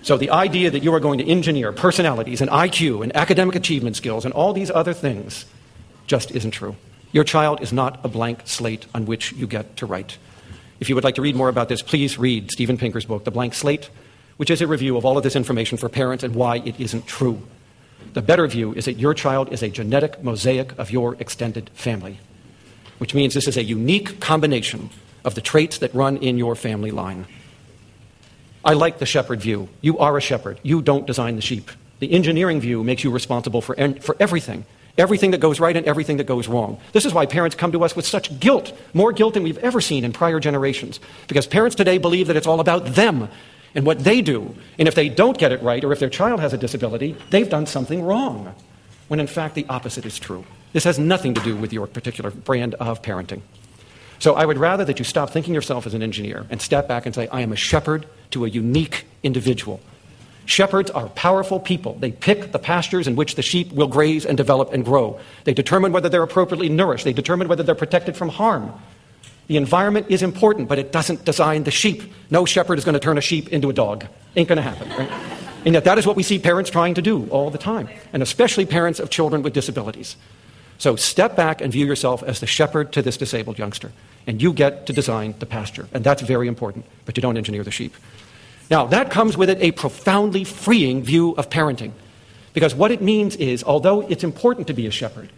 So, 0.00 0.16
the 0.16 0.30
idea 0.30 0.70
that 0.70 0.82
you 0.82 0.94
are 0.94 1.00
going 1.00 1.18
to 1.18 1.28
engineer 1.28 1.72
personalities 1.72 2.40
and 2.40 2.48
IQ 2.48 3.02
and 3.02 3.14
academic 3.14 3.54
achievement 3.54 3.96
skills 3.96 4.24
and 4.24 4.32
all 4.32 4.54
these 4.54 4.70
other 4.70 4.94
things 4.94 5.44
just 6.06 6.30
isn't 6.30 6.52
true. 6.52 6.74
Your 7.12 7.24
child 7.24 7.60
is 7.60 7.70
not 7.70 8.00
a 8.02 8.08
blank 8.08 8.40
slate 8.46 8.86
on 8.94 9.04
which 9.04 9.32
you 9.32 9.46
get 9.46 9.76
to 9.76 9.84
write. 9.84 10.16
If 10.80 10.88
you 10.88 10.94
would 10.94 11.04
like 11.04 11.16
to 11.16 11.22
read 11.22 11.36
more 11.36 11.48
about 11.48 11.68
this, 11.68 11.82
please 11.82 12.18
read 12.18 12.50
Stephen 12.50 12.78
Pinker's 12.78 13.04
book, 13.04 13.24
The 13.24 13.30
Blank 13.30 13.54
Slate, 13.54 13.90
which 14.36 14.50
is 14.50 14.60
a 14.60 14.66
review 14.66 14.96
of 14.96 15.04
all 15.04 15.16
of 15.16 15.24
this 15.24 15.34
information 15.34 15.76
for 15.76 15.88
parents 15.88 16.22
and 16.22 16.34
why 16.34 16.58
it 16.58 16.78
isn't 16.78 17.06
true. 17.06 17.42
The 18.14 18.22
better 18.22 18.46
view 18.46 18.72
is 18.74 18.84
that 18.84 18.94
your 18.94 19.12
child 19.12 19.52
is 19.52 19.62
a 19.62 19.68
genetic 19.68 20.22
mosaic 20.22 20.78
of 20.78 20.90
your 20.90 21.16
extended 21.18 21.70
family, 21.70 22.18
which 22.98 23.14
means 23.14 23.34
this 23.34 23.48
is 23.48 23.56
a 23.56 23.64
unique 23.64 24.20
combination 24.20 24.90
of 25.24 25.34
the 25.34 25.40
traits 25.40 25.78
that 25.78 25.94
run 25.94 26.16
in 26.18 26.38
your 26.38 26.54
family 26.54 26.92
line. 26.92 27.26
I 28.64 28.74
like 28.74 28.98
the 28.98 29.06
shepherd 29.06 29.40
view. 29.40 29.68
You 29.80 29.98
are 29.98 30.16
a 30.16 30.20
shepherd. 30.20 30.60
You 30.62 30.80
don't 30.80 31.06
design 31.06 31.36
the 31.36 31.42
sheep. 31.42 31.70
The 31.98 32.12
engineering 32.12 32.60
view 32.60 32.84
makes 32.84 33.02
you 33.02 33.10
responsible 33.10 33.60
for, 33.60 33.74
en- 33.78 33.98
for 33.98 34.16
everything 34.20 34.64
everything 34.98 35.30
that 35.30 35.40
goes 35.40 35.60
right 35.60 35.76
and 35.76 35.86
everything 35.86 36.16
that 36.18 36.26
goes 36.26 36.48
wrong. 36.48 36.78
This 36.92 37.06
is 37.06 37.14
why 37.14 37.24
parents 37.24 37.56
come 37.56 37.72
to 37.72 37.84
us 37.84 37.96
with 37.96 38.06
such 38.06 38.38
guilt, 38.40 38.76
more 38.92 39.12
guilt 39.12 39.34
than 39.34 39.44
we've 39.44 39.58
ever 39.58 39.80
seen 39.80 40.04
in 40.04 40.12
prior 40.12 40.40
generations. 40.40 41.00
Because 41.28 41.46
parents 41.46 41.76
today 41.76 41.98
believe 41.98 42.26
that 42.26 42.36
it's 42.36 42.46
all 42.46 42.60
about 42.60 42.84
them 42.84 43.28
and 43.74 43.86
what 43.86 44.00
they 44.00 44.20
do. 44.20 44.54
And 44.78 44.88
if 44.88 44.94
they 44.94 45.08
don't 45.08 45.38
get 45.38 45.52
it 45.52 45.62
right, 45.62 45.84
or 45.84 45.92
if 45.92 46.00
their 46.00 46.10
child 46.10 46.40
has 46.40 46.52
a 46.52 46.58
disability, 46.58 47.16
they've 47.30 47.48
done 47.48 47.66
something 47.66 48.02
wrong. 48.02 48.54
When 49.06 49.20
in 49.20 49.26
fact, 49.26 49.54
the 49.54 49.66
opposite 49.68 50.04
is 50.04 50.18
true. 50.18 50.44
This 50.72 50.84
has 50.84 50.98
nothing 50.98 51.32
to 51.34 51.40
do 51.42 51.56
with 51.56 51.72
your 51.72 51.86
particular 51.86 52.30
brand 52.30 52.74
of 52.74 53.00
parenting. 53.00 53.40
So 54.18 54.34
I 54.34 54.44
would 54.44 54.58
rather 54.58 54.84
that 54.84 54.98
you 54.98 55.04
stop 55.04 55.30
thinking 55.30 55.54
yourself 55.54 55.86
as 55.86 55.94
an 55.94 56.02
engineer 56.02 56.44
and 56.50 56.60
step 56.60 56.88
back 56.88 57.06
and 57.06 57.14
say, 57.14 57.28
I 57.28 57.40
am 57.40 57.52
a 57.52 57.56
shepherd 57.56 58.06
to 58.32 58.44
a 58.44 58.48
unique 58.48 59.06
individual 59.22 59.80
Shepherds 60.48 60.90
are 60.90 61.10
powerful 61.10 61.60
people. 61.60 61.92
They 62.00 62.10
pick 62.10 62.52
the 62.52 62.58
pastures 62.58 63.06
in 63.06 63.16
which 63.16 63.34
the 63.34 63.42
sheep 63.42 63.70
will 63.70 63.86
graze 63.86 64.24
and 64.24 64.34
develop 64.34 64.72
and 64.72 64.82
grow. 64.82 65.20
They 65.44 65.52
determine 65.52 65.92
whether 65.92 66.08
they're 66.08 66.22
appropriately 66.22 66.70
nourished. 66.70 67.04
They 67.04 67.12
determine 67.12 67.48
whether 67.48 67.62
they're 67.62 67.74
protected 67.74 68.16
from 68.16 68.30
harm. 68.30 68.72
The 69.48 69.58
environment 69.58 70.06
is 70.08 70.22
important, 70.22 70.66
but 70.66 70.78
it 70.78 70.90
doesn't 70.90 71.26
design 71.26 71.64
the 71.64 71.70
sheep. 71.70 72.02
No 72.30 72.46
shepherd 72.46 72.78
is 72.78 72.84
going 72.86 72.94
to 72.94 72.98
turn 72.98 73.18
a 73.18 73.20
sheep 73.20 73.50
into 73.50 73.68
a 73.68 73.74
dog. 73.74 74.06
Ain't 74.36 74.48
going 74.48 74.56
to 74.56 74.62
happen, 74.62 74.88
right? 74.88 75.10
And 75.66 75.74
yet, 75.74 75.84
that 75.84 75.98
is 75.98 76.06
what 76.06 76.16
we 76.16 76.22
see 76.22 76.38
parents 76.38 76.70
trying 76.70 76.94
to 76.94 77.02
do 77.02 77.28
all 77.28 77.50
the 77.50 77.58
time, 77.58 77.90
and 78.14 78.22
especially 78.22 78.64
parents 78.64 79.00
of 79.00 79.10
children 79.10 79.42
with 79.42 79.52
disabilities. 79.52 80.16
So 80.78 80.96
step 80.96 81.36
back 81.36 81.60
and 81.60 81.70
view 81.70 81.84
yourself 81.84 82.22
as 82.22 82.40
the 82.40 82.46
shepherd 82.46 82.92
to 82.92 83.02
this 83.02 83.18
disabled 83.18 83.58
youngster. 83.58 83.92
And 84.26 84.40
you 84.40 84.54
get 84.54 84.86
to 84.86 84.94
design 84.94 85.34
the 85.40 85.46
pasture. 85.46 85.88
And 85.92 86.04
that's 86.04 86.22
very 86.22 86.48
important, 86.48 86.86
but 87.04 87.18
you 87.18 87.20
don't 87.20 87.36
engineer 87.36 87.64
the 87.64 87.70
sheep. 87.70 87.94
Now, 88.70 88.86
that 88.86 89.10
comes 89.10 89.36
with 89.36 89.48
it 89.50 89.58
a 89.60 89.72
profoundly 89.72 90.44
freeing 90.44 91.02
view 91.02 91.32
of 91.32 91.48
parenting. 91.48 91.92
Because 92.52 92.74
what 92.74 92.90
it 92.90 93.00
means 93.00 93.36
is, 93.36 93.64
although 93.64 94.02
it's 94.02 94.24
important 94.24 94.66
to 94.66 94.74
be 94.74 94.86
a 94.86 94.90
shepherd, 94.90 95.30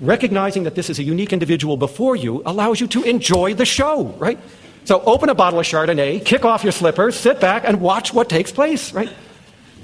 recognizing 0.00 0.64
that 0.64 0.74
this 0.74 0.90
is 0.90 0.98
a 0.98 1.02
unique 1.02 1.32
individual 1.32 1.76
before 1.76 2.16
you 2.16 2.42
allows 2.44 2.80
you 2.80 2.86
to 2.88 3.02
enjoy 3.02 3.54
the 3.54 3.64
show, 3.64 4.06
right? 4.18 4.38
So 4.84 5.00
open 5.02 5.28
a 5.28 5.34
bottle 5.34 5.60
of 5.60 5.66
Chardonnay, 5.66 6.24
kick 6.24 6.44
off 6.44 6.62
your 6.62 6.72
slippers, 6.72 7.16
sit 7.16 7.40
back, 7.40 7.64
and 7.64 7.80
watch 7.80 8.12
what 8.12 8.28
takes 8.28 8.52
place, 8.52 8.92
right? 8.92 9.12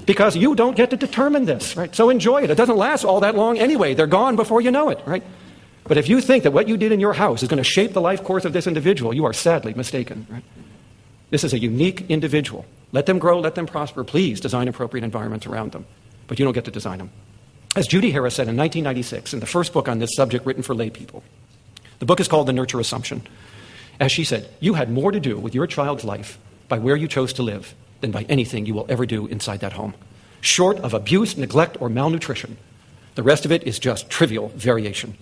Because 0.05 0.35
you 0.35 0.55
don't 0.55 0.75
get 0.75 0.91
to 0.91 0.97
determine 0.97 1.45
this, 1.45 1.75
right? 1.75 1.93
So 1.95 2.09
enjoy 2.09 2.43
it. 2.43 2.49
It 2.49 2.55
doesn't 2.55 2.77
last 2.77 3.03
all 3.03 3.19
that 3.21 3.35
long 3.35 3.57
anyway. 3.57 3.93
They're 3.93 4.07
gone 4.07 4.35
before 4.35 4.61
you 4.61 4.71
know 4.71 4.89
it, 4.89 4.99
right? 5.05 5.23
But 5.85 5.97
if 5.97 6.09
you 6.09 6.21
think 6.21 6.43
that 6.43 6.51
what 6.51 6.67
you 6.67 6.77
did 6.77 6.91
in 6.91 6.99
your 6.99 7.13
house 7.13 7.43
is 7.43 7.49
going 7.49 7.63
to 7.63 7.69
shape 7.69 7.93
the 7.93 8.01
life 8.01 8.23
course 8.23 8.45
of 8.45 8.53
this 8.53 8.67
individual, 8.67 9.13
you 9.13 9.25
are 9.25 9.33
sadly 9.33 9.73
mistaken, 9.73 10.25
right? 10.29 10.43
This 11.35 11.43
is 11.43 11.51
a 11.51 11.59
unique 11.59 12.09
individual. 12.09 12.65
Let 12.93 13.07
them 13.07 13.19
grow, 13.19 13.41
let 13.41 13.55
them 13.55 13.65
prosper. 13.65 14.05
Please 14.05 14.39
design 14.39 14.69
appropriate 14.69 15.03
environments 15.03 15.45
around 15.45 15.73
them. 15.73 15.85
But 16.27 16.39
you 16.39 16.45
don't 16.45 16.53
get 16.53 16.63
to 16.63 16.71
design 16.71 16.99
them. 16.99 17.11
As 17.75 17.87
Judy 17.87 18.09
Harris 18.09 18.35
said 18.35 18.47
in 18.47 18.55
1996, 18.55 19.33
in 19.33 19.41
the 19.41 19.45
first 19.45 19.73
book 19.73 19.89
on 19.89 19.99
this 19.99 20.15
subject 20.15 20.45
written 20.45 20.63
for 20.63 20.73
lay 20.73 20.89
people, 20.89 21.25
the 21.99 22.05
book 22.05 22.21
is 22.21 22.29
called 22.29 22.47
The 22.47 22.53
Nurture 22.53 22.79
Assumption. 22.79 23.21
As 23.99 24.13
she 24.13 24.23
said, 24.23 24.49
you 24.61 24.75
had 24.75 24.89
more 24.89 25.11
to 25.11 25.19
do 25.19 25.37
with 25.37 25.53
your 25.53 25.67
child's 25.67 26.05
life 26.05 26.39
by 26.69 26.77
where 26.77 26.95
you 26.95 27.09
chose 27.09 27.33
to 27.33 27.43
live 27.43 27.75
than 27.99 28.11
by 28.11 28.23
anything 28.29 28.65
you 28.65 28.73
will 28.73 28.85
ever 28.87 29.05
do 29.05 29.27
inside 29.27 29.59
that 29.59 29.73
home. 29.73 29.93
Short 30.39 30.77
of 30.77 30.93
abuse, 30.93 31.35
neglect, 31.35 31.75
or 31.81 31.89
malnutrition, 31.89 32.55
the 33.15 33.23
rest 33.23 33.43
of 33.43 33.51
it 33.51 33.63
is 33.63 33.77
just 33.77 34.09
trivial 34.09 34.53
variation. 34.55 35.17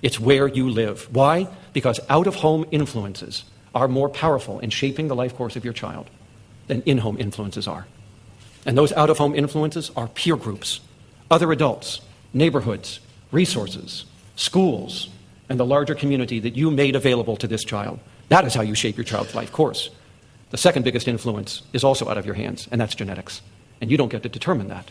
It's 0.00 0.18
where 0.18 0.48
you 0.48 0.70
live. 0.70 1.14
Why? 1.14 1.48
Because 1.74 2.00
out 2.08 2.26
of 2.26 2.36
home 2.36 2.64
influences 2.70 3.44
are 3.74 3.88
more 3.88 4.08
powerful 4.08 4.58
in 4.60 4.70
shaping 4.70 5.08
the 5.08 5.14
life 5.14 5.36
course 5.36 5.56
of 5.56 5.64
your 5.64 5.74
child 5.74 6.08
than 6.66 6.82
in 6.82 6.98
home 6.98 7.16
influences 7.18 7.66
are. 7.66 7.86
And 8.66 8.76
those 8.76 8.92
out 8.92 9.10
of 9.10 9.18
home 9.18 9.34
influences 9.34 9.90
are 9.96 10.08
peer 10.08 10.36
groups, 10.36 10.80
other 11.30 11.50
adults, 11.52 12.00
neighborhoods, 12.32 13.00
resources, 13.32 14.04
schools, 14.36 15.08
and 15.48 15.58
the 15.58 15.66
larger 15.66 15.94
community 15.94 16.38
that 16.40 16.56
you 16.56 16.70
made 16.70 16.94
available 16.96 17.36
to 17.36 17.46
this 17.46 17.64
child. 17.64 17.98
That 18.28 18.44
is 18.44 18.54
how 18.54 18.62
you 18.62 18.74
shape 18.74 18.96
your 18.96 19.04
child's 19.04 19.34
life 19.34 19.52
course. 19.52 19.90
The 20.50 20.56
second 20.56 20.84
biggest 20.84 21.08
influence 21.08 21.62
is 21.72 21.84
also 21.84 22.08
out 22.08 22.18
of 22.18 22.26
your 22.26 22.34
hands, 22.34 22.68
and 22.70 22.80
that's 22.80 22.94
genetics. 22.94 23.40
And 23.80 23.90
you 23.90 23.96
don't 23.96 24.10
get 24.10 24.22
to 24.24 24.28
determine 24.28 24.68
that. 24.68 24.90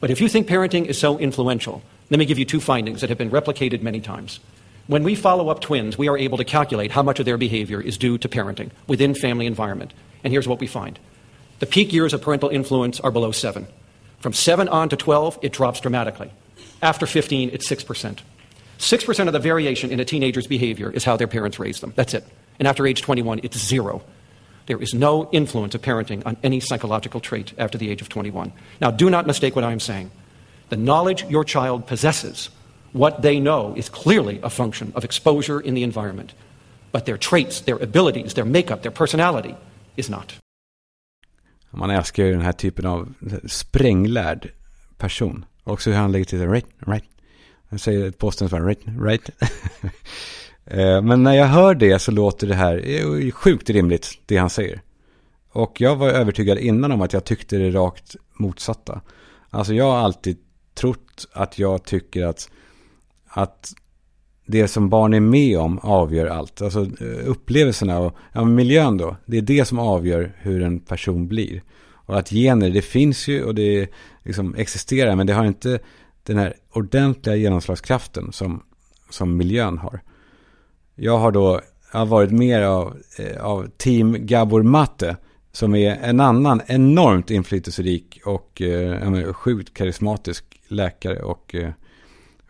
But 0.00 0.10
if 0.10 0.20
you 0.20 0.28
think 0.28 0.46
parenting 0.46 0.86
is 0.86 0.98
so 0.98 1.18
influential, 1.18 1.82
let 2.10 2.18
me 2.18 2.26
give 2.26 2.38
you 2.38 2.44
two 2.44 2.60
findings 2.60 3.00
that 3.00 3.10
have 3.10 3.18
been 3.18 3.30
replicated 3.30 3.82
many 3.82 4.00
times. 4.00 4.40
When 4.86 5.02
we 5.02 5.16
follow 5.16 5.48
up 5.48 5.60
twins, 5.60 5.98
we 5.98 6.08
are 6.08 6.16
able 6.16 6.38
to 6.38 6.44
calculate 6.44 6.92
how 6.92 7.02
much 7.02 7.18
of 7.18 7.26
their 7.26 7.38
behavior 7.38 7.80
is 7.80 7.98
due 7.98 8.18
to 8.18 8.28
parenting 8.28 8.70
within 8.86 9.14
family 9.14 9.46
environment. 9.46 9.92
And 10.22 10.32
here's 10.32 10.46
what 10.46 10.60
we 10.60 10.68
find. 10.68 10.98
The 11.58 11.66
peak 11.66 11.92
years 11.92 12.12
of 12.12 12.22
parental 12.22 12.50
influence 12.50 13.00
are 13.00 13.10
below 13.10 13.32
7. 13.32 13.66
From 14.20 14.32
7 14.32 14.68
on 14.68 14.88
to 14.90 14.96
12, 14.96 15.40
it 15.42 15.52
drops 15.52 15.80
dramatically. 15.80 16.30
After 16.82 17.06
15, 17.06 17.50
it's 17.52 17.68
6%. 17.68 18.18
6% 18.78 19.26
of 19.26 19.32
the 19.32 19.38
variation 19.38 19.90
in 19.90 20.00
a 20.00 20.04
teenager's 20.04 20.46
behavior 20.46 20.90
is 20.90 21.04
how 21.04 21.16
their 21.16 21.26
parents 21.26 21.58
raised 21.58 21.82
them. 21.82 21.92
That's 21.96 22.14
it. 22.14 22.24
And 22.58 22.68
after 22.68 22.86
age 22.86 23.02
21, 23.02 23.40
it's 23.42 23.58
zero. 23.58 24.02
There 24.66 24.80
is 24.80 24.94
no 24.94 25.28
influence 25.32 25.74
of 25.74 25.82
parenting 25.82 26.24
on 26.26 26.36
any 26.42 26.60
psychological 26.60 27.20
trait 27.20 27.52
after 27.58 27.78
the 27.78 27.90
age 27.90 28.02
of 28.02 28.08
21. 28.08 28.52
Now, 28.80 28.90
do 28.90 29.10
not 29.10 29.26
mistake 29.26 29.56
what 29.56 29.64
I 29.64 29.72
am 29.72 29.80
saying. 29.80 30.10
The 30.68 30.76
knowledge 30.76 31.24
your 31.24 31.44
child 31.44 31.86
possesses, 31.86 32.50
what 32.96 33.22
they 33.22 33.40
know, 33.40 33.74
is 33.76 33.88
clearly 33.88 34.40
a 34.42 34.50
function 34.50 34.92
of 34.94 35.04
exposure 35.04 35.60
in 35.60 35.74
the 35.74 35.82
environment. 35.82 36.34
But 36.92 37.04
their 37.04 37.18
traits, 37.18 37.60
their 37.60 37.82
abilities, 37.82 38.34
their 38.34 38.44
makeup, 38.44 38.82
their 38.82 38.92
personality 38.92 39.54
is 39.96 40.10
not. 40.10 40.34
Man 41.70 41.90
älskar 41.90 42.24
ju 42.24 42.32
den 42.32 42.40
här 42.40 42.52
typen 42.52 42.86
av 42.86 43.14
spränglärd 43.46 44.50
person. 44.98 45.44
Också 45.64 45.90
hur 45.90 45.96
han 45.96 46.12
lägger 46.12 46.24
till 46.24 46.38
det. 46.38 46.46
right, 46.46 46.66
right. 46.86 47.04
Han 47.70 47.78
säger 47.78 48.08
ett 48.08 48.18
påstående 48.18 48.58
right, 48.58 48.80
right. 49.00 49.30
Eh, 50.70 51.02
men 51.02 51.22
när 51.22 51.34
jag 51.34 51.46
hör 51.46 51.74
det 51.74 51.98
så 51.98 52.10
låter 52.10 52.46
det 52.46 52.54
här 52.54 52.82
eh, 52.84 53.30
sjukt 53.30 53.70
rimligt, 53.70 54.18
det 54.26 54.36
han 54.36 54.50
säger. 54.50 54.82
Och 55.52 55.80
jag 55.80 55.96
var 55.96 56.08
övertygad 56.08 56.58
innan 56.58 56.92
om 56.92 57.02
att 57.02 57.12
jag 57.12 57.24
tyckte 57.24 57.56
det 57.56 57.70
rakt 57.70 58.16
motsatta. 58.32 59.00
Alltså 59.50 59.74
jag 59.74 59.84
har 59.84 59.98
alltid 59.98 60.38
trott 60.74 61.26
att 61.32 61.58
jag 61.58 61.84
tycker 61.84 62.24
att, 62.26 62.50
att 63.36 63.72
det 64.46 64.68
som 64.68 64.88
barn 64.88 65.14
är 65.14 65.20
med 65.20 65.58
om 65.58 65.78
avgör 65.78 66.26
allt. 66.26 66.62
Alltså 66.62 66.80
eh, 66.80 67.28
upplevelserna 67.28 67.98
och 67.98 68.16
ja, 68.32 68.44
miljön 68.44 68.96
då. 68.96 69.16
Det 69.26 69.36
är 69.36 69.42
det 69.42 69.64
som 69.64 69.78
avgör 69.78 70.32
hur 70.38 70.62
en 70.62 70.80
person 70.80 71.28
blir. 71.28 71.62
Och 71.82 72.18
att 72.18 72.30
gener, 72.30 72.70
det 72.70 72.82
finns 72.82 73.28
ju 73.28 73.44
och 73.44 73.54
det 73.54 73.88
liksom 74.22 74.54
existerar. 74.54 75.16
Men 75.16 75.26
det 75.26 75.32
har 75.32 75.44
inte 75.44 75.78
den 76.22 76.38
här 76.38 76.54
ordentliga 76.72 77.36
genomslagskraften 77.36 78.32
som, 78.32 78.62
som 79.10 79.36
miljön 79.36 79.78
har. 79.78 80.00
Jag 80.94 81.18
har 81.18 81.32
då 81.32 81.60
jag 81.92 81.98
har 81.98 82.06
varit 82.06 82.30
mer 82.30 82.62
av, 82.62 82.96
eh, 83.18 83.44
av 83.44 83.66
team 83.76 84.26
Gabor 84.26 84.62
Matte. 84.62 85.16
Som 85.52 85.74
är 85.74 85.96
en 86.02 86.20
annan 86.20 86.60
enormt 86.66 87.30
inflytelserik 87.30 88.20
och 88.24 88.62
eh, 88.62 89.32
sjukt 89.32 89.74
karismatisk 89.74 90.44
läkare 90.68 91.22
och 91.22 91.54
eh, 91.54 91.70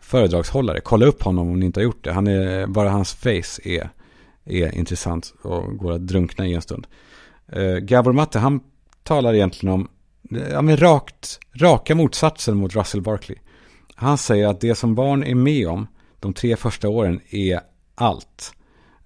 föredragshållare. 0.07 0.79
Kolla 0.79 1.05
upp 1.05 1.23
honom 1.23 1.49
om 1.49 1.59
ni 1.59 1.65
inte 1.65 1.79
har 1.79 1.83
gjort 1.83 2.03
det. 2.03 2.11
Han 2.11 2.27
är, 2.27 2.67
bara 2.67 2.89
hans 2.89 3.13
face 3.13 3.61
är, 3.63 3.89
är 4.45 4.75
intressant 4.75 5.33
och 5.41 5.77
går 5.77 5.91
att 5.91 6.07
drunkna 6.07 6.47
i 6.47 6.53
en 6.53 6.61
stund. 6.61 6.87
Eh, 7.51 7.75
Gabor 7.75 8.13
Matte, 8.13 8.39
han 8.39 8.59
talar 9.03 9.33
egentligen 9.33 9.73
om 9.73 9.87
ja, 10.51 10.61
men 10.61 10.77
rakt, 10.77 11.39
raka 11.55 11.95
motsatsen 11.95 12.57
mot 12.57 12.75
Russell 12.75 13.01
Barkley. 13.01 13.37
Han 13.95 14.17
säger 14.17 14.47
att 14.47 14.61
det 14.61 14.75
som 14.75 14.95
barn 14.95 15.23
är 15.23 15.35
med 15.35 15.67
om 15.67 15.87
de 16.19 16.33
tre 16.33 16.55
första 16.55 16.89
åren 16.89 17.19
är 17.29 17.59
allt. 17.95 18.53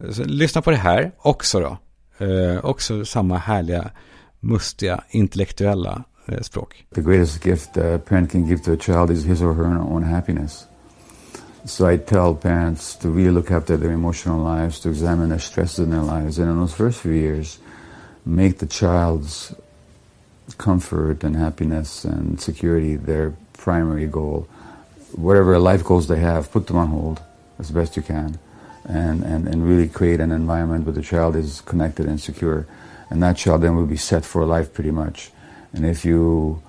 Så 0.10 0.24
lyssna 0.24 0.62
på 0.62 0.72
det 0.72 0.78
här 0.78 1.12
också 1.18 1.60
då. 1.60 1.78
Eh, 2.26 2.66
också 2.66 3.06
samma 3.06 3.38
härliga, 3.38 3.92
mustiga, 4.40 5.04
intellektuella 5.10 6.04
eh, 6.26 6.42
språk. 6.42 6.86
The 6.96 7.02
greatest 7.02 7.46
gift 7.46 7.78
a 7.78 8.00
parent 8.08 8.32
can 8.32 8.48
give 8.48 8.64
to 8.64 8.74
a 8.74 8.78
child 8.80 9.12
is 9.12 9.26
his 9.26 9.42
or 9.42 9.54
her 9.54 9.78
own 9.78 10.04
happiness. 10.04 10.68
So 11.66 11.86
I 11.86 11.98
tell 11.98 12.34
parents 12.34 12.96
to 12.98 13.10
really 13.10 13.30
look 13.30 13.52
after 13.52 13.78
their 13.78 13.92
emotional 13.92 14.40
lives, 14.40 14.80
to 14.80 14.90
examine 14.90 15.30
their 15.30 15.40
stresses 15.40 15.80
in 15.80 15.92
their 15.92 16.02
lives, 16.02 16.40
and 16.40 16.50
in 16.50 16.60
those 16.60 16.74
first 16.74 17.02
few 17.02 17.12
years, 17.12 17.60
make 18.26 18.58
the 18.58 18.66
child's 18.66 19.54
comfort 20.58 21.24
and 21.24 21.36
happiness 21.36 22.04
and 22.04 22.42
security 22.42 22.96
their 22.96 23.36
primary 23.54 24.08
goal. 24.08 24.48
Whatever 25.14 25.60
life 25.60 25.84
goals 25.84 26.08
they 26.08 26.20
have, 26.20 26.52
put 26.52 26.66
them 26.66 26.78
on 26.78 26.88
hold 26.88 27.22
as 27.60 27.70
best 27.70 27.96
you 27.96 28.02
can 28.02 28.40
and, 28.86 29.24
and, 29.24 29.48
and 29.48 29.68
really 29.68 29.88
create 29.88 30.20
an 30.20 30.32
environment 30.32 30.86
where 30.86 30.94
the 30.94 31.02
child 31.02 31.36
is 31.36 31.62
connected 31.62 32.08
and 32.08 32.20
secure. 32.20 32.66
And 33.10 33.22
that 33.22 33.38
child 33.38 33.62
then 33.62 33.76
will 33.76 33.86
be 33.86 33.98
set 33.98 34.26
for 34.26 34.46
life 34.46 34.74
pretty 34.74 34.92
much. 34.92 35.32
And 35.74 35.86
if 35.86 36.06
you 36.06 36.62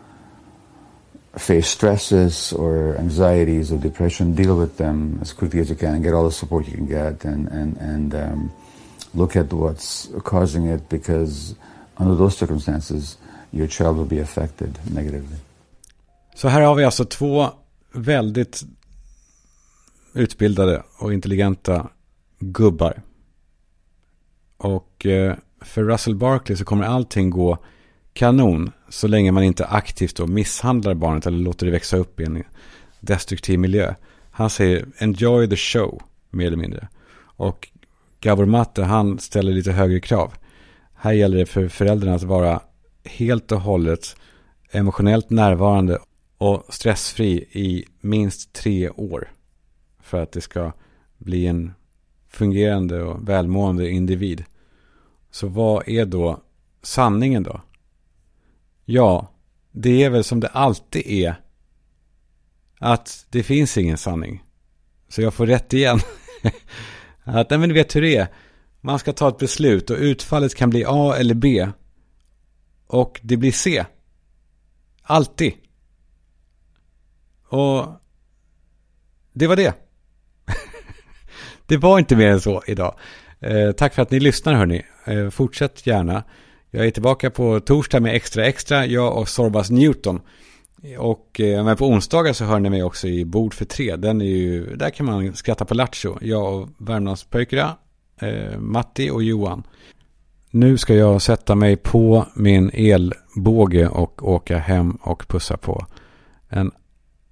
face 1.36 1.68
stresses 1.68 2.52
or 2.52 2.96
anxieties 2.98 3.72
or 3.72 3.78
depression, 3.78 4.34
deal 4.34 4.56
with 4.56 4.76
them 4.76 5.18
as 5.22 5.32
quickly 5.32 5.60
as 5.60 5.70
you 5.70 5.76
can 5.76 5.94
and 5.94 6.04
get 6.04 6.12
all 6.12 6.24
the 6.24 6.30
support 6.30 6.66
you 6.66 6.76
can 6.76 6.86
get 6.86 7.24
and, 7.24 7.48
and, 7.48 7.76
and 7.78 8.14
um, 8.14 8.52
look 9.14 9.36
at 9.36 9.52
what's 9.52 10.08
causing 10.24 10.66
it 10.66 10.88
because 10.88 11.54
under 11.98 12.14
those 12.14 12.36
circumstances 12.36 13.16
your 13.52 13.66
child 13.66 13.96
will 13.96 14.04
be 14.04 14.20
affected 14.20 14.78
negatively. 14.94 15.36
Så 16.34 16.48
här 16.48 16.60
har 16.60 16.74
vi 16.74 16.84
alltså 16.84 17.04
två 17.04 17.50
väldigt 17.92 18.62
utbildade 20.14 20.82
och 20.98 21.12
intelligenta 21.12 21.90
gubbar. 22.38 23.02
Och 24.56 25.06
eh, 25.06 25.36
för 25.60 25.82
Russell 25.82 26.14
Barkley 26.14 26.56
så 26.56 26.64
kommer 26.64 26.84
allting 26.84 27.30
gå 27.30 27.58
kanon 28.12 28.70
så 28.92 29.08
länge 29.08 29.32
man 29.32 29.42
inte 29.42 29.66
aktivt 29.66 30.16
då 30.16 30.26
misshandlar 30.26 30.94
barnet 30.94 31.26
eller 31.26 31.38
låter 31.38 31.66
det 31.66 31.72
växa 31.72 31.96
upp 31.96 32.20
i 32.20 32.24
en 32.24 32.44
destruktiv 33.00 33.58
miljö. 33.58 33.94
Han 34.30 34.50
säger 34.50 34.86
enjoy 34.98 35.48
the 35.48 35.56
show, 35.56 36.02
mer 36.30 36.46
eller 36.46 36.56
mindre. 36.56 36.88
Och 37.18 37.68
Gabor 38.20 38.46
Matte, 38.46 38.82
han 38.82 39.18
ställer 39.18 39.52
lite 39.52 39.72
högre 39.72 40.00
krav. 40.00 40.34
Här 40.94 41.12
gäller 41.12 41.38
det 41.38 41.46
för 41.46 41.68
föräldrarna 41.68 42.16
att 42.16 42.22
vara 42.22 42.60
helt 43.04 43.52
och 43.52 43.60
hållet 43.60 44.16
emotionellt 44.70 45.30
närvarande 45.30 45.98
och 46.38 46.64
stressfri 46.68 47.48
i 47.52 47.84
minst 48.00 48.52
tre 48.52 48.90
år. 48.90 49.30
För 50.02 50.22
att 50.22 50.32
det 50.32 50.40
ska 50.40 50.72
bli 51.18 51.46
en 51.46 51.72
fungerande 52.28 53.02
och 53.02 53.28
välmående 53.28 53.90
individ. 53.90 54.44
Så 55.30 55.46
vad 55.48 55.88
är 55.88 56.06
då 56.06 56.40
sanningen 56.82 57.42
då? 57.42 57.60
Ja, 58.84 59.32
det 59.72 60.04
är 60.04 60.10
väl 60.10 60.24
som 60.24 60.40
det 60.40 60.48
alltid 60.48 61.06
är. 61.06 61.34
Att 62.78 63.26
det 63.30 63.42
finns 63.42 63.78
ingen 63.78 63.98
sanning. 63.98 64.44
Så 65.08 65.22
jag 65.22 65.34
får 65.34 65.46
rätt 65.46 65.72
igen. 65.72 66.00
att, 67.24 67.50
nej 67.50 67.58
men 67.58 67.68
du 67.68 67.74
vet 67.74 67.96
hur 67.96 68.02
det 68.02 68.16
är. 68.16 68.28
Man 68.80 68.98
ska 68.98 69.12
ta 69.12 69.28
ett 69.28 69.38
beslut 69.38 69.90
och 69.90 69.96
utfallet 69.96 70.54
kan 70.54 70.70
bli 70.70 70.84
A 70.86 71.14
eller 71.18 71.34
B. 71.34 71.68
Och 72.86 73.20
det 73.22 73.36
blir 73.36 73.52
C. 73.52 73.84
Alltid. 75.02 75.52
Och 77.48 77.86
det 79.32 79.46
var 79.46 79.56
det. 79.56 79.74
det 81.66 81.76
var 81.76 81.98
inte 81.98 82.16
mer 82.16 82.28
än 82.28 82.40
så 82.40 82.62
idag. 82.66 82.98
Eh, 83.40 83.72
tack 83.72 83.94
för 83.94 84.02
att 84.02 84.10
ni 84.10 84.20
lyssnar 84.20 84.54
hörni. 84.54 84.82
Eh, 85.04 85.30
fortsätt 85.30 85.86
gärna. 85.86 86.24
Jag 86.74 86.86
är 86.86 86.90
tillbaka 86.90 87.30
på 87.30 87.60
torsdag 87.60 88.00
med 88.00 88.14
Extra 88.14 88.46
Extra, 88.46 88.86
jag 88.86 89.18
och 89.18 89.28
Sorbas 89.28 89.70
Newton. 89.70 90.20
Och 90.98 91.40
eh, 91.40 91.64
men 91.64 91.76
på 91.76 91.86
onsdagar 91.86 92.32
så 92.32 92.44
hör 92.44 92.60
ni 92.60 92.70
mig 92.70 92.82
också 92.82 93.08
i 93.08 93.24
Bord 93.24 93.54
för 93.54 93.64
tre. 93.64 93.96
Den 93.96 94.20
är 94.20 94.26
ju, 94.26 94.76
där 94.76 94.90
kan 94.90 95.06
man 95.06 95.34
skratta 95.34 95.64
på 95.64 95.74
lattjo. 95.74 96.18
Jag 96.20 96.54
och 96.54 96.68
Värmlandspöjkra, 96.78 97.76
eh, 98.20 98.58
Matti 98.58 99.10
och 99.10 99.22
Johan. 99.22 99.62
Nu 100.50 100.78
ska 100.78 100.94
jag 100.94 101.22
sätta 101.22 101.54
mig 101.54 101.76
på 101.76 102.26
min 102.34 102.70
elbåge 102.74 103.88
och 103.88 104.28
åka 104.28 104.58
hem 104.58 104.90
och 104.90 105.28
pussa 105.28 105.56
på 105.56 105.86
en 106.48 106.70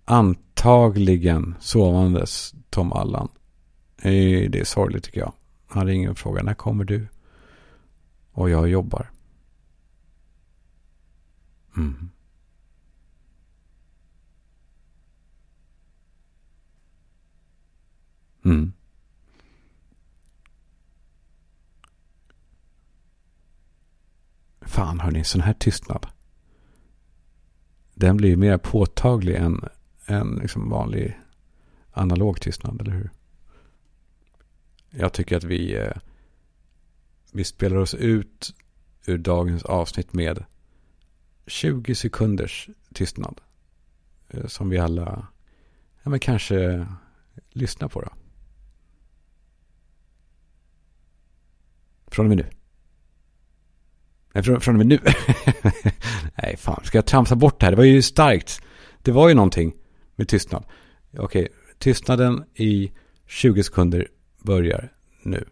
antagligen 0.04 1.54
sovandes 1.60 2.54
Tom 2.70 2.92
Allan. 2.92 3.28
Eh, 4.02 4.50
det 4.50 4.60
är 4.60 4.64
sorgligt 4.64 5.04
tycker 5.04 5.20
jag. 5.20 5.32
Han 5.66 5.86
ringer 5.86 6.10
och 6.10 6.18
frågar 6.18 6.42
när 6.42 6.54
kommer 6.54 6.84
du? 6.84 7.06
Och 8.32 8.50
jag 8.50 8.68
jobbar. 8.68 9.10
Mm. 11.76 12.10
Mm. 18.44 18.72
Fan 24.60 25.00
hörni, 25.00 25.24
sån 25.24 25.40
här 25.40 25.52
tystnad. 25.52 26.06
Den 27.94 28.16
blir 28.16 28.36
mer 28.36 28.58
påtaglig 28.58 29.34
än, 29.34 29.64
än 30.06 30.34
liksom 30.34 30.70
vanlig 30.70 31.20
analog 31.92 32.40
tystnad, 32.40 32.80
eller 32.80 32.92
hur? 32.92 33.10
Jag 34.90 35.12
tycker 35.12 35.36
att 35.36 35.44
vi, 35.44 35.76
eh, 35.76 35.96
vi 37.32 37.44
spelar 37.44 37.76
oss 37.76 37.94
ut 37.94 38.54
ur 39.06 39.18
dagens 39.18 39.62
avsnitt 39.62 40.12
med 40.12 40.44
20 41.50 41.94
sekunders 41.94 42.68
tystnad. 42.94 43.40
Eh, 44.28 44.46
som 44.46 44.68
vi 44.68 44.78
alla 44.78 45.26
ja, 46.02 46.10
men 46.10 46.20
kanske 46.20 46.86
lyssnar 47.50 47.88
på 47.88 48.00
då. 48.00 48.12
Från 52.06 52.26
och 52.26 52.28
med 52.28 52.36
nu. 52.36 52.46
Nej, 54.32 54.44
från, 54.44 54.60
från 54.60 54.74
och 54.74 54.86
med 54.86 54.86
nu. 54.86 54.98
Nej, 56.42 56.56
fan. 56.56 56.84
Ska 56.84 56.98
jag 56.98 57.06
tramsa 57.06 57.36
bort 57.36 57.60
det 57.60 57.66
här? 57.66 57.70
Det 57.70 57.76
var 57.76 57.84
ju 57.84 58.02
starkt. 58.02 58.62
Det 59.02 59.12
var 59.12 59.28
ju 59.28 59.34
någonting 59.34 59.74
med 60.16 60.28
tystnad. 60.28 60.64
Okej, 61.16 61.48
tystnaden 61.78 62.44
i 62.54 62.92
20 63.26 63.62
sekunder 63.62 64.08
börjar 64.38 64.92
nu. 65.22 65.44